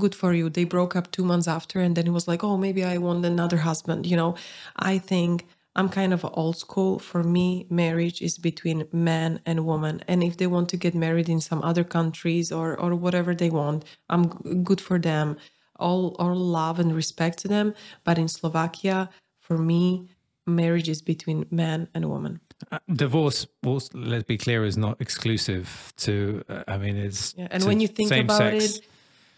Good 0.00 0.14
for 0.16 0.34
you. 0.34 0.50
They 0.50 0.64
broke 0.64 0.96
up 0.96 1.12
two 1.12 1.24
months 1.24 1.46
after 1.46 1.78
and 1.78 1.94
then 1.96 2.04
he 2.06 2.10
was 2.10 2.26
like 2.26 2.42
oh 2.44 2.56
maybe 2.56 2.82
i 2.84 2.98
want 2.98 3.24
another 3.24 3.58
husband 3.58 4.06
you 4.06 4.16
know? 4.16 4.34
I 4.76 4.98
think 4.98 5.46
i'm 5.76 5.88
kind 5.88 6.12
of 6.12 6.24
old 6.34 6.56
school 6.56 6.98
for 6.98 7.22
me 7.22 7.66
marriage 7.70 8.20
is 8.22 8.38
between 8.38 8.86
man 8.92 9.40
and 9.46 9.64
woman 9.66 10.02
and 10.08 10.22
if 10.22 10.36
they 10.36 10.46
want 10.46 10.68
to 10.68 10.76
get 10.76 10.94
married 10.94 11.28
in 11.28 11.40
some 11.40 11.62
other 11.62 11.84
countries 11.84 12.50
or 12.52 12.76
or 12.78 12.94
whatever 12.94 13.34
they 13.34 13.50
want 13.50 13.84
i'm 14.08 14.24
good 14.64 14.80
for 14.80 14.98
them 14.98 15.36
all 15.78 16.14
all 16.18 16.36
love 16.36 16.78
and 16.78 16.94
respect 16.94 17.38
to 17.38 17.48
them 17.48 17.74
but 18.04 18.18
in 18.18 18.28
slovakia 18.28 19.08
for 19.40 19.58
me 19.58 20.08
marriage 20.46 20.88
is 20.88 21.02
between 21.02 21.46
man 21.50 21.88
and 21.94 22.04
woman 22.08 22.40
Uh, 22.70 22.78
divorce, 22.88 23.46
well, 23.62 23.80
let's 23.92 24.24
be 24.24 24.38
clear, 24.38 24.64
is 24.64 24.76
not 24.76 24.96
exclusive 25.00 25.92
to. 25.96 26.42
Uh, 26.48 26.62
I 26.74 26.78
mean, 26.78 26.96
it's 26.96 27.34
Yeah, 27.36 27.48
and 27.50 27.60
when 27.64 27.80
you 27.82 27.88
think 27.88 28.10
about 28.14 28.38
sex. 28.38 28.64
it, 28.64 28.86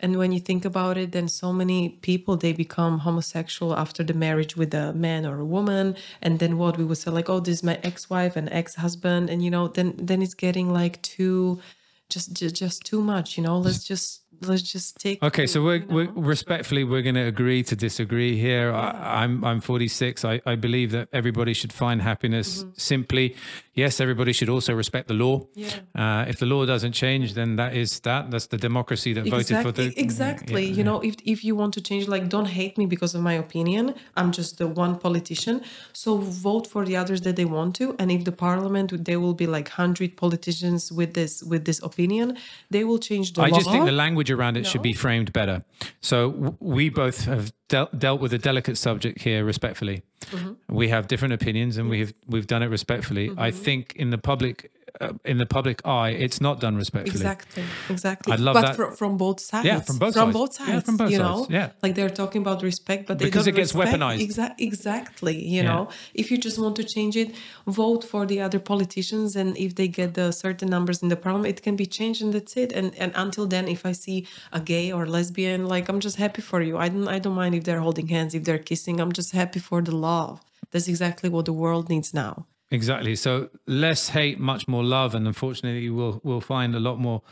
and 0.00 0.16
when 0.16 0.32
you 0.32 0.40
think 0.40 0.64
about 0.64 0.98
it, 0.98 1.12
then 1.12 1.28
so 1.28 1.52
many 1.52 1.88
people 1.88 2.36
they 2.36 2.52
become 2.52 2.98
homosexual 2.98 3.74
after 3.76 4.04
the 4.04 4.14
marriage 4.14 4.56
with 4.56 4.74
a 4.74 4.92
man 4.92 5.24
or 5.24 5.40
a 5.40 5.44
woman, 5.44 5.96
and 6.20 6.38
then 6.38 6.58
what 6.58 6.76
we 6.76 6.84
would 6.84 6.98
say 6.98 7.10
like, 7.10 7.30
oh, 7.30 7.40
this 7.40 7.58
is 7.58 7.62
my 7.62 7.78
ex-wife 7.82 8.36
and 8.36 8.48
ex-husband, 8.52 9.30
and 9.30 9.42
you 9.42 9.50
know, 9.50 9.68
then 9.68 9.94
then 9.96 10.22
it's 10.22 10.34
getting 10.34 10.72
like 10.72 11.00
too, 11.02 11.60
just 12.08 12.32
just, 12.34 12.84
too 12.84 13.00
much, 13.00 13.36
you 13.36 13.42
know. 13.42 13.58
Let's 13.58 13.84
just 13.84 14.22
let's 14.42 14.62
just 14.62 14.98
take. 14.98 15.22
Okay, 15.22 15.46
so 15.46 15.62
we're, 15.62 15.84
we're 15.86 16.10
respectfully 16.12 16.84
we're 16.84 17.02
going 17.02 17.14
to 17.14 17.26
agree 17.26 17.62
to 17.64 17.76
disagree 17.76 18.38
here. 18.38 18.72
I, 18.72 19.22
I'm 19.22 19.44
I'm 19.44 19.60
46. 19.60 20.24
I, 20.24 20.40
I 20.46 20.54
believe 20.56 20.90
that 20.92 21.08
everybody 21.12 21.54
should 21.54 21.72
find 21.72 22.02
happiness 22.02 22.64
simply. 22.76 23.36
Yes, 23.74 24.00
everybody 24.00 24.32
should 24.32 24.48
also 24.48 24.74
respect 24.74 25.08
the 25.08 25.14
law. 25.14 25.46
Yeah. 25.54 25.68
Uh, 25.94 26.24
if 26.28 26.38
the 26.38 26.46
law 26.46 26.64
doesn't 26.64 26.92
change, 26.92 27.34
then 27.34 27.56
that 27.56 27.74
is 27.74 28.00
that. 28.00 28.30
That's 28.30 28.46
the 28.46 28.58
democracy 28.58 29.12
that 29.12 29.26
voted 29.28 29.62
for 29.62 29.72
the 29.72 29.92
exactly 29.96 30.64
Yeah, 30.64 30.76
you 30.78 30.84
know 30.84 31.00
if 31.00 31.14
if 31.24 31.44
you 31.44 31.54
want 31.60 31.72
to 31.74 31.80
change 31.80 32.08
like 32.14 32.28
don't 32.28 32.50
hate 32.60 32.74
me 32.80 32.86
because 32.94 33.12
of 33.16 33.22
my 33.30 33.36
opinion 33.44 33.94
i'm 34.18 34.30
just 34.32 34.58
the 34.58 34.68
one 34.84 34.92
politician 35.06 35.56
so 35.92 36.10
vote 36.46 36.66
for 36.66 36.82
the 36.88 36.96
others 36.96 37.20
that 37.26 37.36
they 37.36 37.44
want 37.44 37.70
to 37.80 37.84
and 37.98 38.10
if 38.16 38.24
the 38.28 38.36
parliament 38.46 38.88
there 39.08 39.20
will 39.24 39.34
be 39.42 39.46
like 39.56 39.68
100 39.68 40.16
politicians 40.16 40.92
with 40.98 41.10
this 41.18 41.42
with 41.52 41.62
this 41.68 41.78
opinion 41.90 42.26
they 42.70 42.84
will 42.88 42.98
change 42.98 43.26
the 43.32 43.42
I 43.42 43.48
law 43.48 43.58
just 43.58 43.70
think 43.70 43.84
the 43.84 43.98
language 44.04 44.25
around 44.30 44.56
it 44.56 44.66
should 44.66 44.82
be 44.82 44.92
framed 44.92 45.32
better. 45.32 45.64
So 46.00 46.30
w- 46.30 46.56
we 46.60 46.88
both 46.88 47.24
have 47.24 47.52
dealt 47.68 47.98
dealt 47.98 48.20
with 48.20 48.32
a 48.32 48.38
delicate 48.38 48.76
subject 48.78 49.22
here 49.22 49.44
respectfully. 49.44 50.02
Mm-hmm. 50.30 50.74
We 50.74 50.88
have 50.88 51.08
different 51.08 51.34
opinions, 51.34 51.76
and 51.76 51.88
we've 51.88 52.12
we've 52.26 52.46
done 52.46 52.62
it 52.62 52.68
respectfully. 52.68 53.30
I 53.36 53.50
think 53.50 53.94
in 53.96 54.10
the 54.10 54.18
public 54.18 54.70
uh, 55.00 55.12
in 55.24 55.38
the 55.38 55.46
public 55.46 55.78
eye, 55.86 56.10
it's 56.10 56.40
not 56.40 56.60
done 56.60 56.76
respectfully. 56.76 57.16
Exactly, 57.20 57.62
exactly. 57.90 58.32
I'd 58.32 58.40
love 58.40 58.54
but 58.54 58.62
that. 58.62 58.76
fro- 58.76 58.94
from 59.00 59.16
both 59.16 59.40
sides. 59.40 59.66
Yeah, 59.66 59.80
from 59.80 59.98
both 59.98 60.14
sides 60.14 60.22
from 60.22 60.32
sides. 60.32 60.38
both 60.40 60.60
Yeah, 60.60 60.66
sides. 60.74 60.84
from 60.86 60.96
both 60.96 61.10
you 61.10 61.16
sides. 61.18 61.48
know, 61.50 61.56
Yeah. 61.58 61.68
like 61.82 61.94
they're 61.94 62.10
talking 62.22 62.40
about 62.42 62.62
respect, 62.62 63.06
but 63.08 63.18
they 63.18 63.24
Because 63.26 63.46
it 63.46 63.54
gets 63.60 63.74
respect- 63.74 64.00
weaponized. 64.00 64.20
Exa- 64.26 64.54
exactly. 64.58 65.36
You 65.54 65.62
Yeah. 65.62 65.68
know, 65.70 65.88
if 66.14 66.30
you 66.30 66.38
just 66.38 66.58
want 66.58 66.74
to 66.76 66.84
change 66.84 67.14
it, 67.16 67.34
vote 67.66 68.02
for 68.12 68.22
the 68.26 68.38
other 68.46 68.58
politicians, 68.72 69.36
and 69.36 69.56
if 69.66 69.70
they 69.78 69.88
get 69.88 70.14
the 70.14 70.32
certain 70.32 70.68
numbers 70.76 71.02
in 71.02 71.08
the 71.08 71.16
parliament, 71.24 71.48
it 71.58 71.62
can 71.62 71.76
be 71.76 71.86
changed, 71.98 72.20
and 72.22 72.32
that's 72.34 72.54
it. 72.56 72.70
And 72.78 72.86
and 73.02 73.10
until 73.24 73.46
then, 73.54 73.64
if 73.76 73.80
I 73.90 73.92
see 74.04 74.18
a 74.52 74.60
gay 74.72 74.86
or 74.96 75.02
lesbian, 75.16 75.60
like 75.74 75.84
I'm 75.90 76.00
just 76.08 76.16
happy 76.24 76.42
for 76.50 76.60
you. 76.68 76.74
I 76.84 76.88
don't 76.92 77.08
I 77.16 77.18
don't 77.24 77.34
mind 77.42 77.54
if 77.58 77.62
they're 77.66 77.80
holding 77.86 78.08
hands, 78.16 78.30
if 78.38 78.42
they're 78.46 78.64
kissing. 78.70 78.96
I'm 79.02 79.12
just 79.20 79.30
happy 79.40 79.60
for 79.68 79.78
the 79.88 79.94
love. 80.10 80.34
That's 80.72 80.88
exactly 80.94 81.28
what 81.34 81.44
the 81.44 81.52
world 81.62 81.84
needs 81.94 82.10
now. 82.24 82.32
Exactly. 82.70 83.14
So 83.14 83.50
less 83.66 84.08
hate, 84.08 84.40
much 84.40 84.66
more 84.66 84.82
love, 84.82 85.14
and 85.14 85.26
unfortunately, 85.26 85.88
we'll 85.88 86.20
we'll 86.24 86.40
find 86.40 86.74
a 86.74 86.80
lot 86.80 86.98
more 86.98 87.22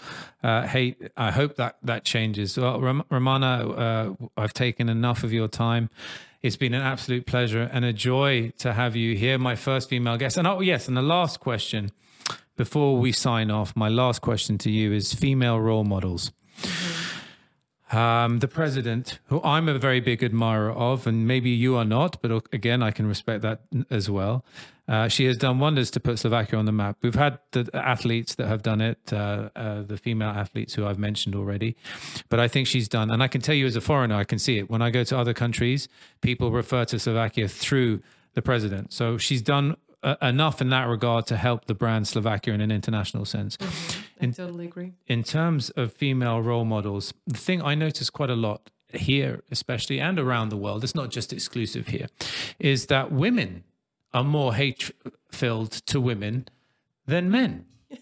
uh, 0.45 0.63
hate. 0.67 1.11
I 1.17 1.33
hope 1.33 1.57
that 1.57 1.77
that 1.83 2.05
changes. 2.05 2.57
Well, 2.57 2.81
Ram- 2.81 3.03
Romana, 3.11 3.69
uh, 3.71 4.15
I've 4.37 4.55
taken 4.55 4.89
enough 4.89 5.25
of 5.25 5.33
your 5.33 5.49
time. 5.49 5.91
It's 6.41 6.57
been 6.57 6.73
an 6.75 6.83
absolute 6.83 7.27
pleasure 7.27 7.69
and 7.73 7.85
a 7.85 7.93
joy 7.93 8.53
to 8.59 8.75
have 8.75 8.95
you 8.95 9.17
here, 9.17 9.37
my 9.39 9.57
first 9.57 9.89
female 9.89 10.17
guest. 10.19 10.37
And 10.37 10.47
oh 10.47 10.61
yes, 10.61 10.87
and 10.87 10.97
the 10.97 11.03
last 11.03 11.41
question 11.41 11.91
before 12.57 12.99
we 12.99 13.11
sign 13.11 13.51
off, 13.51 13.75
my 13.75 13.89
last 13.89 14.21
question 14.21 14.57
to 14.59 14.71
you 14.71 14.93
is 14.93 15.15
female 15.15 15.59
role 15.59 15.85
models. 15.85 16.31
Um, 17.93 18.39
the 18.39 18.49
president, 18.49 19.19
who 19.27 19.43
I'm 19.43 19.69
a 19.69 19.79
very 19.79 20.01
big 20.01 20.25
admirer 20.25 20.73
of, 20.73 21.07
and 21.07 21.27
maybe 21.27 21.51
you 21.51 21.77
are 21.77 21.85
not, 21.85 22.21
but 22.23 22.33
again, 22.53 22.83
I 22.83 22.91
can 22.91 23.07
respect 23.07 23.43
that 23.43 23.61
as 23.91 24.09
well. 24.09 24.45
Uh, 24.89 25.09
she 25.09 25.27
has 25.27 25.37
done 25.37 25.59
wonders 25.59 25.91
to 25.93 26.01
put 26.01 26.19
Slovakia 26.19 26.59
on 26.59 26.65
the 26.65 26.73
map. 26.73 26.97
We've 27.03 27.15
had 27.15 27.39
the 27.53 27.69
athletes 27.75 28.35
that 28.37 28.49
have 28.49 28.63
done 28.63 28.81
it, 28.81 29.13
uh, 29.13 29.51
uh, 29.55 29.83
the 29.83 29.97
female 29.97 30.31
athletes 30.31 30.75
who 30.75 30.87
I've 30.87 30.99
mentioned 30.99 31.35
already, 31.35 31.77
but 32.29 32.41
I 32.41 32.49
think 32.49 32.67
she's 32.67 32.89
done. 32.89 33.11
And 33.11 33.23
I 33.23 33.29
can 33.29 33.41
tell 33.41 33.55
you 33.55 33.67
as 33.67 33.77
a 33.77 33.81
foreigner, 33.81 34.17
I 34.17 34.25
can 34.25 34.39
see 34.39 34.59
it. 34.59 34.71
When 34.71 34.83
I 34.83 34.91
go 34.91 35.05
to 35.05 35.19
other 35.19 35.35
countries, 35.35 35.89
people 36.21 36.51
refer 36.51 36.85
to 36.87 36.99
Slovakia 36.99 37.49
through 37.49 38.03
the 38.35 38.43
president. 38.43 38.93
So 38.93 39.17
she's 39.19 39.43
done 39.43 39.77
uh, 40.03 40.17
enough 40.21 40.61
in 40.61 40.69
that 40.71 40.87
regard 40.89 41.27
to 41.27 41.37
help 41.37 41.65
the 41.65 41.75
brand 41.75 42.07
Slovakia 42.07 42.53
in 42.55 42.61
an 42.61 42.71
international 42.71 43.25
sense 43.25 43.57
I 44.21 44.27
totally 44.27 44.67
agree. 44.67 44.93
in 45.07 45.23
terms 45.23 45.71
of 45.71 45.93
female 45.93 46.41
role 46.41 46.65
models, 46.65 47.13
the 47.27 47.39
thing 47.39 47.63
I 47.63 47.75
notice 47.75 48.11
quite 48.11 48.31
a 48.31 48.37
lot 48.37 48.71
here, 48.93 49.43
especially 49.51 50.01
and 50.01 50.19
around 50.19 50.49
the 50.51 50.57
world, 50.57 50.85
it's 50.85 50.95
not 50.95 51.11
just 51.11 51.33
exclusive 51.33 51.89
here, 51.89 52.07
is 52.59 52.87
that 52.87 53.11
women 53.13 53.65
are 54.13 54.25
more 54.25 54.55
hate 54.55 54.91
filled 55.31 55.73
to 55.87 56.01
women 56.01 56.47
than 57.07 57.31
men. 57.31 57.67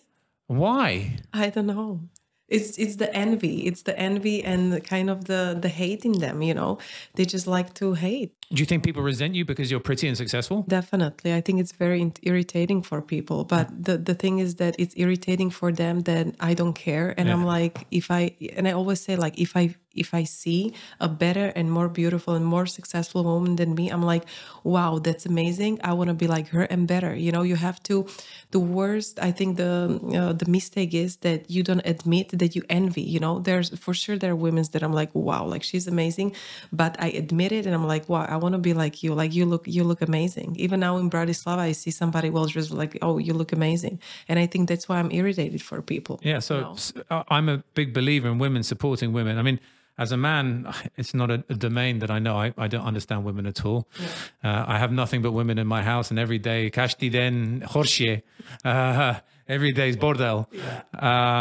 Why? 0.47 1.17
I 1.33 1.49
don't 1.51 1.67
know. 1.67 2.01
It's 2.49 2.77
it's 2.77 2.97
the 2.97 3.15
envy. 3.17 3.67
It's 3.67 3.83
the 3.83 3.99
envy 3.99 4.45
and 4.45 4.71
the 4.73 4.81
kind 4.81 5.09
of 5.09 5.25
the 5.25 5.57
the 5.59 5.71
hate 5.71 6.05
in 6.05 6.19
them. 6.19 6.43
You 6.43 6.53
know, 6.53 6.79
they 7.15 7.25
just 7.25 7.47
like 7.47 7.73
to 7.75 7.95
hate. 7.95 8.35
Do 8.51 8.61
you 8.61 8.67
think 8.67 8.85
people 8.85 9.03
resent 9.03 9.35
you 9.35 9.45
because 9.45 9.71
you're 9.71 9.81
pretty 9.81 10.09
and 10.09 10.17
successful? 10.17 10.65
Definitely. 10.69 11.33
I 11.33 11.41
think 11.41 11.61
it's 11.61 11.73
very 11.73 12.13
irritating 12.23 12.83
for 12.83 13.01
people. 13.01 13.45
But 13.45 13.85
the, 13.85 13.97
the 13.97 14.15
thing 14.15 14.41
is 14.41 14.57
that 14.57 14.77
it's 14.79 14.95
irritating 14.97 15.51
for 15.51 15.73
them 15.73 16.01
that 16.01 16.35
I 16.39 16.53
don't 16.53 16.75
care. 16.75 17.15
And 17.17 17.29
yeah. 17.29 17.35
I'm 17.35 17.45
like, 17.45 17.87
if 17.91 18.11
I, 18.11 18.37
and 18.55 18.69
I 18.69 18.73
always 18.73 19.01
say, 19.01 19.17
like, 19.17 19.39
if 19.39 19.57
I 19.57 19.75
if 19.95 20.15
I 20.15 20.25
see 20.25 20.73
a 21.01 21.09
better 21.09 21.53
and 21.55 21.71
more 21.71 21.89
beautiful 21.89 22.35
and 22.35 22.45
more 22.45 22.67
successful 22.67 23.25
woman 23.25 23.57
than 23.57 23.75
me, 23.75 23.91
I'm 23.91 24.03
like, 24.03 24.25
wow, 24.65 24.99
that's 24.99 25.27
amazing. 25.27 25.81
I 25.83 25.93
want 25.93 26.09
to 26.09 26.15
be 26.15 26.27
like 26.27 26.49
her 26.49 26.63
and 26.63 26.87
better. 26.87 27.15
You 27.15 27.33
know, 27.33 27.43
you 27.43 27.57
have 27.57 27.83
to. 27.85 28.07
The 28.51 28.61
worst, 28.61 29.19
I 29.21 29.33
think, 29.33 29.57
the 29.57 30.01
uh, 30.15 30.33
the 30.33 30.49
mistake 30.49 30.95
is 30.95 31.17
that 31.17 31.51
you 31.51 31.63
don't 31.63 31.83
admit 31.85 32.39
that 32.39 32.55
you 32.55 32.63
envy. 32.69 33.03
You 33.03 33.21
know, 33.21 33.39
there's 33.39 33.71
for 33.79 33.95
sure 33.95 34.17
there 34.17 34.33
are 34.33 34.37
women 34.37 34.65
that 34.73 34.83
I'm 34.83 34.93
like, 34.93 35.15
wow, 35.15 35.45
like 35.45 35.63
she's 35.63 35.87
amazing, 35.87 36.35
but 36.73 36.97
I 37.01 37.09
admit 37.09 37.53
it 37.53 37.67
and 37.67 37.75
I'm 37.75 37.87
like, 37.87 38.09
wow, 38.09 38.27
I 38.29 38.37
want 38.43 38.55
to 38.55 38.59
be 38.59 38.75
like 38.75 39.03
you. 39.03 39.15
Like 39.15 39.33
you 39.35 39.47
look, 39.47 39.67
you 39.67 39.85
look 39.85 40.03
amazing. 40.03 40.57
Even 40.59 40.81
now 40.81 40.97
in 40.99 41.09
Bratislava, 41.09 41.59
I 41.59 41.73
see 41.73 41.91
somebody 41.91 42.31
well 42.31 42.47
dressed, 42.47 42.71
like, 42.71 42.99
oh, 43.03 43.19
you 43.19 43.33
look 43.33 43.53
amazing, 43.53 44.01
and 44.29 44.39
I 44.39 44.47
think 44.47 44.69
that's 44.69 44.89
why 44.89 44.99
I'm 44.99 45.11
irritated 45.11 45.63
for 45.63 45.81
people. 45.83 46.21
Yeah, 46.23 46.41
so 46.41 46.75
you 46.97 47.03
know? 47.11 47.25
I'm 47.29 47.49
a 47.49 47.59
big 47.75 47.95
believer 47.95 48.29
in 48.29 48.39
women 48.39 48.63
supporting 48.63 49.13
women. 49.13 49.39
I 49.39 49.43
mean 49.43 49.61
as 49.99 50.13
a 50.13 50.17
man, 50.17 50.73
it's 50.97 51.15
not 51.15 51.31
a, 51.31 51.45
a 51.49 51.55
domain 51.55 52.01
that 52.01 52.11
I 52.11 52.19
know. 52.19 52.37
I, 52.37 52.53
I, 52.57 52.69
don't 52.69 52.85
understand 52.85 53.25
women 53.25 53.47
at 53.47 53.65
all. 53.65 53.89
Yeah. 54.01 54.07
Uh, 54.43 54.65
I 54.69 54.79
have 54.79 54.93
nothing 54.93 55.23
but 55.23 55.33
women 55.33 55.59
in 55.59 55.67
my 55.67 55.83
house, 55.83 56.11
and 56.11 56.19
every 56.19 56.39
day, 56.39 56.71
kashti 56.71 57.11
den 57.11 57.63
horshe, 57.67 58.23
uh, 58.65 59.21
every 59.53 59.73
day 59.73 59.89
is 59.91 59.97
bordel. 59.97 60.47
Yeah. 60.51 60.83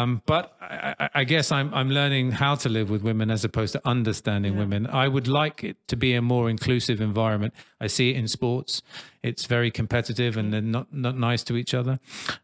Um, 0.02 0.22
but 0.26 0.54
I, 0.60 1.08
I, 1.14 1.24
guess 1.24 1.50
I'm, 1.50 1.72
I'm 1.72 1.90
learning 1.90 2.32
how 2.32 2.54
to 2.56 2.68
live 2.68 2.90
with 2.90 3.02
women 3.02 3.30
as 3.30 3.44
opposed 3.44 3.72
to 3.72 3.80
understanding 3.84 4.52
yeah. 4.52 4.60
women. 4.60 4.86
I 4.86 5.08
would 5.08 5.28
like 5.28 5.64
it 5.64 5.76
to 5.88 5.96
be 5.96 6.14
a 6.14 6.22
more 6.22 6.50
inclusive 6.50 7.00
environment. 7.00 7.54
I 7.80 7.86
see 7.86 8.10
it 8.10 8.16
in 8.16 8.28
sports. 8.28 8.82
It's 9.22 9.46
very 9.46 9.70
competitive 9.70 10.36
and 10.36 10.52
they're 10.52 10.60
not, 10.60 10.92
not 10.92 11.16
nice 11.16 11.42
to 11.44 11.56
each 11.56 11.72
other. 11.74 12.00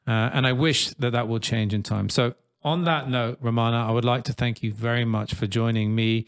Uh, 0.07 0.31
and 0.33 0.47
I 0.47 0.53
wish 0.53 0.89
that 0.95 1.11
that 1.11 1.29
will 1.29 1.41
change 1.41 1.75
in 1.75 1.83
time. 1.83 2.09
So 2.09 2.35
on 2.62 2.85
that 2.85 3.09
note, 3.09 3.39
Romana, 3.41 3.87
I 3.87 3.93
would 3.93 4.05
like 4.05 4.25
to 4.25 4.33
thank 4.33 4.62
you 4.62 4.73
very 4.73 5.05
much 5.05 5.35
for 5.35 5.47
joining 5.47 5.95
me 5.95 6.27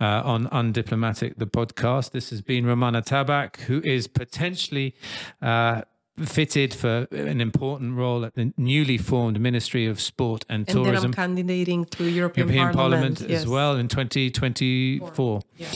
uh, 0.00 0.22
on 0.24 0.46
Undiplomatic, 0.48 1.38
the 1.38 1.46
podcast. 1.46 2.10
This 2.10 2.30
has 2.30 2.42
been 2.42 2.66
Romana 2.66 3.02
Tabak, 3.02 3.60
who 3.62 3.80
is 3.82 4.06
potentially 4.06 4.94
uh, 5.40 5.82
fitted 6.26 6.74
for 6.74 7.06
an 7.10 7.40
important 7.40 7.96
role 7.96 8.24
at 8.24 8.34
the 8.34 8.52
newly 8.56 8.98
formed 8.98 9.40
Ministry 9.40 9.86
of 9.86 10.00
Sport 10.00 10.44
and, 10.48 10.60
and 10.60 10.68
Tourism. 10.68 10.94
And 10.94 10.96
then 10.96 11.04
I'm 11.04 11.12
candidating 11.12 11.84
to 11.86 12.04
European, 12.04 12.48
European 12.48 12.74
Parliament, 12.74 13.18
Parliament 13.18 13.30
yes. 13.30 13.42
as 13.42 13.46
well 13.46 13.76
in 13.76 13.88
2024. 13.88 15.42
Yeah. 15.56 15.68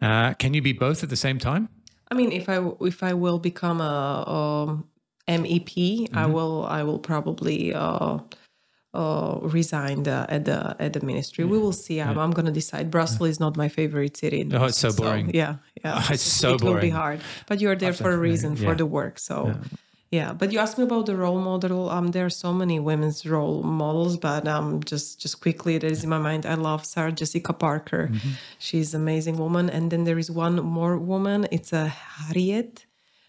Uh, 0.00 0.34
can 0.34 0.54
you 0.54 0.62
be 0.62 0.72
both 0.72 1.02
at 1.02 1.10
the 1.10 1.16
same 1.16 1.38
time? 1.38 1.68
I 2.10 2.14
mean, 2.14 2.32
if 2.32 2.48
I 2.48 2.64
if 2.80 3.02
I 3.02 3.14
will 3.14 3.38
become 3.38 3.80
a, 3.80 4.84
a 5.26 5.32
MEP, 5.32 5.64
mm-hmm. 6.08 6.18
I 6.18 6.26
will 6.26 6.66
I 6.66 6.82
will 6.82 6.98
probably. 6.98 7.72
Uh, 7.72 8.18
uh, 8.94 9.38
resigned 9.42 10.06
uh, 10.08 10.26
at 10.28 10.44
the 10.44 10.76
at 10.78 10.92
the 10.92 11.04
ministry. 11.04 11.44
Yeah. 11.44 11.50
We 11.50 11.58
will 11.58 11.72
see. 11.72 12.00
I'm, 12.00 12.16
yeah. 12.16 12.22
I'm 12.22 12.30
going 12.30 12.46
to 12.46 12.52
decide. 12.52 12.90
Brussels 12.90 13.28
is 13.28 13.40
not 13.40 13.56
my 13.56 13.68
favorite 13.68 14.16
city. 14.16 14.48
Oh, 14.52 14.66
it's 14.66 14.78
so 14.78 14.92
boring. 14.92 15.26
So, 15.26 15.32
yeah, 15.34 15.56
yeah. 15.82 15.98
Oh, 15.98 16.08
it's 16.12 16.22
so 16.22 16.54
it 16.54 16.60
boring. 16.60 16.74
will 16.74 16.80
be 16.80 16.90
hard, 16.90 17.20
but 17.46 17.60
you're 17.60 17.76
there 17.76 17.92
for 17.92 18.12
a 18.12 18.16
reason 18.16 18.56
for 18.56 18.74
the 18.74 18.86
work. 18.86 19.18
So. 19.18 19.54
Yeah. 20.10 20.32
but 20.32 20.52
you 20.52 20.60
asked 20.60 20.78
me 20.78 20.84
about 20.84 21.06
the 21.06 21.16
role 21.16 21.40
model. 21.40 21.90
Um, 21.90 22.12
there 22.12 22.24
are 22.24 22.30
so 22.30 22.52
many 22.52 22.78
women's 22.78 23.26
role 23.26 23.64
models, 23.64 24.16
but 24.16 24.46
um, 24.46 24.80
just 24.84 25.20
just 25.20 25.40
quickly, 25.40 25.76
that 25.76 25.90
is 25.90 26.04
in 26.04 26.10
my 26.10 26.18
mind. 26.18 26.46
I 26.46 26.54
love 26.54 26.86
Sarah 26.86 27.10
Jessica 27.10 27.52
Parker. 27.52 28.10
Mm-hmm. 28.12 28.28
She's 28.60 28.94
an 28.94 29.00
amazing 29.00 29.38
woman. 29.38 29.68
And 29.68 29.90
then 29.90 30.04
there 30.04 30.20
is 30.24 30.30
one 30.30 30.54
more 30.62 30.96
woman. 30.98 31.48
It's 31.50 31.72
a 31.72 31.88
Harriet. 31.88 32.86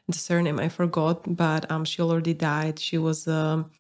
The 0.08 0.20
surname 0.20 0.60
I 0.60 0.70
forgot, 0.70 1.24
but 1.26 1.66
um, 1.72 1.84
she 1.84 2.00
already 2.04 2.36
died. 2.36 2.78
She 2.78 3.00
was 3.00 3.28
um, 3.28 3.72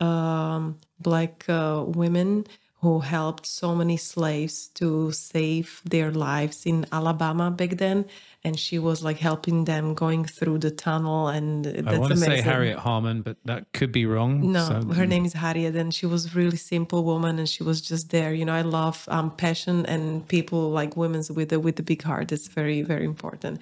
um, 0.00 0.78
black 1.00 1.44
uh, 1.48 1.84
women 1.86 2.44
who 2.80 3.00
helped 3.00 3.44
so 3.44 3.74
many 3.74 3.96
slaves 3.96 4.68
to 4.68 5.10
save 5.10 5.82
their 5.84 6.12
lives 6.12 6.64
in 6.64 6.86
Alabama 6.92 7.50
back 7.50 7.70
then. 7.70 8.04
And 8.44 8.56
she 8.58 8.78
was 8.78 9.02
like 9.02 9.18
helping 9.18 9.64
them 9.64 9.94
going 9.94 10.24
through 10.24 10.58
the 10.58 10.70
tunnel. 10.70 11.26
And 11.26 11.64
that's 11.64 11.88
I 11.88 11.98
want 11.98 12.12
to 12.12 12.18
amazing. 12.18 12.36
say 12.36 12.40
Harriet 12.40 12.78
Harman, 12.78 13.22
but 13.22 13.36
that 13.46 13.72
could 13.72 13.90
be 13.90 14.06
wrong. 14.06 14.52
No, 14.52 14.64
so. 14.64 14.94
her 14.94 15.06
name 15.06 15.24
is 15.24 15.32
Harriet, 15.32 15.74
and 15.74 15.92
she 15.92 16.06
was 16.06 16.36
really 16.36 16.56
simple 16.56 17.02
woman, 17.02 17.40
and 17.40 17.48
she 17.48 17.64
was 17.64 17.80
just 17.80 18.10
there. 18.10 18.32
You 18.32 18.44
know, 18.44 18.54
I 18.54 18.62
love 18.62 19.08
um, 19.08 19.32
passion 19.32 19.84
and 19.86 20.26
people 20.28 20.70
like 20.70 20.96
women 20.96 21.24
with 21.34 21.48
the 21.48 21.58
with 21.58 21.76
the 21.76 21.82
big 21.82 22.02
heart. 22.02 22.30
It's 22.30 22.46
very 22.46 22.82
very 22.82 23.04
important. 23.04 23.60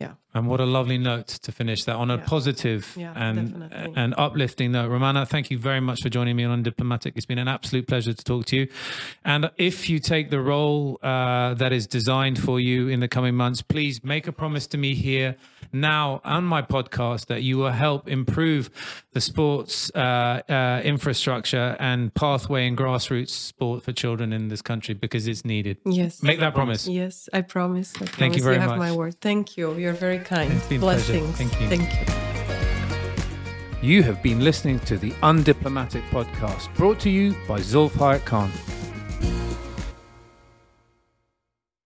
Yeah. 0.00 0.14
And 0.32 0.46
what 0.46 0.60
a 0.60 0.64
lovely 0.64 0.98
note 0.98 1.26
to 1.26 1.50
finish 1.50 1.84
that 1.84 1.96
on 1.96 2.10
a 2.10 2.16
yeah. 2.16 2.24
positive 2.24 2.94
yeah, 2.96 3.12
and 3.16 3.52
definitely. 3.52 3.94
and 3.96 4.14
uplifting 4.16 4.72
note. 4.72 4.88
Romana, 4.88 5.26
thank 5.26 5.50
you 5.50 5.58
very 5.58 5.80
much 5.80 6.02
for 6.02 6.08
joining 6.08 6.36
me 6.36 6.44
on 6.44 6.62
Diplomatic. 6.62 7.14
It's 7.16 7.26
been 7.26 7.38
an 7.38 7.48
absolute 7.48 7.88
pleasure 7.88 8.12
to 8.12 8.24
talk 8.24 8.46
to 8.46 8.56
you. 8.56 8.68
And 9.24 9.50
if 9.56 9.90
you 9.90 9.98
take 9.98 10.30
the 10.30 10.40
role 10.40 11.00
uh, 11.02 11.54
that 11.54 11.72
is 11.72 11.88
designed 11.88 12.38
for 12.38 12.60
you 12.60 12.86
in 12.86 13.00
the 13.00 13.08
coming 13.08 13.34
months, 13.34 13.60
please 13.60 14.04
make 14.04 14.28
a 14.28 14.32
promise 14.32 14.68
to 14.68 14.78
me 14.78 14.94
here 14.94 15.36
now 15.72 16.20
on 16.24 16.44
my 16.44 16.62
podcast 16.62 17.26
that 17.26 17.42
you 17.42 17.58
will 17.58 17.72
help 17.72 18.08
improve 18.08 18.70
the 19.12 19.20
sports 19.20 19.90
uh, 19.94 20.42
uh, 20.48 20.80
infrastructure 20.84 21.76
and 21.80 22.14
pathway 22.14 22.66
and 22.66 22.76
grassroots 22.78 23.30
sport 23.30 23.82
for 23.82 23.92
children 23.92 24.32
in 24.32 24.48
this 24.48 24.62
country 24.62 24.94
because 24.94 25.26
it's 25.26 25.44
needed. 25.44 25.78
Yes. 25.84 26.22
Make 26.22 26.40
that 26.40 26.54
promise. 26.54 26.86
Yes, 26.86 27.28
I 27.32 27.42
promise. 27.42 27.92
I 27.96 27.98
promise. 27.98 28.14
Thank 28.14 28.36
you 28.36 28.42
very 28.42 28.56
you 28.56 28.60
much. 28.60 28.70
have 28.70 28.78
my 28.78 28.92
word. 28.92 29.20
Thank 29.20 29.56
you. 29.56 29.74
You're 29.74 29.92
very 29.92 30.19
kind. 30.20 30.60
Blessings. 30.80 31.36
Thank 31.36 31.60
you. 31.60 31.68
Thank 31.68 32.08
you. 33.82 33.88
You 33.88 34.02
have 34.02 34.22
been 34.22 34.44
listening 34.44 34.78
to 34.80 34.98
the 34.98 35.12
Undiplomatic 35.22 36.02
podcast 36.10 36.72
brought 36.74 37.00
to 37.00 37.10
you 37.10 37.34
by 37.48 37.60
Zulf 37.60 38.24
Khan. 38.24 38.50